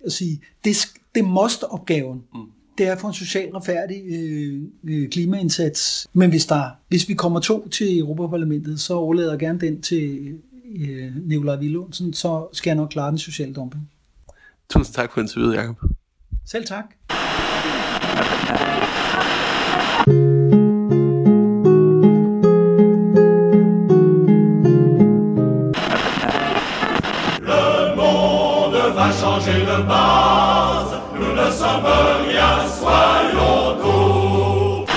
at 0.06 0.12
sige, 0.12 0.42
det, 0.64 0.76
det 1.16 1.26
most-opgaven. 1.26 2.24
Mm. 2.34 2.42
Det 2.78 2.88
er 2.88 2.96
for 2.96 3.08
en 3.08 3.14
socialt 3.14 3.56
retfærdig 3.56 4.04
øh, 4.06 4.62
øh, 4.84 5.10
klimaindsats. 5.10 6.08
Men 6.14 6.30
hvis, 6.30 6.46
der, 6.46 6.70
hvis 6.88 7.10
vi 7.10 7.14
kommer 7.14 7.40
to 7.40 7.68
til 7.68 8.00
Europaparlamentet, 8.00 8.80
så 8.80 8.94
overlader 8.94 9.30
jeg 9.30 9.40
gerne 9.40 9.60
den 9.60 9.82
til 9.82 10.34
øh, 10.76 11.28
Nicolai 11.28 11.60
Villundsen, 11.60 12.14
så 12.14 12.48
skal 12.54 12.70
jeg 12.70 12.76
nok 12.76 12.90
klare 12.90 13.10
den 13.10 13.18
sociale 13.18 13.54
dumping. 13.54 13.90
Tusind 14.70 14.94
tak 14.96 15.12
for 15.12 15.22
interviewet, 15.22 15.56
Jacob. 15.56 15.76
Selv 16.46 16.66
tak. 16.66 16.86
Le 27.42 27.96
monde 27.96 28.96
va 28.96 29.12
changer 29.12 29.60
de 29.66 29.78
base, 29.88 30.94
nous 31.20 31.34
ne 31.34 31.52
sommes 31.52 31.86
rien, 32.28 32.68
soyons 32.80 33.82
tous. 33.82 34.90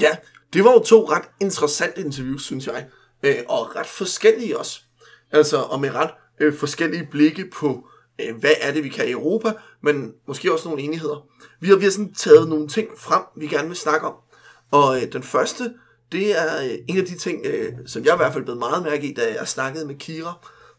Ja, 0.00 0.16
det 0.52 0.64
var 0.64 0.72
jo 0.72 0.78
to 0.78 1.04
ret 1.04 1.28
interessante 1.40 2.00
interviews, 2.00 2.42
synes 2.42 2.66
jeg. 2.66 2.86
Øh, 3.22 3.36
og 3.48 3.76
ret 3.76 3.86
forskellige 3.86 4.58
også. 4.58 4.80
Altså, 5.32 5.56
og 5.56 5.80
med 5.80 5.94
ret 5.94 6.10
øh, 6.40 6.54
forskellige 6.54 7.08
blikke 7.10 7.50
på, 7.52 7.86
Øh, 8.28 8.36
hvad 8.36 8.52
er 8.60 8.72
det, 8.72 8.84
vi 8.84 8.88
kan 8.88 9.08
i 9.08 9.10
Europa, 9.10 9.52
men 9.82 10.12
måske 10.26 10.52
også 10.52 10.68
nogle 10.68 10.82
enigheder. 10.82 11.26
Vi 11.60 11.68
har, 11.68 11.76
vi 11.76 11.84
har 11.84 11.90
sådan 11.90 12.14
taget 12.14 12.48
nogle 12.48 12.68
ting 12.68 12.88
frem, 12.98 13.22
vi 13.36 13.46
gerne 13.46 13.68
vil 13.68 13.76
snakke 13.76 14.06
om. 14.06 14.14
Og 14.70 14.96
øh, 14.96 15.12
den 15.12 15.22
første, 15.22 15.74
det 16.12 16.38
er 16.38 16.64
øh, 16.64 16.78
en 16.88 16.96
af 16.98 17.04
de 17.04 17.18
ting, 17.18 17.46
øh, 17.46 17.72
som 17.86 18.04
jeg 18.04 18.14
i 18.14 18.16
hvert 18.16 18.32
fald 18.32 18.44
blev 18.44 18.56
meget 18.56 18.82
mærke 18.82 19.10
i, 19.10 19.14
da 19.14 19.34
jeg 19.38 19.48
snakkede 19.48 19.86
med 19.86 19.94
Kira. 19.94 20.32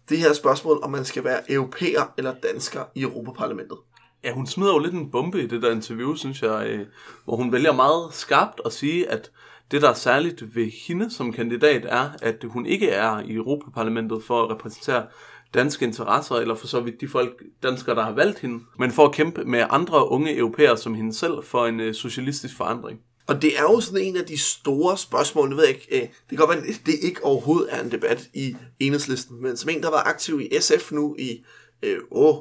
Det 0.10 0.18
her 0.18 0.34
spørgsmål, 0.34 0.80
om 0.84 0.92
man 0.92 1.06
skal 1.06 1.24
være 1.24 1.52
europæer 1.52 2.14
eller 2.18 2.34
dansker 2.44 2.84
i 2.96 3.02
Europaparlamentet. 3.02 3.78
Ja, 4.24 4.34
hun 4.34 4.48
smider 4.48 4.74
jo 4.74 4.80
lidt 4.80 4.94
en 4.94 5.12
bombe 5.12 5.44
i 5.44 5.48
det 5.48 5.62
der 5.62 5.72
interview, 5.72 6.16
synes 6.16 6.42
jeg, 6.42 6.68
øh, 6.68 6.86
hvor 7.26 7.36
hun 7.36 7.52
vælger 7.52 7.74
meget 7.74 8.14
skarpt 8.14 8.62
at 8.66 8.74
sige, 8.74 9.12
at 9.12 9.32
det, 9.72 9.82
der 9.82 9.90
er 9.90 9.94
særligt 9.94 10.56
ved 10.56 10.72
hende 10.88 11.12
som 11.12 11.34
kandidat, 11.34 11.86
er, 11.86 12.10
at 12.22 12.44
hun 12.44 12.66
ikke 12.66 12.90
er 12.90 13.20
i 13.20 13.34
Europaparlamentet 13.34 14.24
for 14.24 14.44
at 14.44 14.50
repræsentere 14.50 15.06
danske 15.54 15.86
interesser, 15.86 16.36
eller 16.36 16.56
for 16.56 16.68
så 16.68 16.80
vidt 16.80 17.02
de 17.02 17.08
folk, 17.08 17.44
danskere, 17.64 17.96
der 17.96 18.04
har 18.04 18.12
valgt 18.12 18.40
hende, 18.40 18.64
men 18.80 18.92
for 18.92 19.06
at 19.06 19.12
kæmpe 19.12 19.44
med 19.44 19.66
andre 19.70 20.10
unge 20.10 20.38
europæere 20.38 20.78
som 20.78 20.96
hende 20.96 21.14
selv 21.14 21.44
for 21.44 21.66
en 21.66 21.80
øh, 21.80 21.94
socialistisk 21.94 22.58
forandring. 22.58 23.00
Og 23.28 23.42
det 23.42 23.58
er 23.58 23.62
jo 23.62 23.80
sådan 23.80 24.06
en 24.06 24.18
af 24.18 24.26
de 24.26 24.38
store 24.38 24.98
spørgsmål, 24.98 25.50
nu 25.50 25.56
ved 25.56 25.66
jeg 25.66 25.76
ikke, 25.76 25.96
øh, 25.96 26.02
det 26.02 26.10
kan 26.30 26.38
godt 26.38 26.50
være, 26.50 26.68
at 26.68 26.82
det 26.86 26.94
ikke 27.02 27.24
overhovedet 27.24 27.76
er 27.76 27.84
en 27.84 27.92
debat 27.92 28.30
i 28.34 28.56
enhedslisten, 28.80 29.42
men 29.42 29.58
som 29.58 29.70
en, 29.70 29.84
der 29.84 29.90
var 29.90 30.04
aktiv 30.04 30.42
i 30.42 30.50
SF 30.60 30.92
nu 30.92 31.16
i 31.20 31.44
øh, 31.84 31.98
åh, 32.12 32.36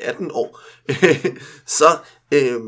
18 0.00 0.30
år, 0.34 0.60
så, 1.78 1.86
øh, 2.32 2.60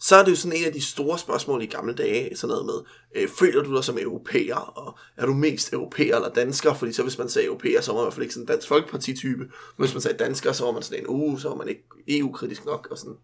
så 0.00 0.16
er 0.16 0.24
det 0.24 0.30
jo 0.30 0.36
sådan 0.36 0.58
en 0.58 0.64
af 0.64 0.72
de 0.72 0.82
store 0.82 1.18
spørgsmål 1.18 1.62
i 1.62 1.66
gamle 1.66 1.94
dage, 1.94 2.36
sådan 2.36 2.48
noget 2.48 2.66
med, 2.66 2.74
øh, 3.22 3.28
føler 3.28 3.62
du 3.62 3.76
dig 3.76 3.84
som 3.84 3.98
europæer, 3.98 4.56
og 4.56 4.98
er 5.16 5.26
du 5.26 5.34
mest 5.34 5.72
europæer 5.72 6.16
eller 6.16 6.28
dansker? 6.28 6.74
Fordi 6.74 6.92
så 6.92 7.02
hvis 7.02 7.18
man 7.18 7.28
sagde 7.28 7.46
europæer, 7.46 7.80
så 7.80 7.92
var 7.92 7.98
man 7.98 8.02
i 8.02 8.04
hvert 8.04 8.14
fald 8.14 8.22
ikke 8.22 8.34
sådan 8.34 8.44
en 8.44 8.48
dansk 8.48 8.68
folkeparti-type, 8.68 9.38
men 9.38 9.48
hvis 9.78 9.94
man 9.94 10.00
sagde 10.00 10.18
dansker, 10.18 10.52
så 10.52 10.64
var 10.64 10.72
man 10.72 10.82
sådan 10.82 11.02
en, 11.02 11.06
uh, 11.08 11.40
så 11.40 11.48
var 11.48 11.56
man 11.56 11.68
ikke 11.68 11.84
EU-kritisk 12.08 12.64
nok, 12.64 12.88
og 12.90 12.98
sådan. 12.98 13.16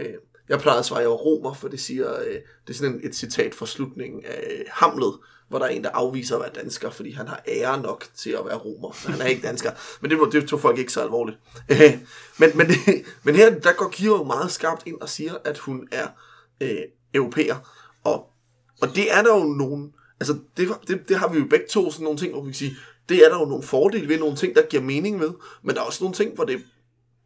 Øh, 0.00 0.14
jeg 0.48 0.60
plejede 0.60 0.78
at 0.78 0.84
svare, 0.84 1.00
at 1.00 1.02
jeg 1.02 1.10
var 1.10 1.16
romer, 1.16 1.54
for 1.54 1.68
det 1.68 1.80
siger, 1.80 2.20
øh, 2.20 2.34
det 2.66 2.70
er 2.70 2.74
sådan 2.74 3.00
et 3.04 3.14
citat 3.14 3.54
fra 3.54 3.66
slutningen 3.66 4.24
af 4.24 4.46
øh, 4.50 4.64
Hamlet, 4.68 5.14
hvor 5.50 5.58
der 5.58 5.66
er 5.66 5.70
en, 5.70 5.84
der 5.84 5.90
afviser 5.90 6.36
at 6.36 6.40
være 6.42 6.62
dansker, 6.64 6.90
fordi 6.90 7.10
han 7.12 7.28
har 7.28 7.42
ære 7.48 7.82
nok 7.82 8.06
til 8.16 8.30
at 8.30 8.44
være 8.46 8.56
romer. 8.56 9.08
Han 9.10 9.20
er 9.20 9.24
ikke 9.26 9.42
dansker. 9.46 9.70
Men 10.00 10.10
det, 10.10 10.20
var- 10.20 10.30
det 10.30 10.48
tog 10.48 10.60
folk 10.60 10.78
ikke 10.78 10.92
så 10.92 11.00
alvorligt. 11.02 11.38
Øh, 11.68 11.98
men, 12.38 12.50
men, 12.54 12.66
det, 12.66 12.76
men 13.24 13.34
her, 13.34 13.58
der 13.58 13.72
går 13.72 13.88
Kira 13.88 14.16
jo 14.16 14.24
meget 14.24 14.50
skarpt 14.50 14.82
ind 14.86 15.00
og 15.00 15.08
siger, 15.08 15.32
at 15.44 15.58
hun 15.58 15.88
er 15.92 16.06
øh, 16.60 16.78
europæer. 17.14 17.56
Og, 18.04 18.26
og 18.80 18.88
det 18.94 19.12
er 19.12 19.22
der 19.22 19.38
jo 19.38 19.44
nogen... 19.44 19.92
Altså, 20.20 20.38
det, 20.56 20.68
det, 20.88 21.08
det 21.08 21.16
har 21.18 21.28
vi 21.28 21.38
jo 21.38 21.44
begge 21.50 21.66
to 21.70 21.90
sådan 21.90 22.04
nogle 22.04 22.18
ting, 22.18 22.32
hvor 22.32 22.42
vi 22.42 22.48
kan 22.50 22.54
sige, 22.54 22.76
det 23.08 23.24
er 23.24 23.28
der 23.28 23.38
jo 23.40 23.44
nogle 23.44 23.62
fordele 23.62 24.08
ved, 24.08 24.18
nogle 24.18 24.36
ting, 24.36 24.54
der 24.54 24.62
giver 24.62 24.82
mening 24.82 25.20
ved, 25.20 25.30
men 25.62 25.74
der 25.74 25.80
er 25.82 25.86
også 25.86 26.04
nogle 26.04 26.14
ting, 26.14 26.34
hvor 26.34 26.44
det 26.44 26.62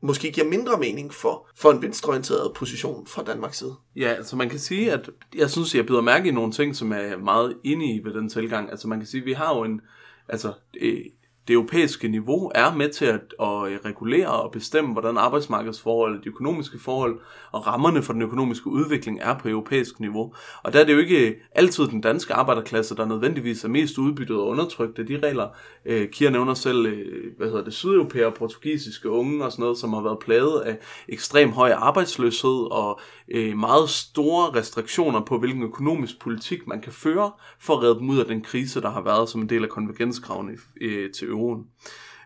måske 0.04 0.32
giver 0.32 0.46
mindre 0.46 0.78
mening 0.78 1.14
for, 1.14 1.48
for 1.56 1.70
en 1.70 1.82
venstreorienteret 1.82 2.52
position 2.54 3.06
fra 3.06 3.22
Danmarks 3.22 3.58
side. 3.58 3.74
Ja, 3.96 4.08
altså 4.08 4.36
man 4.36 4.48
kan 4.48 4.58
sige, 4.58 4.92
at 4.92 5.10
jeg 5.34 5.50
synes, 5.50 5.74
jeg 5.74 5.86
byder 5.86 6.00
mærke 6.00 6.28
i 6.28 6.32
nogle 6.32 6.52
ting, 6.52 6.76
som 6.76 6.92
er 6.92 7.16
meget 7.16 7.56
inde 7.64 7.86
i 7.86 8.04
ved 8.04 8.14
den 8.14 8.28
tilgang. 8.28 8.70
Altså 8.70 8.88
man 8.88 8.98
kan 8.98 9.06
sige, 9.06 9.20
at 9.20 9.26
vi 9.26 9.32
har 9.32 9.56
jo 9.56 9.64
en, 9.64 9.80
altså 10.28 10.52
øh, 10.80 11.00
det 11.48 11.54
europæiske 11.54 12.08
niveau 12.08 12.50
er 12.54 12.74
med 12.74 12.88
til 12.88 13.04
at, 13.04 13.20
at 13.40 13.72
øh, 13.72 13.78
regulere 13.84 14.28
og 14.28 14.50
bestemme, 14.52 14.92
hvordan 14.92 15.18
arbejdsmarkedsforhold, 15.18 16.22
de 16.22 16.28
økonomiske 16.28 16.78
forhold 16.78 17.20
og 17.52 17.66
rammerne 17.66 18.02
for 18.02 18.12
den 18.12 18.22
økonomiske 18.22 18.66
udvikling 18.66 19.18
er 19.22 19.38
på 19.38 19.48
europæisk 19.48 20.00
niveau. 20.00 20.34
Og 20.62 20.72
der 20.72 20.80
er 20.80 20.84
det 20.84 20.92
jo 20.92 20.98
ikke 20.98 21.36
altid 21.52 21.88
den 21.88 22.00
danske 22.00 22.34
arbejderklasse, 22.34 22.96
der 22.96 23.06
nødvendigvis 23.06 23.64
er 23.64 23.68
mest 23.68 23.98
udbyttet 23.98 24.36
og 24.36 24.46
undertrykt 24.46 24.98
af 24.98 25.06
de 25.06 25.18
regler. 25.22 25.48
Øh, 25.86 26.08
Kier 26.08 26.30
nævner 26.30 26.54
selv, 26.54 26.86
øh, 26.86 27.36
hvad 27.36 27.46
hedder 27.46 27.64
det, 27.64 27.74
sydeuropæere, 27.74 28.32
portugisiske 28.32 29.10
unge 29.10 29.44
og 29.44 29.52
sådan 29.52 29.62
noget, 29.62 29.78
som 29.78 29.92
har 29.92 30.02
været 30.02 30.18
plaget 30.18 30.60
af 30.60 30.78
ekstrem 31.08 31.50
høj 31.50 31.70
arbejdsløshed 31.70 32.72
og 32.72 33.00
øh, 33.28 33.58
meget 33.58 33.88
store 33.88 34.58
restriktioner 34.58 35.20
på, 35.20 35.38
hvilken 35.38 35.62
økonomisk 35.62 36.20
politik 36.20 36.66
man 36.66 36.80
kan 36.80 36.92
føre 36.92 37.30
for 37.58 37.76
at 37.76 37.82
redde 37.82 37.98
dem 37.98 38.10
ud 38.10 38.18
af 38.18 38.26
den 38.26 38.40
krise, 38.40 38.80
der 38.80 38.90
har 38.90 39.02
været 39.02 39.28
som 39.28 39.40
en 39.40 39.48
del 39.48 39.62
af 39.62 39.68
konvergenskravene 39.68 40.52
øh, 40.80 41.10
til 41.10 41.33
euroen. 41.34 41.66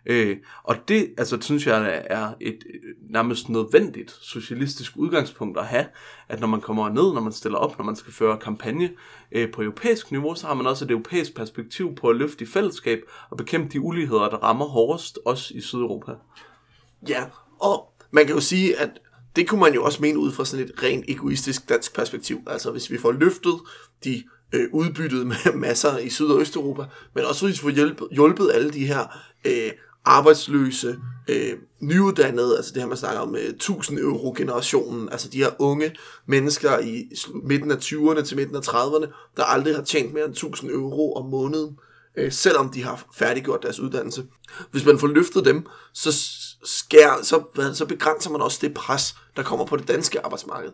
Øh, 0.07 0.37
og 0.63 0.89
det, 0.89 1.15
altså, 1.19 1.39
synes 1.41 1.67
jeg 1.67 2.03
er 2.11 2.33
et 2.41 2.59
øh, 2.75 2.95
nærmest 3.11 3.49
nødvendigt 3.49 4.11
socialistisk 4.11 4.93
udgangspunkt 4.97 5.59
at 5.59 5.67
have, 5.67 5.87
at 6.29 6.41
når 6.41 6.47
man 6.47 6.61
kommer 6.61 6.89
ned, 6.89 7.15
når 7.15 7.21
man 7.21 7.33
stiller 7.33 7.59
op, 7.59 7.79
når 7.79 7.85
man 7.85 7.97
skal 7.97 8.13
føre 8.13 8.39
kampagne 8.39 8.91
øh, 9.33 9.53
på 9.53 9.63
europæisk 9.63 10.11
niveau, 10.11 10.35
så 10.35 10.47
har 10.47 10.55
man 10.55 10.67
også 10.67 10.85
et 10.85 10.91
europæisk 10.91 11.35
perspektiv 11.35 11.95
på 11.95 12.09
at 12.09 12.17
løfte 12.17 12.45
i 12.45 12.47
fællesskab 12.47 13.01
og 13.31 13.37
bekæmpe 13.37 13.69
de 13.73 13.81
uligheder, 13.81 14.31
der 14.31 14.37
rammer 14.37 14.67
hårdest, 14.67 15.19
også 15.25 15.55
i 15.55 15.61
Sydeuropa. 15.61 16.13
Ja, 17.09 17.25
og 17.61 17.93
man 18.11 18.27
kan 18.27 18.35
jo 18.35 18.41
sige, 18.41 18.79
at 18.79 18.91
det 19.37 19.49
kunne 19.49 19.61
man 19.61 19.75
jo 19.75 19.85
også 19.85 20.03
mene 20.03 20.19
ud 20.19 20.33
fra 20.33 20.45
sådan 20.45 20.65
et 20.65 20.83
rent 20.83 21.05
egoistisk 21.09 21.69
dansk 21.69 21.95
perspektiv. 21.95 22.41
Altså 22.47 22.71
hvis 22.71 22.91
vi 22.91 22.99
får 22.99 23.13
løftet 23.13 23.55
de 24.05 24.23
øh, 24.53 24.69
udbyttet 24.73 25.27
med 25.27 25.55
masser 25.67 25.99
i 25.99 26.11
Syd- 26.11 26.27
og 26.31 26.41
Østeuropa, 26.41 26.85
men 27.15 27.25
også 27.25 27.47
hvis 27.47 27.57
de 27.57 27.63
får 27.63 27.71
hjulpet, 27.71 28.09
hjulpet 28.11 28.51
alle 28.55 28.71
de 28.71 28.87
her 28.87 29.07
øh, 29.45 29.71
arbejdsløse, 30.05 30.99
øh, 31.29 31.53
nyuddannede, 31.81 32.57
altså 32.57 32.73
det 32.75 32.83
her 32.83 32.89
man 32.89 32.97
snakker 32.97 33.21
om 33.21 33.37
øh, 33.37 33.43
1000 33.43 33.99
euro 33.99 34.35
generationen, 34.37 35.09
altså 35.09 35.29
de 35.29 35.39
her 35.39 35.51
unge 35.59 35.97
mennesker 36.27 36.79
i 36.79 37.11
midten 37.43 37.71
af 37.71 37.77
20'erne 37.77 38.23
til 38.23 38.37
midten 38.37 38.57
af 38.57 38.61
30'erne, 38.61 39.33
der 39.37 39.45
aldrig 39.45 39.77
har 39.77 39.83
tjent 39.83 40.13
mere 40.15 40.25
end 40.25 40.33
1000 40.33 40.71
euro 40.71 41.15
om 41.15 41.31
måneden, 41.31 41.79
øh, 42.17 42.33
selvom 42.33 42.71
de 42.71 42.83
har 42.83 43.05
færdiggjort 43.15 43.63
deres 43.63 43.81
uddannelse. 43.81 44.25
Hvis 44.71 44.85
man 44.85 44.99
får 44.99 45.07
løftet 45.07 45.45
dem, 45.45 45.67
så, 45.95 46.13
skær, 46.65 47.23
så, 47.23 47.43
så 47.75 47.87
begrænser 47.87 48.31
man 48.31 48.41
også 48.41 48.59
det 48.63 48.75
pres, 48.75 49.15
der 49.37 49.43
kommer 49.43 49.67
på 49.67 49.77
det 49.77 49.89
danske 49.89 50.25
arbejdsmarked. 50.25 50.71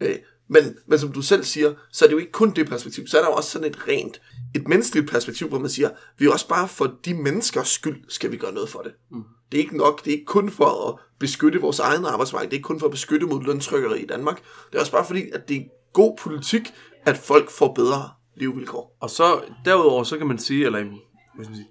Øh, 0.00 0.16
men, 0.48 0.76
men 0.86 0.98
som 0.98 1.12
du 1.12 1.22
selv 1.22 1.44
siger, 1.44 1.74
så 1.92 2.04
er 2.04 2.06
det 2.06 2.12
jo 2.12 2.18
ikke 2.18 2.32
kun 2.32 2.50
det 2.50 2.68
perspektiv, 2.68 3.06
så 3.06 3.18
er 3.18 3.22
der 3.22 3.28
jo 3.28 3.34
også 3.34 3.50
sådan 3.50 3.70
et 3.70 3.88
rent, 3.88 4.20
et 4.54 4.68
menneskeligt 4.68 5.10
perspektiv, 5.10 5.48
hvor 5.48 5.58
man 5.58 5.70
siger, 5.70 5.90
vi 6.18 6.26
er 6.26 6.32
også 6.32 6.48
bare 6.48 6.68
for 6.68 6.94
de 7.04 7.14
menneskers 7.14 7.68
skyld, 7.68 8.04
skal 8.08 8.32
vi 8.32 8.36
gøre 8.36 8.52
noget 8.52 8.68
for 8.68 8.80
det. 8.80 8.92
Mm. 9.10 9.22
Det 9.52 9.58
er 9.58 9.62
ikke 9.62 9.76
nok, 9.76 10.04
det 10.04 10.10
er 10.10 10.14
ikke 10.14 10.26
kun 10.26 10.50
for 10.50 10.88
at 10.88 10.94
beskytte 11.18 11.60
vores 11.60 11.78
egen 11.78 12.04
arbejdsmarked, 12.04 12.48
det 12.50 12.54
er 12.54 12.58
ikke 12.58 12.66
kun 12.66 12.80
for 12.80 12.86
at 12.86 12.92
beskytte 12.92 13.26
mod 13.26 13.42
løntrykkeri 13.42 14.02
i 14.02 14.06
Danmark, 14.06 14.42
det 14.70 14.76
er 14.76 14.80
også 14.80 14.92
bare 14.92 15.04
fordi, 15.04 15.30
at 15.32 15.48
det 15.48 15.56
er 15.56 15.62
god 15.92 16.16
politik, 16.18 16.74
at 17.06 17.18
folk 17.18 17.50
får 17.50 17.74
bedre 17.74 18.10
levevilkår. 18.36 18.96
Og 19.00 19.10
så 19.10 19.40
derudover, 19.64 20.04
så 20.04 20.18
kan 20.18 20.26
man 20.26 20.38
sige, 20.38 20.66
eller 20.66 20.84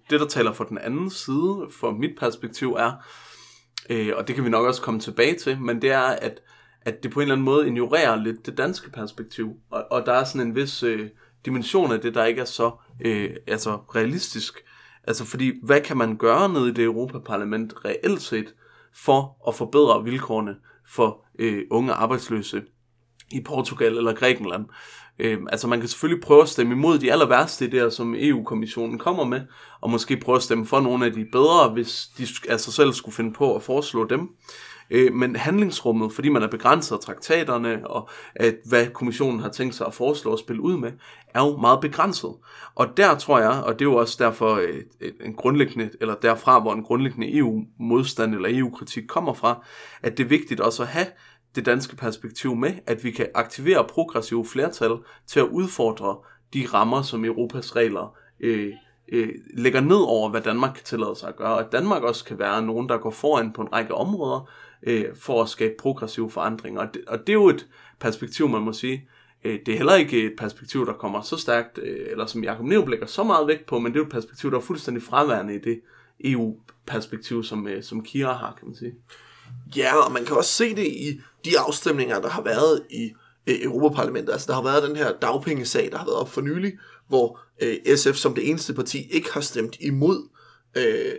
det 0.09 0.19
der 0.19 0.27
taler 0.27 0.53
for 0.53 0.63
den 0.63 0.77
anden 0.77 1.09
side, 1.09 1.67
for 1.71 1.91
mit 1.91 2.11
perspektiv 2.19 2.71
er, 2.71 2.91
øh, 3.89 4.13
og 4.15 4.27
det 4.27 4.35
kan 4.35 4.45
vi 4.45 4.49
nok 4.49 4.65
også 4.65 4.81
komme 4.81 4.99
tilbage 4.99 5.35
til, 5.35 5.61
men 5.61 5.81
det 5.81 5.91
er, 5.91 6.01
at, 6.01 6.39
at 6.87 7.03
det 7.03 7.11
på 7.11 7.19
en 7.19 7.21
eller 7.21 7.35
anden 7.35 7.45
måde 7.45 7.67
ignorerer 7.67 8.23
lidt 8.23 8.45
det 8.45 8.57
danske 8.57 8.91
perspektiv, 8.91 9.53
og, 9.71 9.85
og 9.91 10.05
der 10.05 10.13
er 10.13 10.23
sådan 10.23 10.47
en 10.47 10.55
vis 10.55 10.83
øh, 10.83 11.09
dimension 11.45 11.91
af 11.91 11.99
det, 11.99 12.15
der 12.15 12.25
ikke 12.25 12.41
er 12.41 12.45
så 12.45 12.71
øh, 13.05 13.29
altså 13.47 13.75
realistisk. 13.75 14.63
Altså 15.03 15.25
fordi, 15.25 15.53
hvad 15.63 15.81
kan 15.81 15.97
man 15.97 16.17
gøre 16.17 16.49
nede 16.49 16.69
i 16.69 16.73
det 16.73 16.83
Europaparlament 16.83 17.73
reelt 17.85 18.21
set, 18.21 18.53
for 18.95 19.47
at 19.47 19.55
forbedre 19.55 20.03
vilkårene 20.03 20.55
for 20.87 21.25
øh, 21.39 21.63
unge 21.71 21.93
arbejdsløse 21.93 22.61
i 23.31 23.41
Portugal 23.45 23.97
eller 23.97 24.13
Grækenland. 24.13 24.65
Øh, 25.19 25.37
altså 25.49 25.67
man 25.67 25.79
kan 25.79 25.89
selvfølgelig 25.89 26.23
prøve 26.23 26.41
at 26.41 26.49
stemme 26.49 26.73
imod 26.73 26.99
de 26.99 27.11
aller 27.11 27.27
værste 27.27 27.65
idéer, 27.65 27.89
som 27.89 28.15
EU-kommissionen 28.17 28.97
kommer 28.97 29.23
med, 29.23 29.41
og 29.81 29.89
måske 29.89 30.17
prøve 30.17 30.35
at 30.35 30.43
stemme 30.43 30.65
for 30.65 30.79
nogle 30.79 31.05
af 31.05 31.13
de 31.13 31.25
bedre, 31.31 31.69
hvis 31.69 32.07
de 32.17 32.27
altså 32.49 32.71
selv 32.71 32.93
skulle 32.93 33.15
finde 33.15 33.33
på 33.33 33.55
at 33.55 33.63
foreslå 33.63 34.07
dem. 34.07 34.29
Øh, 34.89 35.13
men 35.13 35.35
handlingsrummet, 35.35 36.13
fordi 36.13 36.29
man 36.29 36.43
er 36.43 36.47
begrænset 36.47 36.95
af 36.95 37.01
traktaterne, 37.01 37.87
og 37.87 38.09
at 38.35 38.55
hvad 38.65 38.87
kommissionen 38.87 39.39
har 39.39 39.49
tænkt 39.49 39.75
sig 39.75 39.87
at 39.87 39.93
foreslå 39.93 40.33
at 40.33 40.39
spille 40.39 40.61
ud 40.61 40.77
med, 40.77 40.91
er 41.33 41.45
jo 41.45 41.57
meget 41.57 41.81
begrænset. 41.81 42.31
Og 42.75 42.97
der 42.97 43.15
tror 43.15 43.39
jeg, 43.39 43.63
og 43.63 43.79
det 43.79 43.85
er 43.85 43.89
jo 43.89 43.95
også 43.95 44.15
derfor 44.19 44.55
øh, 44.55 44.83
en 45.21 45.33
grundlæggende, 45.33 45.89
eller 46.01 46.15
derfra, 46.15 46.59
hvor 46.59 46.73
en 46.73 46.83
grundlæggende 46.83 47.37
EU-modstand 47.37 48.35
eller 48.35 48.49
EU-kritik 48.51 49.03
kommer 49.07 49.33
fra, 49.33 49.65
at 50.01 50.17
det 50.17 50.23
er 50.23 50.27
vigtigt 50.27 50.59
også 50.59 50.83
at 50.83 50.89
have 50.89 51.07
det 51.55 51.65
danske 51.65 51.95
perspektiv 51.95 52.55
med, 52.55 52.73
at 52.85 53.03
vi 53.03 53.11
kan 53.11 53.27
aktivere 53.35 53.87
progressive 53.89 54.45
flertal 54.45 54.97
til 55.27 55.39
at 55.39 55.47
udfordre 55.47 56.17
de 56.53 56.67
rammer, 56.73 57.01
som 57.01 57.25
Europas 57.25 57.75
regler 57.75 58.15
øh, 58.39 58.73
øh, 59.11 59.29
lægger 59.53 59.81
ned 59.81 59.99
over, 60.07 60.29
hvad 60.29 60.41
Danmark 60.41 60.73
kan 60.75 60.83
tillade 60.83 61.15
sig 61.15 61.29
at 61.29 61.35
gøre, 61.35 61.53
og 61.53 61.59
at 61.59 61.71
Danmark 61.71 62.03
også 62.03 62.25
kan 62.25 62.39
være 62.39 62.61
nogen, 62.61 62.89
der 62.89 62.97
går 62.97 63.11
foran 63.11 63.53
på 63.53 63.61
en 63.61 63.73
række 63.73 63.93
områder, 63.93 64.49
øh, 64.83 65.05
for 65.15 65.41
at 65.41 65.49
skabe 65.49 65.73
progressive 65.79 66.31
forandringer. 66.31 66.81
Og 66.81 66.93
det, 66.93 67.01
og 67.07 67.19
det 67.19 67.29
er 67.29 67.33
jo 67.33 67.49
et 67.49 67.67
perspektiv, 67.99 68.49
man 68.49 68.61
må 68.61 68.73
sige, 68.73 69.09
øh, 69.43 69.59
det 69.65 69.73
er 69.73 69.77
heller 69.77 69.95
ikke 69.95 70.25
et 70.25 70.33
perspektiv, 70.37 70.85
der 70.85 70.93
kommer 70.93 71.21
så 71.21 71.37
stærkt, 71.37 71.79
øh, 71.83 72.07
eller 72.11 72.25
som 72.25 72.43
Jacob 72.43 72.65
Neuv 72.65 72.87
lægger 72.87 73.05
så 73.05 73.23
meget 73.23 73.47
vægt 73.47 73.65
på, 73.65 73.79
men 73.79 73.91
det 73.91 73.99
er 73.99 74.01
jo 74.01 74.05
et 74.05 74.11
perspektiv, 74.11 74.51
der 74.51 74.57
er 74.57 74.61
fuldstændig 74.61 75.03
fraværende 75.03 75.55
i 75.55 75.59
det 75.59 75.81
EU-perspektiv, 76.23 77.43
som, 77.43 77.67
øh, 77.67 77.83
som 77.83 78.03
Kira 78.03 78.33
har, 78.33 78.55
kan 78.59 78.67
man 78.67 78.75
sige. 78.75 78.93
Ja, 79.75 79.95
og 79.95 80.11
man 80.11 80.25
kan 80.25 80.37
også 80.37 80.53
se 80.53 80.75
det 80.75 80.87
i 80.87 81.21
de 81.45 81.59
afstemninger, 81.59 82.21
der 82.21 82.29
har 82.29 82.41
været 82.41 82.81
i 82.89 83.11
øh, 83.47 83.55
Europaparlamentet. 83.63 84.33
Altså, 84.33 84.47
der 84.47 84.53
har 84.53 84.63
været 84.63 84.83
den 84.83 84.95
her 84.95 85.13
dagpengesag, 85.21 85.89
der 85.91 85.97
har 85.97 86.05
været 86.05 86.17
op 86.17 86.29
for 86.29 86.41
nylig, 86.41 86.73
hvor 87.07 87.39
øh, 87.61 87.97
SF 87.97 88.15
som 88.15 88.35
det 88.35 88.49
eneste 88.49 88.73
parti 88.73 89.07
ikke 89.11 89.33
har 89.33 89.41
stemt 89.41 89.77
imod 89.79 90.29
øh, 90.77 91.13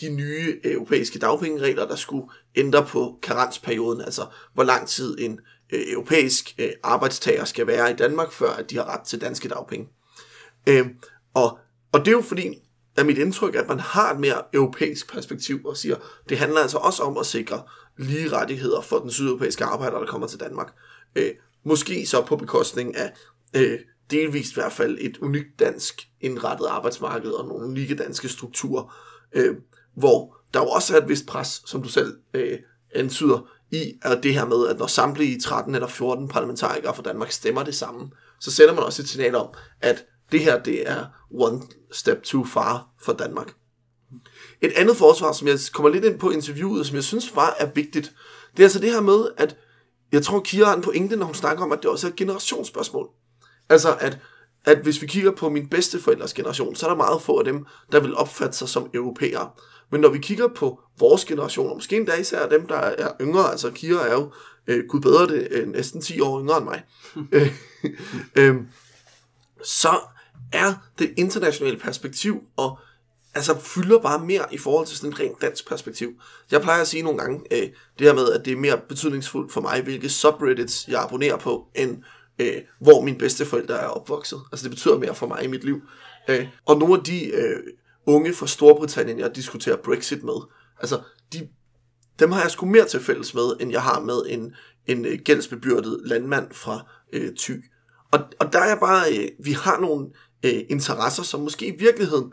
de 0.00 0.08
nye 0.08 0.60
europæiske 0.64 1.18
dagpengeregler, 1.18 1.88
der 1.88 1.96
skulle 1.96 2.26
ændre 2.56 2.86
på 2.86 3.18
karensperioden, 3.22 4.00
altså 4.00 4.26
hvor 4.54 4.62
lang 4.62 4.88
tid 4.88 5.16
en 5.20 5.40
øh, 5.72 5.80
europæisk 5.92 6.54
øh, 6.58 6.70
arbejdstager 6.82 7.44
skal 7.44 7.66
være 7.66 7.90
i 7.90 7.96
Danmark, 7.96 8.32
før 8.32 8.50
at 8.50 8.70
de 8.70 8.76
har 8.76 8.84
ret 8.84 9.06
til 9.06 9.20
danske 9.20 9.48
dagpenge. 9.48 9.88
Øh, 10.66 10.86
og, 11.34 11.58
og 11.92 12.00
det 12.00 12.08
er 12.08 12.12
jo 12.12 12.20
fordi, 12.20 12.54
at 12.96 13.06
mit 13.06 13.18
indtryk 13.18 13.54
at 13.54 13.68
man 13.68 13.80
har 13.80 14.14
et 14.14 14.20
mere 14.20 14.42
europæisk 14.52 15.12
perspektiv 15.12 15.60
og 15.64 15.76
siger, 15.76 15.96
det 16.28 16.38
handler 16.38 16.60
altså 16.60 16.78
også 16.78 17.02
om 17.02 17.18
at 17.18 17.26
sikre 17.26 17.62
lige 17.98 18.32
rettigheder 18.32 18.80
for 18.80 18.98
den 18.98 19.10
sydeuropæiske 19.10 19.64
arbejder, 19.64 19.98
der 19.98 20.06
kommer 20.06 20.26
til 20.26 20.40
Danmark. 20.40 20.74
Øh, 21.16 21.30
måske 21.64 22.06
så 22.06 22.24
på 22.26 22.36
bekostning 22.36 22.96
af 22.96 23.12
øh, 23.56 23.78
delvist 24.10 24.50
i 24.50 24.54
hvert 24.54 24.72
fald 24.72 24.98
et 25.00 25.18
unikt 25.18 25.58
dansk 25.58 26.08
indrettet 26.20 26.66
arbejdsmarked 26.66 27.30
og 27.30 27.48
nogle 27.48 27.66
unikke 27.66 27.94
danske 27.94 28.28
strukturer. 28.28 28.94
Øh, 29.32 29.56
hvor 29.96 30.36
der 30.54 30.60
jo 30.60 30.66
også 30.66 30.96
er 30.96 31.00
et 31.00 31.08
vist 31.08 31.26
pres, 31.26 31.62
som 31.66 31.82
du 31.82 31.88
selv 31.88 32.16
øh, 32.34 32.58
antyder, 32.94 33.48
i 33.70 33.92
at 34.02 34.22
det 34.22 34.34
her 34.34 34.46
med, 34.46 34.68
at 34.68 34.78
når 34.78 34.86
samtlige 34.86 35.40
13 35.40 35.74
eller 35.74 35.88
14 35.88 36.28
parlamentarikere 36.28 36.94
fra 36.94 37.02
Danmark 37.02 37.30
stemmer 37.30 37.62
det 37.62 37.74
samme, 37.74 38.10
så 38.40 38.50
sender 38.50 38.74
man 38.74 38.84
også 38.84 39.02
et 39.02 39.08
signal 39.08 39.34
om, 39.34 39.48
at 39.80 40.04
det 40.32 40.40
her 40.40 40.62
det 40.62 40.90
er 40.90 41.06
one 41.30 41.62
step 41.92 42.22
too 42.22 42.44
far 42.44 42.88
for 43.02 43.12
Danmark. 43.12 43.54
Et 44.60 44.72
andet 44.76 44.96
forsvar, 44.96 45.32
som 45.32 45.48
jeg 45.48 45.58
kommer 45.72 45.90
lidt 45.90 46.04
ind 46.04 46.18
på 46.18 46.30
interviewet, 46.30 46.86
som 46.86 46.96
jeg 46.96 47.04
synes 47.04 47.36
var 47.36 47.56
er 47.58 47.66
vigtigt, 47.74 48.12
det 48.52 48.62
er 48.62 48.66
altså 48.66 48.78
det 48.78 48.92
her 48.92 49.00
med, 49.00 49.28
at 49.36 49.56
jeg 50.12 50.22
tror, 50.22 50.40
Kira 50.40 50.66
har 50.66 50.76
en 50.76 50.82
pointe, 50.82 51.16
når 51.16 51.26
hun 51.26 51.34
snakker 51.34 51.64
om, 51.64 51.72
at 51.72 51.78
det 51.82 51.90
også 51.90 52.06
er 52.06 52.10
et 52.10 52.16
generationsspørgsmål. 52.16 53.08
Altså, 53.70 53.96
at, 54.00 54.18
at 54.64 54.78
hvis 54.78 55.02
vi 55.02 55.06
kigger 55.06 55.30
på 55.30 55.48
min 55.48 55.68
bedsteforældres 55.68 56.34
generation, 56.34 56.74
så 56.74 56.86
er 56.86 56.90
der 56.90 56.96
meget 56.96 57.22
få 57.22 57.38
af 57.38 57.44
dem, 57.44 57.66
der 57.92 58.00
vil 58.00 58.16
opfatte 58.16 58.56
sig 58.56 58.68
som 58.68 58.90
europæere. 58.94 59.50
Men 59.90 60.00
når 60.00 60.08
vi 60.08 60.18
kigger 60.18 60.48
på 60.48 60.80
vores 60.98 61.24
generation, 61.24 61.70
og 61.70 61.76
måske 61.76 61.96
endda 61.96 62.14
især 62.14 62.48
dem, 62.48 62.66
der 62.66 62.76
er 62.76 63.12
yngre, 63.20 63.50
altså 63.50 63.70
Kira 63.70 64.08
er 64.08 64.12
jo, 64.12 64.32
øh, 64.66 64.84
gud 64.88 65.00
bedre 65.00 65.26
det, 65.26 65.48
øh, 65.50 65.68
næsten 65.68 66.00
10 66.02 66.20
år 66.20 66.40
yngre 66.40 66.56
end 66.56 66.64
mig, 66.64 66.82
øh, 67.32 67.52
øh, 68.34 68.56
så 69.64 70.00
er 70.52 70.74
det 70.98 71.14
internationale 71.16 71.78
perspektiv, 71.78 72.42
og 72.56 72.78
altså 73.34 73.60
fylder 73.60 73.98
bare 73.98 74.26
mere 74.26 74.54
i 74.54 74.58
forhold 74.58 74.86
til 74.86 74.96
sådan 74.96 75.10
et 75.10 75.20
rent 75.20 75.42
dansk 75.42 75.68
perspektiv. 75.68 76.12
Jeg 76.50 76.62
plejer 76.62 76.80
at 76.80 76.88
sige 76.88 77.02
nogle 77.02 77.18
gange, 77.18 77.40
øh, 77.50 77.68
det 77.98 78.06
her 78.06 78.14
med, 78.14 78.32
at 78.32 78.44
det 78.44 78.52
er 78.52 78.56
mere 78.56 78.80
betydningsfuldt 78.88 79.52
for 79.52 79.60
mig, 79.60 79.82
hvilke 79.82 80.08
subreddits 80.08 80.88
jeg 80.88 81.02
abonnerer 81.02 81.36
på, 81.36 81.66
end 81.74 82.02
øh, 82.40 82.62
hvor 82.80 83.00
mine 83.02 83.18
bedsteforældre 83.18 83.74
er 83.74 83.86
opvokset. 83.86 84.38
Altså 84.52 84.64
det 84.64 84.70
betyder 84.70 84.98
mere 84.98 85.14
for 85.14 85.26
mig 85.26 85.44
i 85.44 85.46
mit 85.46 85.64
liv. 85.64 85.80
Øh, 86.28 86.46
og 86.66 86.78
nogle 86.78 86.94
af 86.94 87.04
de 87.04 87.26
øh, 87.26 87.56
unge 88.06 88.34
fra 88.34 88.46
Storbritannien, 88.46 89.18
jeg 89.18 89.36
diskuterer 89.36 89.76
Brexit 89.76 90.22
med, 90.22 90.48
altså 90.80 91.00
de, 91.32 91.48
dem 92.18 92.32
har 92.32 92.42
jeg 92.42 92.50
sgu 92.50 92.66
mere 92.66 92.84
til 92.84 93.00
fælles 93.00 93.34
med, 93.34 93.56
end 93.60 93.70
jeg 93.70 93.82
har 93.82 94.00
med 94.00 94.22
en, 94.28 94.54
en 94.86 95.04
øh, 95.04 95.18
gældsbebyrdet 95.24 96.00
landmand 96.04 96.46
fra 96.52 96.86
øh, 97.12 97.30
Thy. 97.38 97.64
Og, 98.10 98.20
og 98.40 98.52
der 98.52 98.60
er 98.60 98.80
bare, 98.80 99.04
øh, 99.18 99.28
vi 99.44 99.52
har 99.52 99.80
nogle 99.80 100.06
øh, 100.44 100.60
interesser, 100.68 101.22
som 101.22 101.40
måske 101.40 101.66
i 101.66 101.78
virkeligheden 101.78 102.32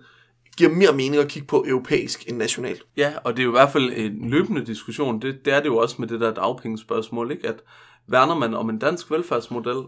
giver 0.57 0.69
mere 0.69 0.93
mening 0.93 1.15
at 1.15 1.27
kigge 1.27 1.47
på 1.47 1.65
europæisk 1.67 2.29
end 2.29 2.37
nationalt. 2.37 2.85
Ja, 2.97 3.13
og 3.23 3.33
det 3.33 3.39
er 3.39 3.43
jo 3.43 3.49
i 3.49 3.59
hvert 3.59 3.71
fald 3.71 3.93
en 3.95 4.29
løbende 4.29 4.65
diskussion. 4.65 5.21
Det, 5.21 5.39
det 5.45 5.53
er 5.53 5.59
det 5.59 5.65
jo 5.65 5.77
også 5.77 5.95
med 5.99 6.07
det 6.07 6.19
der 6.19 6.33
dagpengespørgsmål, 6.33 7.31
ikke? 7.31 7.47
At 7.47 7.59
værner 8.07 8.35
man 8.35 8.53
om 8.53 8.69
en 8.69 8.79
dansk 8.79 9.11
velfærdsmodel, 9.11 9.83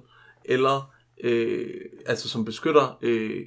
eller 0.45 0.91
øh, 1.23 1.69
altså 2.05 2.29
som 2.29 2.45
beskytter 2.45 2.97
øh, 3.01 3.45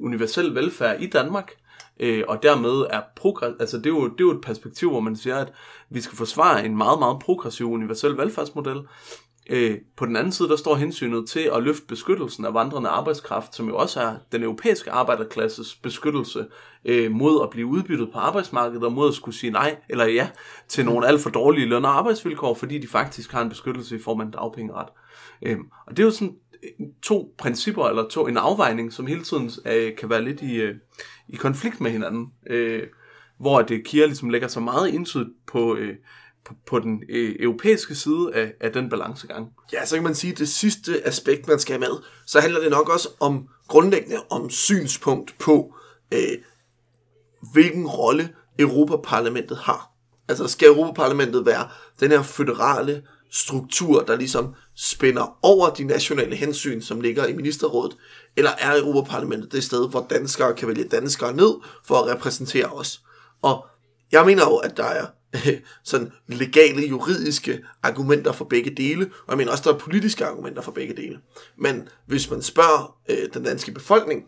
universel 0.00 0.54
velfærd 0.54 1.00
i 1.00 1.06
Danmark, 1.06 1.52
øh, 2.00 2.24
og 2.28 2.42
dermed 2.42 2.86
er 2.90 3.00
progress, 3.16 3.56
altså 3.60 3.76
det 3.76 3.86
er, 3.86 3.90
jo, 3.90 4.04
det 4.04 4.20
er 4.20 4.24
jo 4.24 4.30
et 4.30 4.40
perspektiv, 4.40 4.90
hvor 4.90 5.00
man 5.00 5.16
siger, 5.16 5.36
at 5.36 5.52
vi 5.90 6.00
skal 6.00 6.16
forsvare 6.16 6.64
en 6.64 6.76
meget, 6.76 6.98
meget 6.98 7.18
progressiv 7.18 7.70
universel 7.72 8.16
velfærdsmodel. 8.16 8.82
Øh, 9.50 9.78
på 9.96 10.06
den 10.06 10.16
anden 10.16 10.32
side, 10.32 10.48
der 10.48 10.56
står 10.56 10.74
hensynet 10.74 11.28
til 11.28 11.50
at 11.54 11.62
løfte 11.62 11.86
beskyttelsen 11.86 12.44
af 12.44 12.54
vandrende 12.54 12.88
arbejdskraft, 12.88 13.54
som 13.54 13.68
jo 13.68 13.76
også 13.76 14.00
er 14.00 14.16
den 14.32 14.42
europæiske 14.42 14.90
arbejderklasses 14.90 15.74
beskyttelse 15.74 16.46
øh, 16.84 17.12
mod 17.12 17.42
at 17.42 17.50
blive 17.50 17.66
udbyttet 17.66 18.08
på 18.12 18.18
arbejdsmarkedet, 18.18 18.84
og 18.84 18.92
mod 18.92 19.08
at 19.08 19.14
skulle 19.14 19.34
sige 19.34 19.50
nej 19.50 19.76
eller 19.88 20.04
ja 20.04 20.28
til 20.68 20.84
nogle 20.84 21.06
alt 21.06 21.20
for 21.20 21.30
dårlige 21.30 21.66
løn- 21.66 21.84
og 21.84 21.98
arbejdsvilkår, 21.98 22.54
fordi 22.54 22.78
de 22.78 22.88
faktisk 22.88 23.32
har 23.32 23.42
en 23.42 23.48
beskyttelse 23.48 23.96
i 23.96 24.02
form 24.02 24.20
af 24.20 24.24
en 24.24 24.30
dagpengeret. 24.30 24.88
Øh, 25.42 25.58
og 25.86 25.96
det 25.96 26.02
er 26.02 26.06
jo 26.06 26.10
sådan 26.10 26.36
øh, 26.62 26.86
to 27.02 27.34
principper, 27.38 27.84
eller 27.84 28.08
to, 28.08 28.26
en 28.26 28.36
afvejning, 28.36 28.92
som 28.92 29.06
hele 29.06 29.22
tiden 29.22 29.50
øh, 29.66 29.96
kan 29.96 30.10
være 30.10 30.24
lidt 30.24 30.42
i, 30.42 30.54
øh, 30.54 30.74
i 31.28 31.36
konflikt 31.36 31.80
med 31.80 31.90
hinanden. 31.90 32.32
Øh, 32.50 32.82
hvor 33.40 33.62
det 33.62 33.74
øh, 33.74 33.84
Kira 33.84 34.06
ligesom 34.06 34.30
lægger 34.30 34.48
så 34.48 34.60
meget 34.60 34.88
indsyd 34.88 35.26
på, 35.46 35.76
øh, 35.76 35.94
på, 36.66 36.78
den 36.78 37.02
øh, 37.08 37.36
europæiske 37.40 37.94
side 37.94 38.30
af, 38.34 38.52
af 38.60 38.72
den 38.72 38.88
balancegang. 38.88 39.48
Ja, 39.72 39.84
så 39.86 39.96
kan 39.96 40.04
man 40.04 40.14
sige, 40.14 40.32
at 40.32 40.38
det 40.38 40.48
sidste 40.48 41.06
aspekt, 41.06 41.48
man 41.48 41.58
skal 41.58 41.72
have 41.72 41.90
med, 41.90 41.98
så 42.26 42.40
handler 42.40 42.60
det 42.60 42.70
nok 42.70 42.88
også 42.88 43.08
om 43.20 43.48
grundlæggende 43.68 44.16
om 44.30 44.50
synspunkt 44.50 45.38
på, 45.38 45.74
øh, 46.12 46.38
hvilken 47.52 47.86
rolle 47.86 48.34
Europaparlamentet 48.58 49.58
har. 49.58 49.90
Altså 50.28 50.48
skal 50.48 50.68
Europaparlamentet 50.68 51.46
være 51.46 51.68
den 52.00 52.10
her 52.10 52.22
føderale 52.22 53.02
struktur, 53.30 54.02
der 54.02 54.16
ligesom 54.16 54.54
spænder 54.76 55.38
over 55.42 55.70
de 55.70 55.84
nationale 55.84 56.36
hensyn, 56.36 56.80
som 56.80 57.00
ligger 57.00 57.26
i 57.26 57.32
ministerrådet, 57.32 57.96
eller 58.36 58.50
er 58.58 58.80
Europaparlamentet 58.80 59.52
det 59.52 59.64
sted, 59.64 59.88
hvor 59.90 60.06
danskere 60.10 60.54
kan 60.54 60.68
vælge 60.68 60.84
danskere 60.84 61.36
ned 61.36 61.54
for 61.84 61.94
at 61.94 62.16
repræsentere 62.16 62.66
os? 62.66 63.00
Og 63.42 63.66
jeg 64.12 64.26
mener 64.26 64.42
jo, 64.42 64.56
at 64.56 64.76
der 64.76 64.84
er 64.84 65.06
sådan 65.84 66.12
legale 66.26 66.82
juridiske 66.82 67.64
argumenter 67.82 68.32
for 68.32 68.44
begge 68.44 68.70
dele, 68.70 69.04
og 69.04 69.28
jeg 69.28 69.36
mener 69.36 69.50
også, 69.50 69.64
der 69.66 69.74
er 69.74 69.78
politiske 69.78 70.26
argumenter 70.26 70.62
for 70.62 70.72
begge 70.72 70.94
dele. 70.94 71.18
Men 71.56 71.88
hvis 72.06 72.30
man 72.30 72.42
spørger 72.42 72.96
øh, 73.08 73.28
den 73.34 73.44
danske 73.44 73.72
befolkning, 73.72 74.24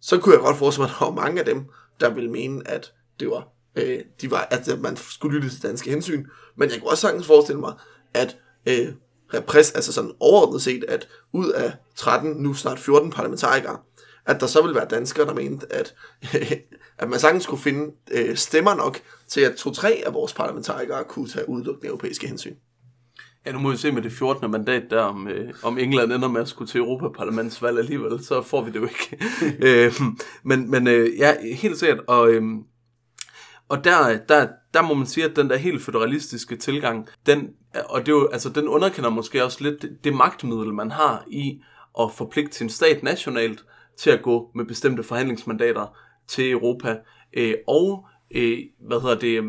så 0.00 0.18
kunne 0.18 0.34
jeg 0.34 0.42
godt 0.42 0.56
forestille 0.56 0.82
mig, 0.82 0.90
at 0.94 0.98
der 0.98 1.04
var 1.04 1.12
mange 1.12 1.40
af 1.40 1.46
dem, 1.46 1.64
der 2.00 2.10
vil 2.10 2.30
mene, 2.30 2.68
at 2.68 2.92
det 3.20 3.30
var, 3.30 3.48
øh, 3.76 4.00
de 4.20 4.30
var, 4.30 4.48
at 4.50 4.80
man 4.80 4.96
skulle 4.96 5.36
lytte 5.36 5.50
til 5.50 5.62
danske 5.62 5.90
hensyn. 5.90 6.26
Men 6.56 6.70
jeg 6.70 6.78
kunne 6.78 6.90
også 6.90 7.00
sagtens 7.00 7.26
forestille 7.26 7.60
mig, 7.60 7.72
at 8.14 8.36
øh, 8.66 8.92
repræs, 9.34 9.70
altså 9.72 9.92
sådan 9.92 10.12
overordnet 10.20 10.62
set, 10.62 10.84
at 10.88 11.08
ud 11.32 11.50
af 11.50 11.72
13, 11.96 12.30
nu 12.30 12.54
snart 12.54 12.78
14 12.78 13.10
parlamentarikere, 13.10 13.78
at 14.26 14.40
der 14.40 14.46
så 14.46 14.62
vil 14.62 14.74
være 14.74 14.86
danskere, 14.90 15.26
der 15.26 15.34
mente, 15.34 15.72
at, 15.72 15.94
at 16.98 17.08
man 17.08 17.18
sagtens 17.18 17.44
skulle 17.44 17.62
finde 17.62 17.94
øh, 18.10 18.36
stemmer 18.36 18.74
nok 18.74 19.00
til, 19.28 19.40
at 19.40 19.56
to-tre 19.56 20.02
af 20.06 20.14
vores 20.14 20.32
parlamentarikere 20.32 21.04
kunne 21.04 21.28
tage 21.28 21.48
udelukkende 21.48 21.88
europæiske 21.88 22.28
hensyn. 22.28 22.54
Ja, 23.46 23.52
nu 23.52 23.58
må 23.58 23.70
vi 23.70 23.76
se 23.76 23.92
med 23.92 24.02
det 24.02 24.12
14. 24.12 24.50
mandat 24.50 24.82
der, 24.90 25.00
om, 25.00 25.28
øh, 25.28 25.54
om 25.62 25.78
England 25.78 26.12
ender 26.12 26.28
med 26.28 26.40
at 26.40 26.48
skulle 26.48 26.70
til 26.70 26.78
Europaparlamentsvalg 26.78 27.78
alligevel, 27.78 28.24
så 28.24 28.42
får 28.42 28.62
vi 28.62 28.70
det 28.70 28.80
jo 28.80 28.84
ikke. 28.84 29.18
øh, 29.66 29.92
men 30.42 30.70
men 30.70 30.86
øh, 30.86 31.18
ja, 31.18 31.34
helt 31.54 31.78
sikkert. 31.78 32.00
Og, 32.06 32.30
øh, 32.30 32.42
og 33.68 33.84
der, 33.84 34.18
der, 34.28 34.48
der 34.74 34.82
må 34.82 34.94
man 34.94 35.06
sige, 35.06 35.24
at 35.24 35.36
den 35.36 35.50
der 35.50 35.56
helt 35.56 35.82
federalistiske 35.82 36.56
tilgang, 36.56 37.08
den, 37.26 37.48
og 37.88 38.00
det 38.00 38.08
er 38.08 38.16
jo, 38.16 38.28
altså, 38.28 38.48
den 38.48 38.68
underkender 38.68 39.10
måske 39.10 39.44
også 39.44 39.58
lidt 39.60 40.04
det 40.04 40.14
magtmiddel, 40.14 40.72
man 40.74 40.90
har 40.90 41.24
i 41.28 41.62
at 42.00 42.12
forpligte 42.12 42.56
sin 42.56 42.70
stat 42.70 43.02
nationalt 43.02 43.64
til 43.98 44.10
at 44.10 44.22
gå 44.22 44.50
med 44.54 44.64
bestemte 44.64 45.02
forhandlingsmandater 45.02 45.96
til 46.28 46.50
Europa, 46.50 46.98
øh, 47.32 47.54
og 47.66 48.06
øh, 48.30 48.58
hvad 48.80 49.00
hedder 49.00 49.18
det, 49.18 49.38
øh, 49.38 49.44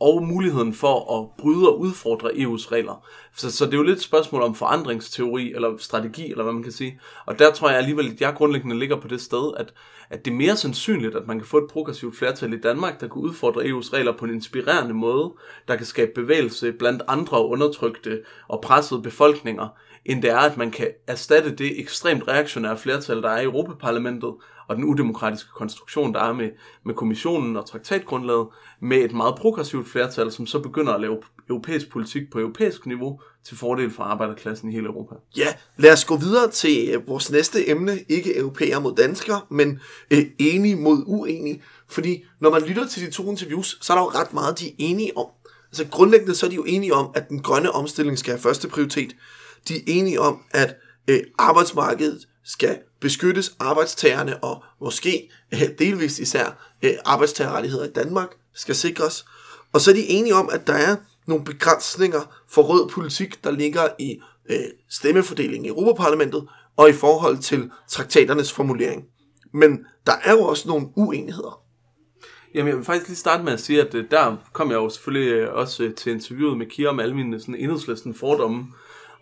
og 0.00 0.22
muligheden 0.22 0.74
for 0.74 1.20
at 1.20 1.28
bryde 1.38 1.68
og 1.68 1.80
udfordre 1.80 2.30
EU's 2.30 2.72
regler. 2.72 3.06
Så, 3.36 3.50
så 3.52 3.64
det 3.66 3.74
er 3.74 3.78
jo 3.78 3.82
lidt 3.82 3.96
et 3.96 4.02
spørgsmål 4.02 4.42
om 4.42 4.54
forandringsteori, 4.54 5.52
eller 5.52 5.76
strategi, 5.78 6.30
eller 6.30 6.44
hvad 6.44 6.52
man 6.52 6.62
kan 6.62 6.72
sige. 6.72 7.00
Og 7.26 7.38
der 7.38 7.52
tror 7.52 7.68
jeg 7.68 7.78
alligevel, 7.78 8.10
at 8.12 8.20
jeg 8.20 8.34
grundlæggende 8.34 8.78
ligger 8.78 9.00
på 9.00 9.08
det 9.08 9.20
sted, 9.20 9.52
at, 9.56 9.74
at 10.10 10.24
det 10.24 10.30
er 10.30 10.34
mere 10.34 10.56
sandsynligt, 10.56 11.16
at 11.16 11.26
man 11.26 11.38
kan 11.38 11.46
få 11.46 11.58
et 11.58 11.70
progressivt 11.70 12.16
flertal 12.16 12.52
i 12.52 12.60
Danmark, 12.60 13.00
der 13.00 13.08
kan 13.08 13.22
udfordre 13.22 13.62
EU's 13.62 13.92
regler 13.92 14.12
på 14.12 14.24
en 14.24 14.34
inspirerende 14.34 14.94
måde, 14.94 15.32
der 15.68 15.76
kan 15.76 15.86
skabe 15.86 16.10
bevægelse 16.14 16.72
blandt 16.72 17.02
andre 17.08 17.46
undertrykte 17.46 18.22
og 18.48 18.60
pressede 18.60 19.02
befolkninger, 19.02 19.68
end 20.06 20.22
det 20.22 20.30
er, 20.30 20.38
at 20.38 20.56
man 20.56 20.70
kan 20.70 20.88
erstatte 21.06 21.56
det 21.56 21.80
ekstremt 21.80 22.28
reaktionære 22.28 22.78
flertal, 22.78 23.22
der 23.22 23.30
er 23.30 23.40
i 23.40 23.44
Europaparlamentet, 23.44 24.34
og 24.68 24.76
den 24.76 24.84
udemokratiske 24.84 25.50
konstruktion, 25.54 26.14
der 26.14 26.20
er 26.20 26.32
med, 26.32 26.50
med 26.84 26.94
kommissionen 26.94 27.56
og 27.56 27.66
traktatgrundlaget, 27.66 28.46
med 28.82 28.96
et 28.96 29.12
meget 29.12 29.34
progressivt 29.34 29.88
flertal, 29.88 30.32
som 30.32 30.46
så 30.46 30.58
begynder 30.58 30.92
at 30.92 31.00
lave 31.00 31.18
europæisk 31.48 31.90
politik 31.90 32.22
på 32.32 32.38
europæisk 32.38 32.86
niveau 32.86 33.20
til 33.44 33.56
fordel 33.56 33.90
for 33.90 34.02
arbejderklassen 34.02 34.68
i 34.68 34.72
hele 34.72 34.86
Europa. 34.86 35.14
Ja, 35.36 35.46
lad 35.76 35.92
os 35.92 36.04
gå 36.04 36.16
videre 36.16 36.50
til 36.50 36.88
øh, 36.94 37.08
vores 37.08 37.30
næste 37.30 37.68
emne. 37.68 37.98
Ikke 38.08 38.38
europæer 38.38 38.78
mod 38.78 38.94
danskere, 38.94 39.40
men 39.50 39.80
øh, 40.10 40.24
enige 40.38 40.76
mod 40.76 41.04
uenige. 41.06 41.62
Fordi 41.88 42.24
når 42.40 42.50
man 42.50 42.62
lytter 42.62 42.86
til 42.86 43.06
de 43.06 43.10
to 43.10 43.30
interviews, 43.30 43.78
så 43.80 43.92
er 43.92 43.96
der 43.96 44.02
jo 44.02 44.10
ret 44.10 44.34
meget, 44.34 44.60
de 44.60 44.68
er 44.68 44.74
enige 44.78 45.16
om. 45.16 45.26
Altså 45.68 45.86
grundlæggende 45.90 46.34
så 46.34 46.46
er 46.46 46.50
de 46.50 46.56
jo 46.56 46.64
enige 46.64 46.94
om, 46.94 47.10
at 47.14 47.28
den 47.28 47.42
grønne 47.42 47.70
omstilling 47.70 48.18
skal 48.18 48.32
have 48.32 48.40
første 48.40 48.68
prioritet. 48.68 49.16
De 49.68 49.76
er 49.76 49.82
enige 49.86 50.20
om, 50.20 50.42
at 50.50 50.76
øh, 51.08 51.20
arbejdsmarkedet 51.38 52.28
skal 52.44 52.78
beskyttes, 53.00 53.56
arbejdstagerne 53.58 54.44
og 54.44 54.64
måske 54.80 55.30
øh, 55.52 55.62
delvist 55.78 56.18
især 56.18 56.74
øh, 56.82 56.92
arbejdstagerrettigheder 57.04 57.84
i 57.84 57.92
Danmark 57.92 58.28
skal 58.54 58.74
sikres. 58.74 59.24
Og 59.72 59.80
så 59.80 59.90
er 59.90 59.94
de 59.94 60.08
enige 60.08 60.34
om, 60.34 60.48
at 60.52 60.66
der 60.66 60.72
er 60.72 60.96
nogle 61.26 61.44
begrænsninger 61.44 62.20
for 62.48 62.62
rød 62.62 62.88
politik, 62.88 63.44
der 63.44 63.50
ligger 63.50 63.88
i 63.98 64.20
øh, 64.50 64.64
stemmefordelingen 64.88 65.64
i 65.64 65.68
Europaparlamentet 65.68 66.48
og 66.76 66.88
i 66.88 66.92
forhold 66.92 67.38
til 67.38 67.70
traktaternes 67.88 68.52
formulering. 68.52 69.04
Men 69.52 69.86
der 70.06 70.12
er 70.24 70.32
jo 70.32 70.42
også 70.42 70.68
nogle 70.68 70.88
uenigheder. 70.96 71.60
Jamen, 72.54 72.68
jeg 72.68 72.76
vil 72.76 72.84
faktisk 72.84 73.08
lige 73.08 73.16
starte 73.16 73.44
med 73.44 73.52
at 73.52 73.60
sige, 73.60 73.80
at 73.80 73.94
øh, 73.94 74.04
der 74.10 74.36
kom 74.52 74.70
jeg 74.70 74.76
jo 74.76 74.88
selvfølgelig 74.88 75.32
øh, 75.32 75.54
også 75.54 75.82
øh, 75.82 75.94
til 75.94 76.12
interviewet 76.12 76.58
med 76.58 76.66
Kira 76.66 76.90
om 76.90 77.00
alle 77.00 77.14
mine 77.14 77.40
sådan, 77.40 77.54
enhedslisten 77.54 78.14
fordomme. 78.14 78.66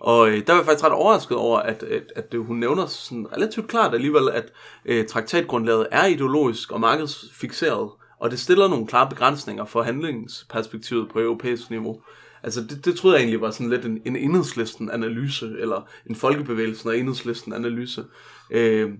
Og 0.02 0.30
øh, 0.30 0.46
der 0.46 0.52
var 0.52 0.60
jeg 0.60 0.66
faktisk 0.66 0.84
ret 0.84 0.92
overrasket 0.92 1.36
over, 1.36 1.58
at, 1.58 1.82
at, 1.82 2.02
at 2.16 2.38
hun 2.38 2.56
nævner 2.56 2.86
sådan 2.86 3.26
relativt 3.32 3.68
klart 3.68 3.94
alligevel, 3.94 4.28
at 4.28 4.52
øh, 4.84 5.06
traktatgrundlaget 5.06 5.86
er 5.90 6.06
ideologisk 6.06 6.72
og 6.72 6.80
markedsfixeret, 6.80 7.90
og 8.20 8.30
det 8.30 8.38
stiller 8.38 8.68
nogle 8.68 8.86
klare 8.86 9.08
begrænsninger 9.10 9.64
for 9.64 9.82
handlingsperspektivet 9.82 11.08
på 11.08 11.20
europæisk 11.20 11.70
niveau. 11.70 12.00
Altså 12.42 12.60
det, 12.60 12.84
det 12.84 12.96
troede 12.96 13.16
jeg 13.16 13.22
egentlig 13.22 13.40
var 13.40 13.50
sådan 13.50 13.70
lidt 13.70 13.84
en, 13.84 14.02
en 14.04 14.16
enhedslisten 14.16 14.90
analyse, 14.90 15.46
eller 15.58 15.88
en 16.06 16.16
folkebevægelsen 16.16 16.88
og 16.88 16.98
enhedslisten 16.98 17.52
analyse. 17.52 18.04
Øh, 18.50 18.90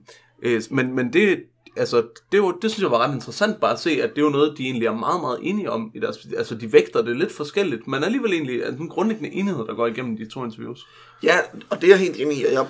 øh, 0.42 0.62
men, 0.70 0.94
men 0.94 1.12
det, 1.12 1.42
altså, 1.76 2.02
det, 2.32 2.42
var, 2.42 2.50
det 2.62 2.70
synes 2.70 2.82
jeg 2.82 2.90
var 2.90 2.98
ret 2.98 3.14
interessant 3.14 3.60
bare 3.60 3.72
at 3.72 3.80
se, 3.80 3.90
at 3.90 4.10
det 4.10 4.18
er 4.18 4.22
jo 4.22 4.28
noget, 4.28 4.58
de 4.58 4.64
egentlig 4.64 4.86
er 4.86 4.94
meget, 4.94 5.20
meget 5.20 5.38
enige 5.42 5.70
om. 5.70 5.90
I 5.94 6.00
deres, 6.00 6.28
altså, 6.36 6.54
de 6.54 6.72
vægter 6.72 7.02
det 7.02 7.16
lidt 7.16 7.32
forskelligt, 7.32 7.86
men 7.86 8.04
alligevel 8.04 8.32
egentlig 8.32 8.60
er 8.60 8.68
en 8.68 8.88
grundlæggende 8.88 9.32
enighed, 9.32 9.66
der 9.66 9.74
går 9.74 9.86
igennem 9.86 10.16
de 10.16 10.28
to 10.28 10.44
interviews. 10.44 10.86
Ja, 11.22 11.38
og 11.70 11.80
det 11.80 11.84
er 11.84 11.88
jeg 11.88 11.98
helt 11.98 12.20
enig 12.20 12.38
i, 12.38 12.44
jeg, 12.52 12.66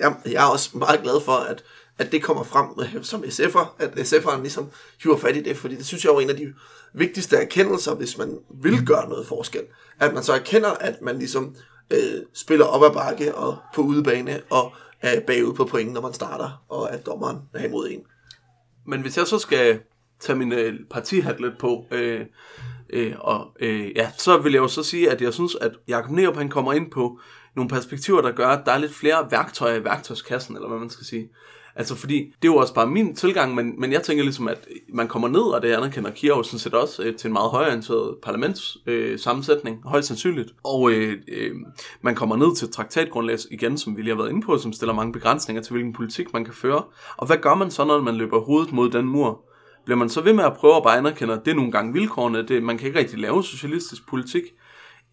jeg, 0.00 0.16
jeg 0.26 0.44
er 0.44 0.50
også 0.50 0.78
meget 0.78 1.02
glad 1.02 1.20
for, 1.24 1.32
at, 1.32 1.64
at 1.98 2.12
det 2.12 2.22
kommer 2.22 2.44
frem 2.44 2.66
øh, 2.80 3.04
som 3.04 3.24
SF'er, 3.24 3.66
at 3.78 3.90
SF'eren 3.90 4.40
ligesom 4.40 4.66
hiver 5.02 5.16
fat 5.16 5.36
i 5.36 5.42
det, 5.42 5.56
fordi 5.56 5.74
det 5.76 5.86
synes 5.86 6.04
jeg 6.04 6.10
er 6.10 6.20
en 6.20 6.30
af 6.30 6.36
de 6.36 6.54
vigtigste 6.94 7.36
erkendelser, 7.36 7.94
hvis 7.94 8.18
man 8.18 8.38
vil 8.62 8.86
gøre 8.86 9.08
noget 9.08 9.26
forskel. 9.26 9.62
At 10.00 10.14
man 10.14 10.22
så 10.22 10.32
erkender, 10.32 10.70
at 10.70 11.02
man 11.02 11.18
ligesom 11.18 11.56
øh, 11.90 12.22
spiller 12.32 12.66
op 12.66 12.82
ad 12.84 12.90
bakke 12.90 13.34
og 13.34 13.56
på 13.74 13.82
udebane, 13.82 14.40
og 14.50 14.72
er 15.00 15.20
bagud 15.20 15.54
på 15.54 15.64
point, 15.64 15.92
når 15.92 16.00
man 16.00 16.12
starter, 16.12 16.64
og 16.68 16.92
at 16.92 17.06
dommeren 17.06 17.38
er 17.54 17.64
imod 17.64 17.88
en. 17.90 18.00
Men 18.86 19.00
hvis 19.00 19.16
jeg 19.18 19.26
så 19.26 19.38
skal 19.38 19.80
tage 20.20 20.38
min 20.38 20.52
øh, 20.52 20.74
partihat 20.90 21.40
lidt 21.40 21.58
på, 21.58 21.86
øh, 21.90 22.20
øh, 22.90 23.14
og, 23.18 23.56
øh, 23.60 23.96
ja, 23.96 24.10
så 24.18 24.38
vil 24.38 24.52
jeg 24.52 24.62
jo 24.62 24.68
så 24.68 24.82
sige, 24.82 25.10
at 25.10 25.22
jeg 25.22 25.34
synes, 25.34 25.54
at 25.54 25.72
Jacob 25.88 26.10
Nerup 26.10 26.36
han 26.36 26.48
kommer 26.48 26.72
ind 26.72 26.90
på 26.90 27.20
nogle 27.56 27.68
perspektiver, 27.68 28.20
der 28.20 28.32
gør, 28.32 28.48
at 28.48 28.66
der 28.66 28.72
er 28.72 28.78
lidt 28.78 28.94
flere 28.94 29.30
værktøjer 29.30 29.74
i 29.74 29.84
værktøjskassen, 29.84 30.56
eller 30.56 30.68
hvad 30.68 30.78
man 30.78 30.90
skal 30.90 31.06
sige. 31.06 31.28
Altså 31.76 31.94
fordi, 31.94 32.16
det 32.42 32.48
er 32.48 32.52
jo 32.52 32.56
også 32.56 32.74
bare 32.74 32.86
min 32.86 33.16
tilgang, 33.16 33.54
men, 33.54 33.80
men 33.80 33.92
jeg 33.92 34.02
tænker 34.02 34.24
ligesom, 34.24 34.48
at 34.48 34.68
man 34.88 35.08
kommer 35.08 35.28
ned, 35.28 35.40
og 35.40 35.62
det 35.62 35.72
anerkender 35.72 36.10
Kira 36.10 36.36
jo 36.36 36.42
sådan 36.42 36.58
set 36.58 36.74
også, 36.74 37.02
øh, 37.02 37.16
til 37.16 37.28
en 37.28 37.32
meget 37.32 37.50
højorienteret 37.50 38.16
parlamentssammensætning, 38.22 39.12
øh, 39.12 39.18
sammensætning, 39.18 39.80
højst 39.84 40.08
sandsynligt. 40.08 40.50
Og 40.64 40.90
øh, 40.90 41.18
øh, 41.28 41.54
man 42.02 42.14
kommer 42.14 42.36
ned 42.36 42.56
til 42.56 42.72
traktatgrundlag 42.72 43.38
igen, 43.50 43.78
som 43.78 43.96
vi 43.96 44.02
lige 44.02 44.14
har 44.14 44.22
været 44.22 44.30
inde 44.30 44.46
på, 44.46 44.58
som 44.58 44.72
stiller 44.72 44.94
mange 44.94 45.12
begrænsninger 45.12 45.62
til, 45.62 45.72
hvilken 45.72 45.92
politik 45.92 46.32
man 46.32 46.44
kan 46.44 46.54
føre. 46.54 46.82
Og 47.16 47.26
hvad 47.26 47.36
gør 47.36 47.54
man 47.54 47.70
så, 47.70 47.84
når 47.84 48.00
man 48.00 48.14
løber 48.14 48.40
hovedet 48.40 48.72
mod 48.72 48.90
den 48.90 49.06
mur? 49.06 49.44
Bliver 49.84 49.98
man 49.98 50.08
så 50.08 50.20
ved 50.20 50.32
med 50.32 50.44
at 50.44 50.52
prøve 50.52 50.76
at 50.76 50.82
bare 50.82 50.98
anerkende, 50.98 51.34
at 51.34 51.40
det 51.44 51.50
er 51.50 51.54
nogle 51.54 51.72
gange 51.72 51.92
vilkårene, 51.92 52.42
det, 52.42 52.62
man 52.62 52.78
kan 52.78 52.86
ikke 52.86 52.98
rigtig 52.98 53.18
lave 53.18 53.44
socialistisk 53.44 54.08
politik, 54.08 54.42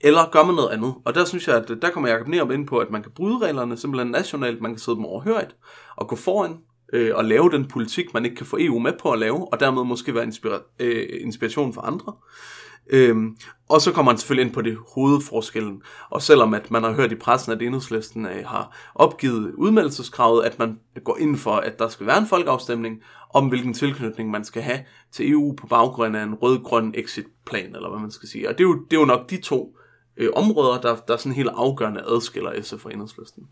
eller 0.04 0.30
gør 0.32 0.43
man 0.43 0.56
noget 0.56 0.70
andet? 0.70 0.93
Og 1.06 1.16
der 1.16 1.26
synes 1.26 1.47
jeg, 1.47 1.56
at 1.56 1.70
øh, 1.70 1.82
der 1.82 1.89
kommer 1.89 2.10
Jacob 2.10 2.28
Nerup 2.28 2.52
ind 2.52 2.68
på, 2.68 2.78
at 2.78 2.91
man 2.91 3.04
kan 3.04 3.12
bryde 3.16 3.38
reglerne 3.38 3.78
simpelthen 3.78 4.12
nationalt, 4.12 4.62
man 4.62 4.72
kan 4.72 4.80
sidde 4.80 4.95
dem 4.95 5.06
overhørigt 5.06 5.56
og 5.95 6.08
gå 6.08 6.16
foran 6.16 6.58
øh, 6.93 7.12
og 7.16 7.26
lave 7.26 7.52
den 7.52 7.66
politik, 7.68 8.14
man 8.14 8.26
ikke 8.26 8.36
kan 8.36 8.45
få 8.45 8.58
EU 8.60 8.80
med 8.80 8.93
på 9.02 9.12
at 9.12 9.20
lave, 9.20 9.54
og 9.54 9.60
dermed 9.60 9.84
måske 9.84 10.16
være 10.16 10.24
inspira- 10.24 10.76
øh, 10.80 11.08
inspiration 11.22 11.74
for 11.74 11.82
andre. 11.82 12.14
Øhm, 12.89 13.38
og 13.70 13.82
så 13.82 13.91
kommer 13.91 14.12
han 14.12 14.18
selvfølgelig 14.18 14.45
ind 14.45 14.54
på 14.54 14.62
det 14.62 14.78
hovedforskellen. 14.95 15.82
Og 16.10 16.22
selvom 16.22 16.54
at 16.54 16.72
man 16.72 16.84
har 16.84 16.91
hørt 16.91 17.12
i 17.12 17.16
pressen, 17.16 17.52
at 17.52 17.62
enhedslisten 17.62 18.26
øh, 18.26 18.45
har 18.45 18.91
opgivet 18.95 19.54
udmeldelseskravet, 19.54 20.43
at 20.43 20.60
man 20.60 20.80
går 21.04 21.18
ind 21.18 21.38
for, 21.38 21.52
at 21.52 21.80
der 21.80 21.88
skal 21.88 22.08
være 22.08 22.18
en 22.18 22.28
folkeafstemning 22.28 23.02
om, 23.34 23.47
hvilken 23.47 23.74
tilknytning 23.74 24.32
man 24.32 24.43
skal 24.43 24.62
have 24.62 24.80
til 25.12 25.32
EU 25.32 25.56
på 25.56 25.68
baggrund 25.68 26.18
af 26.18 26.24
en 26.24 26.34
rød-grøn 26.34 26.93
exit-plan, 26.97 27.76
eller 27.76 27.89
hvad 27.89 27.99
man 27.99 28.12
skal 28.12 28.30
sige. 28.30 28.49
Og 28.49 28.58
det 28.58 28.64
er 28.64 28.68
jo, 28.68 28.74
det 28.74 28.97
er 28.97 28.99
jo 28.99 29.06
nok 29.06 29.30
de 29.30 29.41
to 29.41 29.78
øh, 30.18 30.30
områder, 30.36 30.82
der, 30.82 30.95
der 30.95 31.18
sådan 31.18 31.32
helt 31.32 31.49
afgørende 31.53 32.01
adskiller 32.01 32.62
SF 32.62 32.80
fra 32.80 32.91
enhedslisten. 32.91 33.43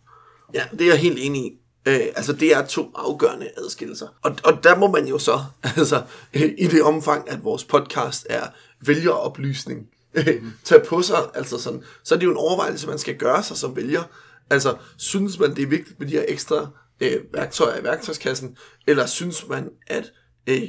Ja, 0.54 0.64
det 0.72 0.82
er 0.82 0.86
jeg 0.86 1.00
helt 1.00 1.20
enig 1.20 1.46
i. 1.46 1.60
Øh, 1.86 2.02
altså 2.16 2.34
det 2.34 2.56
er 2.56 2.66
to 2.66 2.92
afgørende 2.96 3.50
adskillelser. 3.58 4.08
Og, 4.22 4.36
og 4.44 4.64
der 4.64 4.78
må 4.78 4.88
man 4.88 5.08
jo 5.08 5.18
så, 5.18 5.40
altså 5.78 6.04
i 6.34 6.68
det 6.68 6.84
omfang, 6.84 7.30
at 7.30 7.44
vores 7.44 7.64
podcast 7.64 8.28
er 8.30 8.44
vælgeroplysning, 8.86 9.88
øh, 10.14 10.44
tage 10.64 10.82
på 10.88 11.02
sig, 11.02 11.18
altså 11.34 11.60
sådan, 11.60 11.84
så 12.04 12.16
er 12.16 12.20
det 12.20 12.26
jo 12.26 12.32
en 12.32 12.38
overvejelse, 12.38 12.88
man 12.88 13.00
skal 13.00 13.18
gøre 13.18 13.44
sig 13.44 13.58
som 13.58 13.76
vælger. 13.76 14.04
Altså, 14.50 14.78
synes 14.98 15.40
man, 15.40 15.56
det 15.56 15.64
er 15.64 15.68
vigtigt 15.68 16.00
med 16.00 16.08
de 16.08 16.14
her 16.14 16.26
ekstra 16.28 16.68
øh, 17.00 17.22
værktøjer 17.34 17.80
i 17.80 17.84
værktøjskassen, 17.84 18.58
eller 18.88 19.06
synes 19.06 19.48
man, 19.48 19.70
at, 19.88 20.12
øh, 20.48 20.62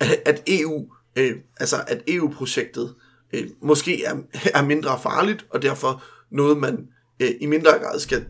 at 0.00 0.42
EU, 0.46 0.88
øh, 1.16 1.36
altså 1.60 1.76
at 1.86 2.02
EU-projektet 2.08 2.94
øh, 3.32 3.48
måske 3.62 4.04
er, 4.04 4.16
er 4.54 4.64
mindre 4.64 4.98
farligt, 5.02 5.46
og 5.50 5.62
derfor 5.62 6.02
noget, 6.30 6.58
man 6.58 6.88
øh, 7.20 7.30
i 7.40 7.46
mindre 7.46 7.70
grad 7.70 7.98
skal 7.98 8.24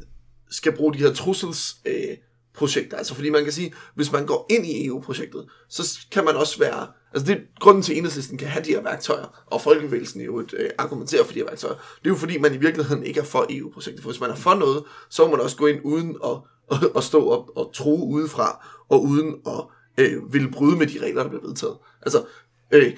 skal 0.50 0.76
bruge 0.76 0.94
de 0.94 0.98
her 0.98 1.12
trussels 1.12 1.76
øh, 1.86 2.16
projekter. 2.54 2.96
Altså 2.96 3.14
fordi 3.14 3.30
man 3.30 3.44
kan 3.44 3.52
sige, 3.52 3.74
hvis 3.94 4.12
man 4.12 4.26
går 4.26 4.46
ind 4.50 4.66
i 4.66 4.86
EU-projektet, 4.86 5.46
så 5.68 5.98
kan 6.10 6.24
man 6.24 6.36
også 6.36 6.58
være, 6.58 6.86
altså 7.12 7.26
det 7.26 7.36
er 7.36 7.40
grunden 7.60 7.82
til, 7.82 7.92
at 7.92 7.98
enhedslisten 7.98 8.38
kan 8.38 8.48
have 8.48 8.64
de 8.64 8.70
her 8.70 8.82
værktøjer, 8.82 9.44
og 9.46 9.62
folkebevægelsen 9.62 10.20
jo 10.20 10.38
et, 10.38 10.54
øh, 10.58 10.70
argumenterer 10.78 11.24
for 11.24 11.32
de 11.32 11.38
her 11.38 11.46
værktøjer, 11.46 11.74
det 11.74 12.06
er 12.06 12.10
jo 12.10 12.16
fordi, 12.16 12.38
man 12.38 12.54
i 12.54 12.56
virkeligheden 12.56 13.02
ikke 13.02 13.20
er 13.20 13.24
for 13.24 13.46
EU-projektet. 13.50 14.02
For 14.02 14.10
hvis 14.10 14.20
man 14.20 14.30
er 14.30 14.34
for 14.34 14.54
noget, 14.54 14.84
så 15.10 15.24
må 15.24 15.30
man 15.30 15.40
også 15.40 15.56
gå 15.56 15.66
ind 15.66 15.80
uden 15.84 16.16
at, 16.24 16.36
at, 16.72 16.78
at 16.96 17.04
stå 17.04 17.28
op 17.28 17.50
og 17.56 17.70
tro 17.74 18.10
udefra, 18.10 18.66
og 18.88 19.02
uden 19.02 19.34
at 19.46 19.64
øh, 19.98 20.32
ville 20.32 20.50
bryde 20.50 20.76
med 20.76 20.86
de 20.86 20.98
regler, 21.02 21.22
der 21.22 21.28
bliver 21.28 21.46
vedtaget. 21.46 21.76
Altså, 22.02 22.24
øh, 22.70 22.96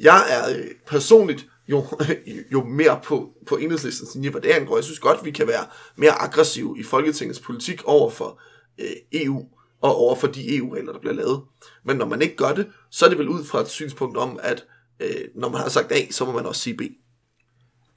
jeg 0.00 0.24
er 0.30 0.58
øh, 0.58 0.66
personligt 0.86 1.46
jo, 1.68 1.84
jo 2.52 2.64
mere 2.64 3.00
på, 3.04 3.32
på 3.46 3.56
enhedslistens 3.56 4.14
linje, 4.14 4.30
hvad 4.30 4.40
det 4.40 4.48
angår. 4.48 4.76
Jeg 4.76 4.84
synes 4.84 4.98
godt, 4.98 5.24
vi 5.24 5.30
kan 5.30 5.46
være 5.46 5.66
mere 5.96 6.12
aggressive 6.12 6.76
i 6.78 6.82
Folketingets 6.82 7.40
politik 7.40 7.84
over 7.84 8.10
for 8.10 8.40
øh, 8.78 8.86
EU 9.12 9.44
og 9.80 9.96
over 9.96 10.14
for 10.14 10.26
de 10.26 10.56
EU-regler, 10.56 10.92
der 10.92 11.00
bliver 11.00 11.14
lavet. 11.14 11.42
Men 11.84 11.96
når 11.96 12.06
man 12.06 12.22
ikke 12.22 12.36
gør 12.36 12.52
det, 12.52 12.66
så 12.90 13.04
er 13.04 13.08
det 13.08 13.18
vel 13.18 13.28
ud 13.28 13.44
fra 13.44 13.60
et 13.60 13.68
synspunkt 13.68 14.16
om, 14.16 14.40
at 14.42 14.66
øh, 15.00 15.24
når 15.34 15.48
man 15.48 15.60
har 15.60 15.68
sagt 15.68 15.92
A, 15.92 16.10
så 16.10 16.24
må 16.24 16.32
man 16.32 16.46
også 16.46 16.60
sige 16.60 16.76
B. 16.76 16.80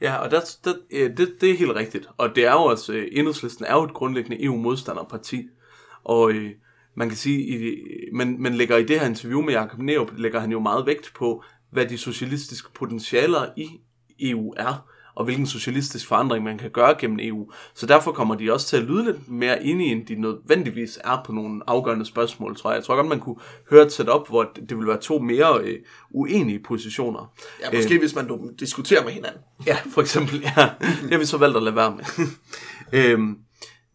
Ja, 0.01 0.16
og 0.16 0.32
der, 0.32 0.41
der, 0.64 0.74
det, 1.18 1.36
det 1.41 1.51
er 1.51 1.58
helt 1.58 1.76
rigtigt. 1.76 2.10
Og 2.18 2.36
det 2.36 2.45
er 2.45 2.51
jo 2.51 2.64
også, 2.64 2.93
øh, 2.93 3.08
enhedslisten 3.12 3.66
er 3.66 3.74
jo 3.74 3.84
et 3.84 3.93
grundlæggende 3.93 4.43
EU-modstanderparti. 4.43 5.47
Og 6.04 6.32
øh, 6.32 6.51
man 6.95 7.10
kan 7.10 7.18
sige, 7.18 7.39
i, 7.39 7.76
men, 8.14 8.41
men 8.41 8.54
lægger 8.54 8.78
i 8.78 8.84
det 8.84 8.99
her 8.99 9.08
interview 9.08 9.41
med 9.41 9.54
Jacob 9.54 9.80
Neop, 9.80 10.12
lægger 10.18 10.39
han 10.39 10.51
jo 10.51 10.60
meget 10.60 10.86
vægt 10.86 11.14
på, 11.16 11.43
hvad 11.74 11.86
de 11.86 11.97
socialistiske 11.97 12.71
potentialer 12.74 13.45
i 13.57 13.67
EU 14.19 14.53
er. 14.57 14.88
og 15.15 15.26
hvilken 15.26 15.47
socialistisk 15.47 16.07
forandring 16.07 16.43
man 16.43 16.57
kan 16.57 16.69
gøre 16.71 16.95
gennem 16.99 17.19
EU. 17.21 17.51
Så 17.76 17.86
derfor 17.86 18.11
kommer 18.11 18.36
de 18.36 18.53
også 18.53 18.67
til 18.67 18.78
at 18.78 18.84
lyde 18.84 19.05
lidt 19.05 19.30
mere 19.30 19.63
enige, 19.63 19.91
end 19.91 20.05
de 20.05 20.15
nødvendigvis 20.15 20.99
er 21.03 21.21
på 21.26 21.32
nogle 21.32 21.61
afgørende 21.67 22.05
spørgsmål, 22.05 22.55
tror 22.55 22.71
jeg. 22.71 22.78
Jeg 22.78 22.84
tror 22.84 22.95
godt, 22.95 23.07
man 23.07 23.19
kunne 23.19 23.36
høre 23.69 23.86
et 23.86 23.91
setup, 23.91 24.28
hvor 24.30 24.51
det 24.69 24.78
vil 24.78 24.88
være 24.88 24.97
to 24.97 25.19
mere 25.19 25.61
øh, 25.63 25.80
uenige 26.11 26.59
positioner. 26.59 27.34
Ja, 27.61 27.78
måske 27.78 27.93
øh, 27.93 27.99
hvis 27.99 28.15
man 28.15 28.55
diskuterer 28.59 29.03
med 29.03 29.11
hinanden. 29.11 29.41
Ja, 29.67 29.78
for 29.89 30.01
eksempel, 30.01 30.41
ja. 30.41 30.69
Det 31.01 31.11
har 31.11 31.19
vi 31.19 31.26
så 31.26 31.38
valgt 31.38 31.57
at 31.57 31.63
lade 31.63 31.76
være 31.76 31.95
med. 31.95 32.28
øhm, 32.99 33.38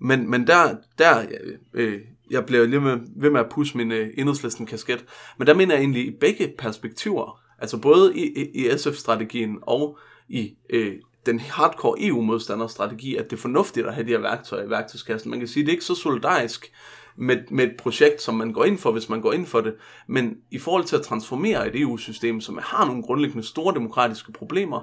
men, 0.00 0.30
men 0.30 0.46
der, 0.46 0.76
der 0.98 1.26
øh, 1.74 2.00
jeg 2.30 2.46
bliver 2.46 2.66
lige 2.66 2.80
med, 2.80 2.98
ved 3.16 3.30
med 3.30 3.40
at 3.40 3.48
pusse 3.50 3.76
min 3.76 3.92
øh, 3.92 4.08
enhedslisten 4.18 4.66
kasket, 4.66 5.04
men 5.38 5.46
der 5.46 5.54
mener 5.54 5.74
jeg 5.74 5.80
egentlig 5.80 6.06
i 6.06 6.16
begge 6.20 6.52
perspektiver, 6.58 7.40
altså 7.58 7.78
både 7.78 8.16
i, 8.16 8.40
i, 8.42 8.66
i 8.66 8.78
SF-strategien 8.78 9.58
og 9.62 9.98
i 10.28 10.54
øh, 10.70 10.94
den 11.26 11.40
hardcore 11.40 12.00
EU-modstanderstrategi, 12.00 13.16
at 13.16 13.30
det 13.30 13.36
er 13.36 13.40
fornuftigt 13.40 13.86
at 13.86 13.94
have 13.94 14.06
de 14.06 14.10
her 14.10 14.18
værktøjer 14.18 14.64
i 14.64 14.70
værktøjskassen. 14.70 15.30
Man 15.30 15.38
kan 15.38 15.48
sige, 15.48 15.62
at 15.62 15.66
det 15.66 15.72
er 15.72 15.76
ikke 15.76 15.84
så 15.84 15.94
solidarisk 15.94 16.72
med, 17.16 17.36
med 17.50 17.64
et 17.64 17.76
projekt, 17.78 18.22
som 18.22 18.34
man 18.34 18.52
går 18.52 18.64
ind 18.64 18.78
for, 18.78 18.92
hvis 18.92 19.08
man 19.08 19.20
går 19.20 19.32
ind 19.32 19.46
for 19.46 19.60
det. 19.60 19.74
Men 20.06 20.36
i 20.50 20.58
forhold 20.58 20.84
til 20.84 20.96
at 20.96 21.02
transformere 21.02 21.68
et 21.68 21.80
EU-system, 21.80 22.40
som 22.40 22.58
har 22.62 22.86
nogle 22.86 23.02
grundlæggende 23.02 23.46
store 23.46 23.74
demokratiske 23.74 24.32
problemer, 24.32 24.80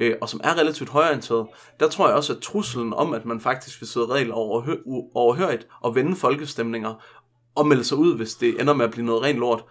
øh, 0.00 0.16
og 0.20 0.28
som 0.28 0.40
er 0.44 0.58
relativt 0.58 0.90
højorienteret, 0.90 1.46
der 1.80 1.88
tror 1.88 2.06
jeg 2.06 2.16
også, 2.16 2.32
at 2.32 2.42
truslen 2.42 2.94
om, 2.94 3.14
at 3.14 3.24
man 3.24 3.40
faktisk 3.40 3.80
vil 3.80 3.88
sidde 3.88 4.06
regler 4.06 4.34
overhø- 4.34 5.10
overhørigt 5.14 5.66
og 5.80 5.94
vende 5.94 6.16
folkestemninger 6.16 6.94
og 7.54 7.66
melde 7.66 7.84
sig 7.84 7.98
ud, 7.98 8.16
hvis 8.16 8.34
det 8.34 8.60
ender 8.60 8.74
med 8.74 8.84
at 8.84 8.90
blive 8.90 9.06
noget 9.06 9.22
rent 9.22 9.38
lort, 9.38 9.64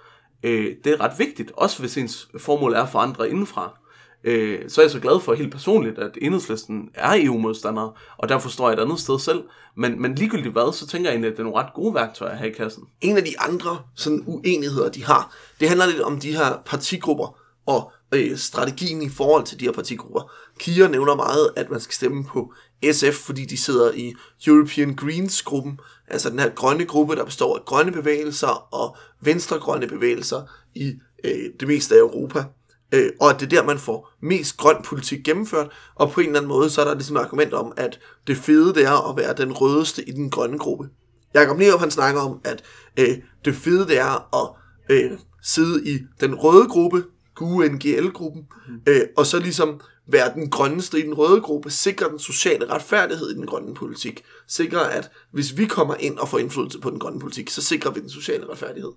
øh, 0.43 0.75
det 0.83 0.93
er 0.93 1.01
ret 1.01 1.19
vigtigt, 1.19 1.51
også 1.55 1.79
hvis 1.79 1.97
ens 1.97 2.27
formål 2.37 2.73
er 2.73 2.83
at 2.83 2.89
forandre 2.89 3.29
indenfra 3.29 3.77
øh, 4.23 4.69
så 4.69 4.81
er 4.81 4.85
jeg 4.85 4.91
så 4.91 4.99
glad 4.99 5.19
for 5.19 5.33
helt 5.33 5.51
personligt, 5.51 5.99
at 5.99 6.17
enhedslisten 6.21 6.89
er 6.93 7.13
EU-modstandere, 7.25 7.91
og 8.17 8.29
derfor 8.29 8.49
står 8.49 8.69
jeg 8.69 8.77
et 8.77 8.81
andet 8.83 8.99
sted 8.99 9.19
selv. 9.19 9.43
Men, 9.75 10.01
men 10.01 10.15
ligegyldigt 10.15 10.53
hvad, 10.53 10.73
så 10.73 10.87
tænker 10.87 11.09
jeg 11.09 11.13
egentlig, 11.13 11.31
at 11.31 11.37
det 11.37 11.39
er 11.39 11.43
nogle 11.43 11.59
ret 11.59 11.73
gode 11.73 11.95
værktøjer 11.95 12.35
her 12.35 12.45
i 12.45 12.51
kassen. 12.51 12.83
En 13.01 13.17
af 13.17 13.23
de 13.23 13.39
andre 13.39 13.79
sådan 13.95 14.23
uenigheder, 14.25 14.89
de 14.89 15.05
har, 15.05 15.35
det 15.59 15.67
handler 15.67 15.85
lidt 15.85 16.01
om 16.01 16.19
de 16.19 16.35
her 16.37 16.61
partigrupper 16.65 17.39
og 17.65 17.91
øh, 18.11 18.37
strategien 18.37 19.01
i 19.01 19.09
forhold 19.09 19.43
til 19.43 19.59
de 19.59 19.65
her 19.65 19.71
partigrupper. 19.71 20.31
Kira 20.59 20.87
nævner 20.87 21.15
meget, 21.15 21.49
at 21.55 21.69
man 21.69 21.79
skal 21.79 21.93
stemme 21.93 22.23
på 22.25 22.53
SF, 22.91 23.13
fordi 23.13 23.45
de 23.45 23.57
sidder 23.57 23.91
i 23.91 24.13
European 24.47 24.95
Greens-gruppen, 24.95 25.79
altså 26.07 26.29
den 26.29 26.39
her 26.39 26.49
grønne 26.49 26.85
gruppe, 26.85 27.15
der 27.15 27.25
består 27.25 27.57
af 27.57 27.65
grønne 27.65 27.91
bevægelser 27.91 28.73
og 28.73 28.97
venstregrønne 29.21 29.87
bevægelser 29.87 30.41
i 30.75 30.93
øh, 31.23 31.51
det 31.59 31.67
meste 31.67 31.95
af 31.95 31.99
Europa. 31.99 32.43
Øh, 32.91 33.09
og 33.21 33.29
at 33.29 33.39
det 33.39 33.45
er 33.45 33.49
der, 33.49 33.67
man 33.67 33.77
får 33.77 34.13
mest 34.21 34.57
grøn 34.57 34.75
politik 34.83 35.23
gennemført, 35.23 35.69
og 35.95 36.11
på 36.11 36.21
en 36.21 36.27
eller 36.27 36.39
anden 36.39 36.49
måde, 36.49 36.69
så 36.69 36.81
er 36.81 36.85
der 36.85 36.93
ligesom 36.93 37.15
et 37.15 37.21
argument 37.21 37.53
om, 37.53 37.73
at 37.77 37.99
det 38.27 38.37
fede 38.37 38.73
det 38.73 38.85
er 38.85 39.09
at 39.09 39.17
være 39.17 39.33
den 39.33 39.53
rødeste 39.53 40.09
i 40.09 40.11
den 40.11 40.29
grønne 40.29 40.57
gruppe. 40.57 40.89
Jakob 41.33 41.57
Nerup, 41.57 41.79
han 41.79 41.91
snakker 41.91 42.21
om, 42.21 42.41
at 42.43 42.63
øh, 42.99 43.17
det 43.45 43.55
fede 43.55 43.87
det 43.87 43.99
er 43.99 44.35
at 44.35 44.49
øh, 44.89 45.11
sidde 45.43 45.87
i 45.87 45.99
den 46.21 46.35
røde 46.35 46.67
gruppe, 46.67 47.03
GUNGL-gruppen, 47.35 48.47
øh, 48.87 49.01
og 49.17 49.25
så 49.25 49.39
ligesom 49.39 49.81
være 50.07 50.33
den 50.33 50.49
grønneste 50.49 50.99
i 50.99 51.01
den 51.01 51.13
røde 51.13 51.41
gruppe, 51.41 51.69
sikre 51.69 52.09
den 52.09 52.19
sociale 52.19 52.69
retfærdighed 52.69 53.29
i 53.29 53.33
den 53.33 53.45
grønne 53.45 53.73
politik, 53.73 54.23
sikre 54.47 54.93
at 54.93 55.11
hvis 55.31 55.57
vi 55.57 55.65
kommer 55.65 55.95
ind 55.99 56.17
og 56.17 56.29
får 56.29 56.37
indflydelse 56.37 56.79
på 56.79 56.89
den 56.89 56.99
grønne 56.99 57.19
politik, 57.19 57.49
så 57.49 57.61
sikrer 57.61 57.91
vi 57.91 57.99
den 57.99 58.09
sociale 58.09 58.49
retfærdighed. 58.49 58.91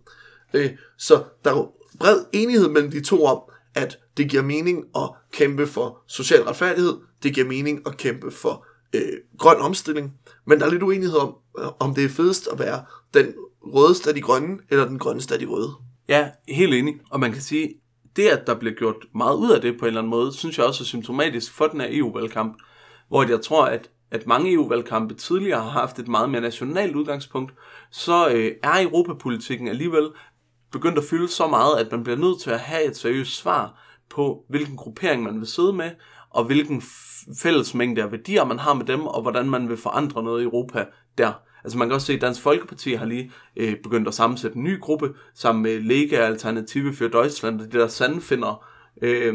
Øh, 0.54 0.70
så 0.98 1.24
der 1.44 1.54
er 1.54 1.72
bred 1.98 2.24
enighed 2.32 2.68
mellem 2.68 2.90
de 2.90 3.00
to 3.00 3.24
om, 3.24 3.40
at 3.74 3.98
det 4.16 4.30
giver 4.30 4.42
mening 4.42 4.84
at 4.96 5.10
kæmpe 5.32 5.66
for 5.66 6.02
social 6.06 6.42
retfærdighed, 6.42 6.96
det 7.22 7.34
giver 7.34 7.46
mening 7.46 7.82
at 7.86 7.96
kæmpe 7.96 8.30
for 8.30 8.66
øh, 8.94 9.12
grøn 9.38 9.56
omstilling, 9.56 10.12
men 10.46 10.60
der 10.60 10.66
er 10.66 10.70
lidt 10.70 10.82
uenighed 10.82 11.16
om, 11.16 11.34
øh, 11.58 11.66
om 11.80 11.94
det 11.94 12.04
er 12.04 12.08
fedest 12.08 12.48
at 12.52 12.58
være 12.58 12.84
den 13.14 13.34
rødeste 13.62 14.08
af 14.08 14.14
de 14.14 14.20
grønne, 14.20 14.58
eller 14.70 14.84
den 14.88 14.98
grønneste 14.98 15.34
af 15.34 15.40
de 15.40 15.46
røde. 15.46 15.70
Ja, 16.08 16.30
helt 16.48 16.74
enig. 16.74 16.94
Og 17.10 17.20
man 17.20 17.32
kan 17.32 17.42
sige, 17.42 17.74
det 18.20 18.28
at 18.28 18.46
der 18.46 18.54
bliver 18.54 18.74
gjort 18.74 18.96
meget 19.14 19.36
ud 19.36 19.50
af 19.50 19.60
det 19.60 19.78
på 19.78 19.84
en 19.84 19.86
eller 19.86 20.00
anden 20.00 20.10
måde, 20.10 20.32
synes 20.32 20.58
jeg 20.58 20.66
også 20.66 20.84
er 20.84 20.86
symptomatisk 20.86 21.52
for 21.52 21.66
den 21.66 21.80
her 21.80 21.88
EU-valgkamp, 21.90 22.56
hvor 23.08 23.28
jeg 23.28 23.40
tror, 23.40 23.64
at, 23.64 23.90
at 24.10 24.26
mange 24.26 24.52
EU-valgkampe 24.52 25.14
tidligere 25.14 25.62
har 25.62 25.70
haft 25.70 25.98
et 25.98 26.08
meget 26.08 26.30
mere 26.30 26.40
nationalt 26.40 26.96
udgangspunkt, 26.96 27.54
så 27.90 28.28
øh, 28.28 28.52
er 28.62 28.82
europapolitikken 28.82 29.68
alligevel 29.68 30.08
begyndt 30.72 30.98
at 30.98 31.04
fylde 31.04 31.28
så 31.28 31.46
meget, 31.46 31.76
at 31.78 31.92
man 31.92 32.02
bliver 32.04 32.18
nødt 32.18 32.40
til 32.40 32.50
at 32.50 32.60
have 32.60 32.84
et 32.84 32.96
seriøst 32.96 33.36
svar 33.36 33.82
på, 34.10 34.44
hvilken 34.48 34.76
gruppering 34.76 35.22
man 35.22 35.38
vil 35.40 35.46
sidde 35.46 35.72
med, 35.72 35.90
og 36.30 36.44
hvilken 36.44 36.82
fællesmængde 37.42 38.02
af 38.02 38.12
værdier 38.12 38.44
man 38.44 38.58
har 38.58 38.74
med 38.74 38.86
dem, 38.86 39.06
og 39.06 39.22
hvordan 39.22 39.50
man 39.50 39.68
vil 39.68 39.76
forandre 39.76 40.22
noget 40.22 40.40
i 40.40 40.44
Europa 40.44 40.86
der. 41.18 41.32
Altså 41.64 41.78
man 41.78 41.88
kan 41.88 41.94
også 41.94 42.06
se, 42.06 42.12
at 42.12 42.20
Dansk 42.20 42.42
Folkeparti 42.42 42.92
har 42.92 43.06
lige 43.06 43.32
øh, 43.56 43.76
begyndt 43.82 44.08
at 44.08 44.14
sammensætte 44.14 44.56
en 44.56 44.64
ny 44.64 44.80
gruppe, 44.80 45.14
sammen 45.34 45.62
med 45.62 45.80
Lega 45.80 46.16
Alternative 46.16 46.94
for 46.94 47.08
Deutschland, 47.08 47.60
og 47.60 47.66
det 47.66 47.74
der 47.74 47.88
sandfinder. 47.88 48.66
Øh, 49.02 49.34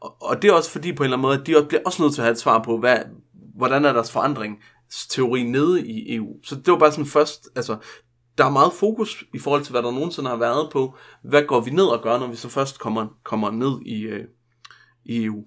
og, 0.00 0.22
og 0.22 0.42
det 0.42 0.48
er 0.48 0.54
også 0.54 0.70
fordi 0.70 0.92
på 0.92 1.02
en 1.02 1.04
eller 1.04 1.16
anden 1.16 1.22
måde, 1.22 1.40
at 1.40 1.46
de 1.46 1.66
bliver 1.68 1.82
også 1.86 2.02
nødt 2.02 2.14
til 2.14 2.20
at 2.20 2.24
have 2.24 2.32
et 2.32 2.40
svar 2.40 2.62
på, 2.62 2.78
hvad, 2.78 2.98
hvordan 3.56 3.84
er 3.84 3.92
deres 3.92 4.12
forandring 4.12 4.58
teori 5.08 5.42
nede 5.42 5.86
i 5.86 6.14
EU. 6.14 6.36
Så 6.44 6.54
det 6.54 6.68
var 6.72 6.78
bare 6.78 6.92
sådan 6.92 7.06
først, 7.06 7.48
altså 7.56 7.76
der 8.38 8.44
er 8.44 8.50
meget 8.50 8.72
fokus 8.72 9.24
i 9.34 9.38
forhold 9.38 9.62
til, 9.62 9.70
hvad 9.70 9.82
der 9.82 9.90
nogensinde 9.90 10.30
har 10.30 10.36
været 10.36 10.70
på, 10.72 10.96
hvad 11.22 11.42
går 11.42 11.60
vi 11.60 11.70
ned 11.70 11.84
og 11.84 12.02
gør, 12.02 12.18
når 12.18 12.26
vi 12.26 12.36
så 12.36 12.48
først 12.48 12.78
kommer, 12.78 13.06
kommer 13.24 13.50
ned 13.50 13.80
i, 13.86 14.02
øh, 14.02 14.24
i 15.04 15.24
EU. 15.24 15.44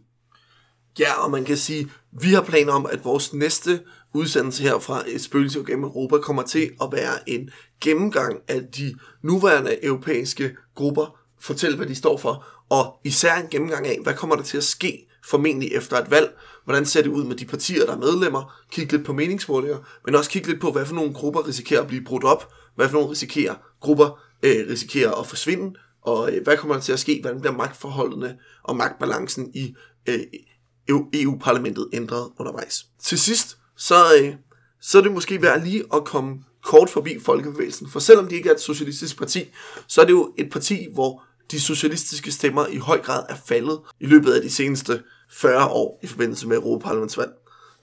Ja, 0.99 1.24
og 1.24 1.32
man 1.32 1.45
kan 1.45 1.57
sige, 1.57 1.91
vi 2.11 2.34
har 2.34 2.41
planer 2.41 2.74
om, 2.74 2.86
at 2.91 3.05
vores 3.05 3.34
næste 3.34 3.80
udsendelse 4.14 4.64
her 4.64 4.80
fra 4.80 5.03
et 5.08 5.22
spøgelse 5.22 5.64
gennem 5.68 5.84
Europa 5.84 6.18
kommer 6.18 6.43
til 6.43 6.72
at 6.82 6.88
være 6.91 7.30
en 7.30 7.49
gennemgang 7.82 8.39
af 8.47 8.62
de 8.78 8.95
nuværende 9.22 9.86
europæiske 9.86 10.55
grupper, 10.76 11.20
fortæl 11.39 11.76
hvad 11.76 11.86
de 11.86 11.95
står 11.95 12.18
for, 12.18 12.45
og 12.70 12.99
især 13.03 13.36
en 13.36 13.47
gennemgang 13.51 13.88
af, 13.88 13.99
hvad 14.03 14.14
kommer 14.14 14.36
der 14.36 14.43
til 14.43 14.58
at 14.58 14.64
ske 14.64 15.08
formentlig 15.26 15.72
efter 15.74 15.97
et 15.97 16.12
valg, 16.12 16.38
hvordan 16.64 16.86
ser 16.86 17.01
det 17.01 17.10
ud 17.10 17.24
med 17.24 17.36
de 17.36 17.45
partier, 17.45 17.86
der 17.86 17.93
er 17.93 17.97
medlemmer, 17.97 18.62
kigge 18.72 18.91
lidt 18.91 19.05
på 19.05 19.14
meningsmålinger, 19.14 19.78
men 20.05 20.16
også 20.16 20.30
kigge 20.30 20.47
lidt 20.47 20.62
på, 20.62 20.72
hvad 20.72 20.86
for 20.86 20.95
nogle 20.95 21.14
grupper 21.14 21.47
risikerer 21.47 21.82
at 21.82 21.88
blive 21.88 22.03
brudt 22.03 22.24
op, 22.24 22.53
hvad 22.76 22.89
for 22.89 22.93
nogle 22.93 23.12
risikerer 23.12 23.55
grupper 23.80 24.20
øh, 24.43 24.70
risikerer 24.70 25.12
at 25.12 25.28
forsvinde, 25.28 25.80
og 26.01 26.34
øh, 26.34 26.43
hvad 26.43 26.58
kommer 26.58 26.76
der 26.76 26.82
til 26.82 26.93
at 26.93 26.99
ske, 26.99 27.20
hvordan 27.22 27.41
bliver 27.41 27.55
magtforholdene 27.55 28.38
og 28.64 28.76
magtbalancen 28.76 29.51
i 29.55 29.76
øh, 30.10 30.16
e-, 30.16 30.91
e-, 30.91 31.10
e 31.14 31.22
EU-parlamentet 31.22 31.89
ændret 31.93 32.32
undervejs. 32.39 32.86
Til 33.03 33.20
sidst, 33.20 33.57
så, 33.78 33.95
øh, 34.21 34.36
så 34.82 34.97
er 34.97 35.01
det 35.01 35.11
måske 35.11 35.41
værd 35.41 35.63
lige 35.63 35.84
at 35.93 36.05
komme 36.05 36.43
kort 36.63 36.89
forbi 36.89 37.19
Folkebevægelsen, 37.19 37.89
for 37.89 37.99
selvom 37.99 38.28
de 38.28 38.36
ikke 38.36 38.49
er 38.49 38.53
et 38.53 38.61
socialistisk 38.61 39.17
parti, 39.17 39.49
så 39.88 40.01
er 40.01 40.05
det 40.05 40.11
jo 40.11 40.34
et 40.38 40.49
parti, 40.51 40.88
hvor 40.93 41.23
de 41.51 41.61
socialistiske 41.61 42.32
stemmer 42.32 42.67
i 42.67 42.78
høj 42.78 43.01
grad 43.01 43.23
er 43.30 43.36
faldet 43.47 43.80
i 43.99 44.05
løbet 44.05 44.34
af 44.34 44.41
de 44.41 44.51
seneste 44.51 45.03
40 45.32 45.67
år 45.67 45.99
i 46.03 46.07
forbindelse 46.07 46.47
med 46.47 46.57
Europaparlamentsvalg. 46.57 47.32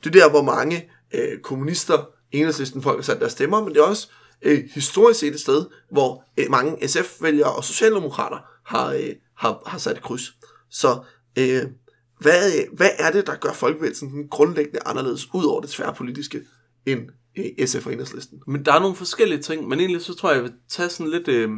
Det 0.04 0.16
er 0.16 0.20
der, 0.20 0.30
hvor 0.30 0.42
mange 0.42 0.90
øh, 1.14 1.38
kommunister, 1.40 2.08
enhedslisten 2.32 2.82
folk 2.82 2.98
har 2.98 3.02
sat 3.02 3.20
deres 3.20 3.32
stemmer, 3.32 3.64
men 3.64 3.74
det 3.74 3.80
er 3.80 3.84
også 3.84 4.08
øh, 4.42 4.64
historisk 4.74 5.20
set 5.20 5.34
et 5.34 5.40
sted, 5.40 5.66
hvor 5.90 6.24
øh, 6.36 6.50
mange 6.50 6.88
SF-vælgere 6.88 7.52
og 7.52 7.64
socialdemokrater 7.64 8.38
har, 8.64 8.92
øh, 8.92 9.12
har, 9.36 9.62
har 9.66 9.78
sat 9.78 9.96
et 9.96 10.02
kryds. 10.02 10.32
Så 10.70 10.98
øh, 11.38 11.62
hvad, 12.18 12.52
hvad 12.72 12.90
er 12.98 13.10
det, 13.10 13.26
der 13.26 13.36
gør 13.36 13.52
folkebevægelsen 13.52 14.28
grundlæggende 14.28 14.80
anderledes, 14.86 15.34
ud 15.34 15.44
over 15.44 15.60
det 15.60 15.70
tværpolitiske, 15.70 16.40
end 16.86 17.00
øh, 17.36 17.66
SF 17.66 17.86
og 17.86 17.92
enhedslisten? 17.92 18.42
Men 18.46 18.64
der 18.64 18.72
er 18.72 18.80
nogle 18.80 18.96
forskellige 18.96 19.42
ting, 19.42 19.68
men 19.68 19.80
egentlig 19.80 20.02
så 20.02 20.14
tror 20.14 20.28
jeg, 20.28 20.36
jeg 20.36 20.44
vil 20.44 20.52
tage 20.68 20.88
sådan 20.88 21.10
lidt 21.10 21.28
øh, 21.28 21.50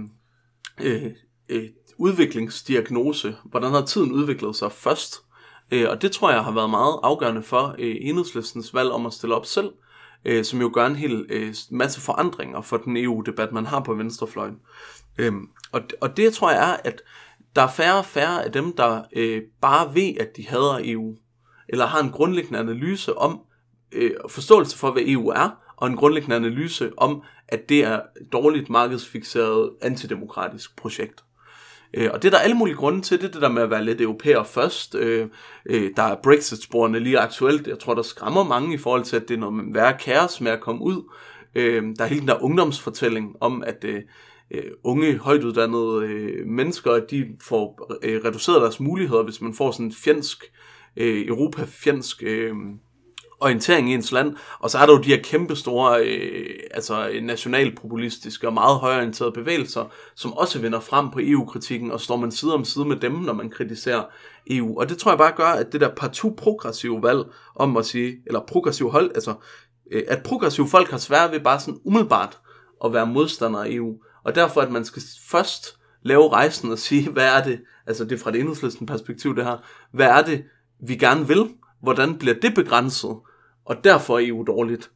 øh, 0.81 1.03
øh, 1.49 1.65
udviklingsdiagnose. 1.99 3.37
Hvordan 3.45 3.71
har 3.73 3.85
tiden 3.85 4.13
udviklet 4.13 4.57
sig 4.57 4.73
først? 4.73 5.17
Øh, 5.71 5.91
og 5.91 6.03
det 6.03 6.13
tror 6.13 6.31
jeg 6.31 6.45
har 6.45 6.53
været 6.53 6.71
meget 6.71 7.01
afgørende 7.03 7.43
for 7.43 7.75
øh, 7.79 7.97
enhedslistens 8.01 8.75
valg 8.75 8.91
om 8.91 9.07
at 9.07 9.13
stille 9.13 9.35
op 9.35 9.47
selv 9.47 9.71
øh, 10.27 10.45
som 10.45 10.61
jo 10.61 10.71
gør 10.75 10.87
en 10.87 10.97
hel 10.97 11.27
øh, 11.29 11.55
masse 11.71 12.01
forandringer 12.01 12.61
for 12.61 12.77
den 12.77 12.97
EU-debat, 12.97 13.53
man 13.53 13.67
har 13.67 13.81
på 13.81 13.95
venstrefløjen. 13.95 14.57
Øh, 15.19 15.33
og, 15.73 15.81
og 16.01 16.17
det 16.17 16.35
tror 16.35 16.51
jeg 16.51 16.71
er, 16.71 16.77
at 16.85 17.03
der 17.57 17.63
er 17.63 17.69
færre 17.69 17.99
og 17.99 18.05
færre 18.05 18.45
af 18.45 18.53
dem, 18.53 18.73
der 18.77 19.03
øh, 19.13 19.43
bare 19.61 19.95
ved, 19.95 20.13
at 20.21 20.37
de 20.37 20.47
hader 20.49 20.81
EU, 20.85 21.17
eller 21.69 21.87
har 21.87 22.01
en 22.01 22.11
grundlæggende 22.11 22.59
analyse 22.59 23.19
om, 23.19 23.41
øh, 23.93 24.11
forståelse 24.29 24.79
for, 24.79 24.91
hvad 24.91 25.03
EU 25.07 25.29
er, 25.29 25.49
og 25.77 25.89
en 25.89 25.97
grundlæggende 25.97 26.37
analyse 26.37 26.91
om, 26.97 27.23
at 27.49 27.69
det 27.69 27.85
er 27.85 28.01
et 28.21 28.33
dårligt 28.33 28.71
markedsfixeret 28.71 29.71
antidemokratisk 29.83 30.77
projekt. 30.77 31.25
Øh, 31.95 32.11
og 32.13 32.23
det 32.23 32.29
er 32.29 32.33
der 32.33 32.45
alle 32.45 32.57
mulige 32.57 32.77
grunde 32.77 33.01
til, 33.03 33.19
det 33.19 33.27
er 33.27 33.33
det 33.33 33.43
der 33.43 33.49
med 33.49 33.63
at 33.63 33.71
være 33.71 33.85
lidt 33.85 34.01
europæer 34.01 34.43
først. 34.43 34.95
Øh, 34.95 35.29
øh, 35.67 35.91
der 35.97 36.03
er 36.03 36.17
Brexit-sporene 36.23 36.99
lige 36.99 37.19
aktuelt. 37.19 37.67
Jeg 37.67 37.79
tror, 37.79 37.95
der 37.95 38.03
skræmmer 38.03 38.45
mange 38.45 38.75
i 38.75 38.79
forhold 38.79 39.05
til, 39.05 39.17
at 39.17 39.29
det 39.29 39.35
er 39.35 39.39
noget 39.39 39.75
værre 39.75 39.99
kaos 39.99 40.41
med 40.41 40.51
at 40.51 40.61
komme 40.61 40.83
ud. 40.83 41.13
Øh, 41.55 41.83
der 41.99 42.05
er 42.05 42.09
hele 42.09 42.21
den 42.21 42.29
der 42.29 42.43
ungdomsfortælling 42.43 43.37
om, 43.41 43.65
at 43.67 43.85
øh, 43.85 44.03
øh, 44.51 44.71
unge, 44.85 45.19
højtuddannede 45.19 46.07
øh, 46.07 46.47
mennesker, 46.47 46.93
de 47.11 47.27
får 47.43 47.93
øh, 48.03 48.25
reduceret 48.25 48.63
deres 48.63 48.81
muligheder, 48.81 49.23
hvis 49.23 49.41
man 49.41 49.55
får 49.55 49.71
sådan 49.71 49.87
en 49.87 49.93
fjendsk 49.93 50.45
øh, 50.97 51.27
europafjendsk 51.29 52.23
øh, 52.23 52.55
orientering 53.41 53.91
i 53.91 53.95
ens 53.95 54.13
land, 54.13 54.37
og 54.59 54.71
så 54.71 54.79
er 54.79 54.87
der 54.87 54.93
jo 54.93 55.03
de 55.03 55.09
her 55.09 55.23
kæmpe 55.23 55.57
store, 55.57 56.07
øh, 56.07 56.59
altså 56.71 57.21
nationalpopulistiske 57.23 58.47
og 58.47 58.53
meget 58.53 58.79
højorienterede 58.79 59.33
bevægelser, 59.33 59.93
som 60.15 60.33
også 60.33 60.59
vinder 60.59 60.81
frem 60.81 61.11
på 61.11 61.19
EU-kritikken, 61.23 61.91
og 61.91 62.01
står 62.01 62.17
man 62.17 62.31
side 62.31 62.55
om 62.55 62.65
side 62.65 62.85
med 62.85 62.97
dem, 62.97 63.13
når 63.13 63.33
man 63.33 63.51
kritiserer 63.51 64.05
EU. 64.51 64.79
Og 64.81 64.89
det 64.89 64.99
tror 64.99 65.11
jeg 65.11 65.19
bare 65.19 65.33
gør, 65.37 65.47
at 65.47 65.73
det 65.73 65.81
der 65.81 65.95
partout 65.95 66.37
progressive 66.37 67.03
valg 67.03 67.25
om 67.55 67.77
at 67.77 67.87
sige, 67.87 68.17
eller 68.27 68.41
progressiv 68.49 68.91
hold, 68.91 69.11
altså 69.15 69.35
øh, 69.93 70.03
at 70.09 70.23
progressive 70.23 70.69
folk 70.69 70.91
har 70.91 70.99
svært 70.99 71.33
ved 71.33 71.41
bare 71.41 71.61
sådan 71.61 71.81
umiddelbart 71.85 72.39
at 72.85 72.93
være 72.93 73.07
modstandere 73.07 73.67
af 73.67 73.73
EU. 73.73 73.97
Og 74.27 74.35
derfor, 74.35 74.61
at 74.61 74.71
man 74.71 74.85
skal 74.85 75.03
først 75.29 75.79
lave 76.03 76.29
rejsen 76.29 76.73
og 76.73 76.79
sige, 76.79 77.11
hvad 77.13 77.27
er 77.27 77.45
det, 77.45 77.61
altså 77.87 78.05
det 78.05 78.13
er 78.13 78.19
fra 78.19 78.31
det 78.31 78.41
enhedslisten 78.41 78.87
perspektiv 78.87 79.37
det 79.37 79.45
her, 79.45 79.57
hvad 79.93 80.07
er 80.07 80.23
det, 80.23 80.45
vi 80.81 80.97
gerne 80.97 81.29
vil, 81.29 81.49
hvordan 81.83 82.19
bliver 82.19 82.35
det 82.43 82.55
begrænset, 82.55 83.17
og 83.65 83.77
derfor 83.85 84.19
er 84.19 84.27
EU 84.27 84.45
dårligt. 84.47 84.91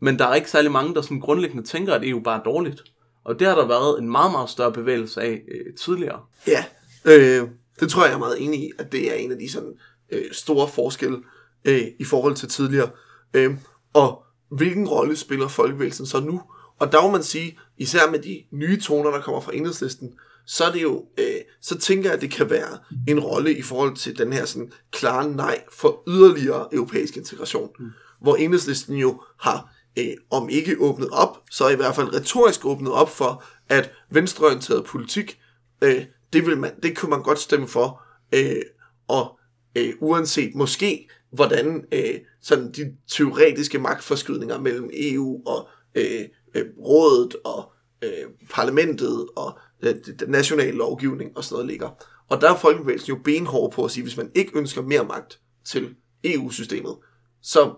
Men 0.00 0.18
der 0.18 0.26
er 0.26 0.34
ikke 0.34 0.50
særlig 0.50 0.72
mange, 0.72 0.94
der 0.94 1.02
sådan 1.02 1.20
grundlæggende 1.20 1.66
tænker, 1.66 1.94
at 1.94 2.08
EU 2.08 2.20
bare 2.20 2.38
er 2.38 2.42
dårligt. 2.42 2.82
Og 3.24 3.38
det 3.38 3.46
har 3.46 3.54
der 3.54 3.66
været 3.66 3.98
en 3.98 4.10
meget, 4.10 4.32
meget 4.32 4.50
større 4.50 4.72
bevægelse 4.72 5.20
af 5.20 5.42
øh, 5.54 5.74
tidligere. 5.74 6.20
Ja, 6.46 6.64
øh, 7.04 7.48
det 7.80 7.88
tror 7.88 8.02
jeg, 8.02 8.08
jeg 8.08 8.14
er 8.14 8.18
meget 8.18 8.42
enig 8.42 8.60
i, 8.60 8.70
at 8.78 8.92
det 8.92 9.12
er 9.12 9.14
en 9.14 9.32
af 9.32 9.38
de 9.38 9.50
sådan 9.50 9.72
øh, 10.12 10.24
store 10.32 10.68
forskelle 10.68 11.18
øh, 11.64 11.82
i 11.98 12.04
forhold 12.04 12.34
til 12.34 12.48
tidligere. 12.48 12.90
Øh, 13.34 13.56
og 13.92 14.22
hvilken 14.50 14.88
rolle 14.88 15.16
spiller 15.16 15.48
folkebevægelsen 15.48 16.06
så 16.06 16.20
nu? 16.20 16.42
Og 16.78 16.92
der 16.92 17.02
må 17.02 17.10
man 17.10 17.22
sige, 17.22 17.58
især 17.78 18.10
med 18.10 18.18
de 18.18 18.44
nye 18.52 18.80
toner, 18.80 19.10
der 19.10 19.20
kommer 19.20 19.40
fra 19.40 19.54
enhedslisten, 19.54 20.14
så 20.46 20.64
er 20.64 20.72
det 20.72 20.82
jo, 20.82 21.04
øh, 21.18 21.40
så 21.60 21.78
tænker 21.78 22.08
jeg, 22.08 22.16
at 22.16 22.22
det 22.22 22.30
kan 22.30 22.50
være 22.50 22.78
en 23.08 23.20
rolle 23.20 23.58
i 23.58 23.62
forhold 23.62 23.96
til 23.96 24.18
den 24.18 24.32
her 24.32 24.44
sådan 24.44 24.72
klare 24.92 25.30
nej 25.30 25.64
for 25.72 26.02
yderligere 26.08 26.68
europæisk 26.74 27.16
integration. 27.16 27.70
Mm. 27.78 27.90
Hvor 28.20 28.36
enhedslisten 28.36 28.96
jo 28.96 29.22
har, 29.40 29.74
øh, 29.98 30.14
om 30.30 30.48
ikke 30.48 30.76
åbnet 30.78 31.10
op, 31.10 31.38
så 31.50 31.68
i 31.68 31.76
hvert 31.76 31.94
fald 31.94 32.14
retorisk 32.14 32.64
åbnet 32.64 32.92
op 32.92 33.10
for, 33.10 33.44
at 33.68 33.90
venstreorienteret 34.10 34.84
politik, 34.84 35.40
øh, 35.82 36.04
det, 36.32 36.46
vil 36.46 36.58
man, 36.58 36.72
det 36.82 36.96
kunne 36.96 37.10
man 37.10 37.22
godt 37.22 37.38
stemme 37.38 37.68
for, 37.68 38.02
øh, 38.32 38.62
og 39.08 39.38
øh, 39.76 39.92
uanset 40.00 40.54
måske, 40.54 41.08
hvordan 41.32 41.84
øh, 41.92 42.14
sådan 42.42 42.72
de 42.72 42.96
teoretiske 43.08 43.78
magtforskydninger 43.78 44.60
mellem 44.60 44.90
EU 44.92 45.42
og 45.46 45.68
øh, 45.94 46.24
øh, 46.56 46.64
rådet 46.78 47.36
og 47.44 47.72
øh, 48.02 48.24
parlamentet 48.50 49.26
og 49.36 49.58
øh, 49.82 49.94
den 50.20 50.30
nationale 50.30 50.76
lovgivning 50.76 51.36
og 51.36 51.44
sådan 51.44 51.54
noget 51.54 51.66
ligger. 51.66 52.04
Og 52.28 52.40
der 52.40 52.50
er 52.52 52.56
folkebevægelsen 52.56 53.08
jo 53.08 53.20
benhård 53.24 53.72
på 53.72 53.84
at 53.84 53.90
sige, 53.90 54.04
hvis 54.04 54.16
man 54.16 54.30
ikke 54.34 54.58
ønsker 54.58 54.82
mere 54.82 55.04
magt 55.04 55.40
til 55.64 55.94
EU-systemet, 56.24 56.96
så 57.42 57.74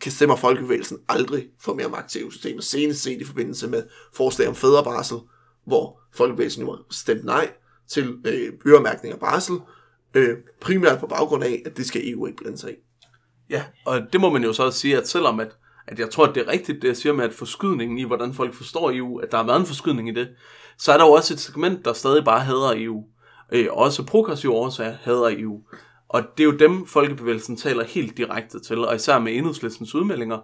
kan 0.00 0.12
stemmer 0.12 0.36
folkebevægelsen 0.36 0.98
aldrig 1.08 1.48
få 1.60 1.74
mere 1.74 1.88
magt 1.88 2.10
til 2.10 2.22
EU-systemet. 2.22 2.64
Senest 2.64 3.02
set 3.02 3.20
i 3.20 3.24
forbindelse 3.24 3.68
med 3.68 3.82
forslag 4.14 4.48
om 4.48 4.54
fædrebarsel, 4.54 5.18
hvor 5.66 6.00
folkebevægelsen 6.12 6.62
jo 6.62 6.78
stemte 6.90 7.26
nej 7.26 7.52
til 7.88 8.18
øh, 8.26 8.52
øremærkning 8.66 9.14
af 9.14 9.20
barsel, 9.20 9.56
øh, 10.14 10.36
primært 10.60 11.00
på 11.00 11.06
baggrund 11.06 11.44
af, 11.44 11.62
at 11.66 11.76
det 11.76 11.86
skal 11.86 12.10
EU 12.10 12.26
ikke 12.26 12.36
blande 12.36 12.58
sig 12.58 12.70
i. 12.70 12.74
Ja, 13.50 13.64
og 13.86 14.00
det 14.12 14.20
må 14.20 14.30
man 14.30 14.44
jo 14.44 14.52
så 14.52 14.62
også 14.62 14.78
sige, 14.78 14.98
at 14.98 15.08
selvom 15.08 15.40
at, 15.40 15.56
at 15.86 15.98
jeg 15.98 16.10
tror, 16.10 16.26
at 16.26 16.34
det 16.34 16.46
er 16.46 16.52
rigtigt, 16.52 16.82
det 16.82 16.88
jeg 16.88 16.96
siger 16.96 17.12
med, 17.12 17.24
at 17.24 17.34
forskydningen 17.34 17.98
i, 17.98 18.04
hvordan 18.04 18.34
folk 18.34 18.54
forstår 18.54 18.90
EU, 18.90 19.18
at 19.18 19.30
der 19.30 19.36
har 19.36 19.44
været 19.44 19.60
en 19.60 19.66
forskydning 19.66 20.08
i 20.08 20.12
det, 20.12 20.28
så 20.78 20.92
er 20.92 20.96
der 20.96 21.04
jo 21.04 21.12
også 21.12 21.34
et 21.34 21.40
segment, 21.40 21.84
der 21.84 21.92
stadig 21.92 22.24
bare 22.24 22.40
hader 22.40 22.72
EU. 22.76 23.04
Øh, 23.52 23.66
også 23.70 24.06
progressive 24.06 24.52
årsager 24.52 24.96
hader 25.02 25.30
EU. 25.38 25.60
Og 26.08 26.22
det 26.38 26.44
er 26.44 26.44
jo 26.44 26.56
dem, 26.56 26.86
folkebevægelsen 26.86 27.56
taler 27.56 27.84
helt 27.84 28.16
direkte 28.16 28.60
til, 28.60 28.78
og 28.78 28.94
især 28.94 29.18
med 29.18 29.36
enhedslistens 29.36 29.94
udmeldinger, 29.94 30.38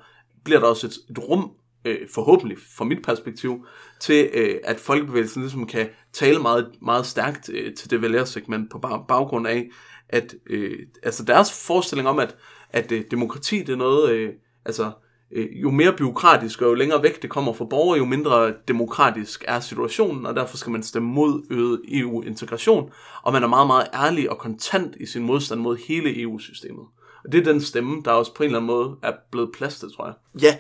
bliver 0.45 0.61
der 0.61 0.67
også 0.67 0.87
et, 0.87 0.95
et 1.11 1.19
rum, 1.19 1.51
øh, 1.85 1.99
forhåbentlig 2.15 2.59
fra 2.77 2.85
mit 2.85 3.03
perspektiv, 3.03 3.67
til 4.01 4.31
øh, 4.35 4.59
at 4.65 4.81
folkebevægelsen 4.81 5.43
ligesom 5.43 5.67
kan 5.67 5.89
tale 6.13 6.39
meget, 6.39 6.71
meget 6.83 7.07
stærkt 7.07 7.51
øh, 7.53 7.75
til 7.75 7.91
det 7.91 8.03
vælgersegment 8.03 8.71
på 8.71 8.79
baggrund 9.09 9.47
af, 9.47 9.69
at 10.09 10.35
øh, 10.51 10.79
altså 11.03 11.25
deres 11.25 11.67
forestilling 11.67 12.09
om, 12.09 12.19
at, 12.19 12.37
at 12.71 12.93
øh, 12.93 13.05
demokrati 13.11 13.59
det 13.59 13.69
er 13.69 13.77
noget, 13.77 14.11
øh, 14.11 14.33
altså 14.65 14.93
Øh, 15.33 15.63
jo 15.63 15.71
mere 15.71 15.93
byråkratisk 15.97 16.63
og 16.63 16.69
jo 16.69 16.75
længere 16.75 17.03
væk 17.03 17.23
det 17.23 17.31
kommer 17.31 17.53
fra 17.53 17.65
borgere, 17.65 17.99
jo 17.99 18.05
mindre 18.05 18.55
demokratisk 18.69 19.45
er 19.49 19.61
situationen, 19.61 20.27
og 20.27 20.37
derfor 20.37 20.57
skal 20.57 20.73
man 20.73 20.83
stemme 20.83 21.09
mod 21.09 21.43
øget 21.51 21.81
EU-integration, 21.89 22.91
og 23.23 23.33
man 23.33 23.43
er 23.43 23.49
meget, 23.49 23.67
meget 23.67 23.89
ærlig 23.95 24.31
og 24.31 24.39
kontant 24.39 24.97
i 25.01 25.07
sin 25.07 25.23
modstand 25.23 25.61
mod 25.61 25.77
hele 25.89 26.23
EU-systemet. 26.23 26.85
Og 27.25 27.33
det 27.33 27.41
er 27.41 27.53
den 27.53 27.61
stemme, 27.61 28.03
der 28.05 28.11
også 28.11 28.35
på 28.35 28.43
en 28.43 28.47
eller 28.47 28.59
anden 28.59 28.67
måde 28.67 28.97
er 29.03 29.13
blevet 29.31 29.51
plastet, 29.55 29.93
tror 29.93 30.07
jeg. 30.07 30.15
Ja, 30.43 30.57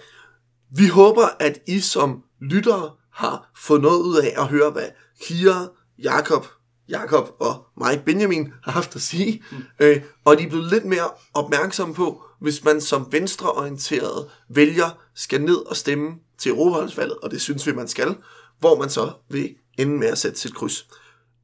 vi 0.70 0.88
håber, 0.88 1.26
at 1.40 1.58
I 1.66 1.80
som 1.80 2.22
lyttere 2.40 2.90
har 3.12 3.50
fået 3.56 3.82
noget 3.82 4.02
ud 4.02 4.16
af 4.16 4.42
at 4.42 4.48
høre, 4.48 4.70
hvad 4.70 4.88
Kira, 5.22 5.66
Jakob, 6.02 6.46
Jakob 6.88 7.36
og 7.40 7.66
mig, 7.76 8.02
Benjamin, 8.06 8.52
har 8.62 8.72
haft 8.72 8.96
at 8.96 9.02
sige. 9.02 9.42
Mm. 9.52 9.56
Øh, 9.80 10.02
og 10.24 10.38
de 10.38 10.42
er 10.42 10.48
blevet 10.48 10.72
lidt 10.72 10.84
mere 10.84 11.10
opmærksomme 11.34 11.94
på, 11.94 12.22
hvis 12.40 12.64
man 12.64 12.80
som 12.80 13.08
venstreorienteret 13.12 14.30
vælger 14.48 14.98
skal 15.14 15.40
ned 15.40 15.56
og 15.56 15.76
stemme 15.76 16.14
til 16.38 16.50
Europaholdsvalget, 16.50 17.18
og 17.18 17.30
det 17.30 17.40
synes 17.40 17.66
vi, 17.66 17.72
man 17.72 17.88
skal, 17.88 18.16
hvor 18.58 18.78
man 18.78 18.90
så 18.90 19.12
vil 19.28 19.54
ende 19.78 19.98
med 19.98 20.08
at 20.08 20.18
sætte 20.18 20.38
sit 20.38 20.54
kryds. 20.54 20.88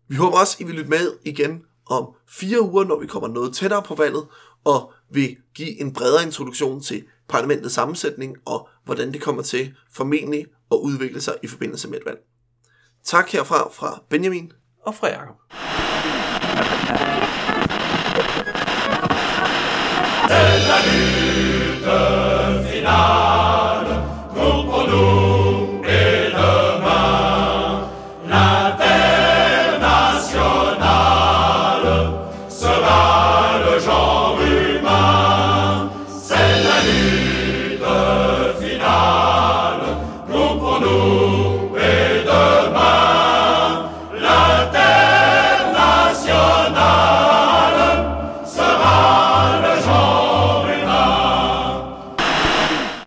Vi 0.09 0.17
håber 0.17 0.39
også, 0.39 0.57
I 0.61 0.65
vil 0.65 0.75
lytte 0.75 0.91
med 0.91 1.13
igen 1.25 1.63
om 1.87 2.07
fire 2.29 2.63
uger, 2.63 2.85
når 2.85 3.01
vi 3.01 3.07
kommer 3.07 3.29
noget 3.29 3.55
tættere 3.55 3.83
på 3.83 3.95
valget, 3.95 4.27
og 4.65 4.93
vil 5.11 5.37
give 5.55 5.81
en 5.81 5.93
bredere 5.93 6.23
introduktion 6.23 6.81
til 6.81 7.05
parlamentets 7.29 7.75
sammensætning, 7.75 8.37
og 8.45 8.69
hvordan 8.85 9.13
det 9.13 9.23
kommer 9.23 9.43
til 9.43 9.75
formentlig 9.93 10.47
at 10.73 10.77
udvikle 10.77 11.21
sig 11.21 11.35
i 11.43 11.47
forbindelse 11.47 11.89
med 11.89 11.99
et 11.99 12.07
valg. 12.07 12.19
Tak 13.05 13.31
herfra 13.31 13.71
fra 13.73 14.03
Benjamin 14.11 14.53
og 14.87 14.95
fra 14.95 15.09
Jacob. 15.09 15.37
Eller 20.31 20.81
lytter. 20.87 22.24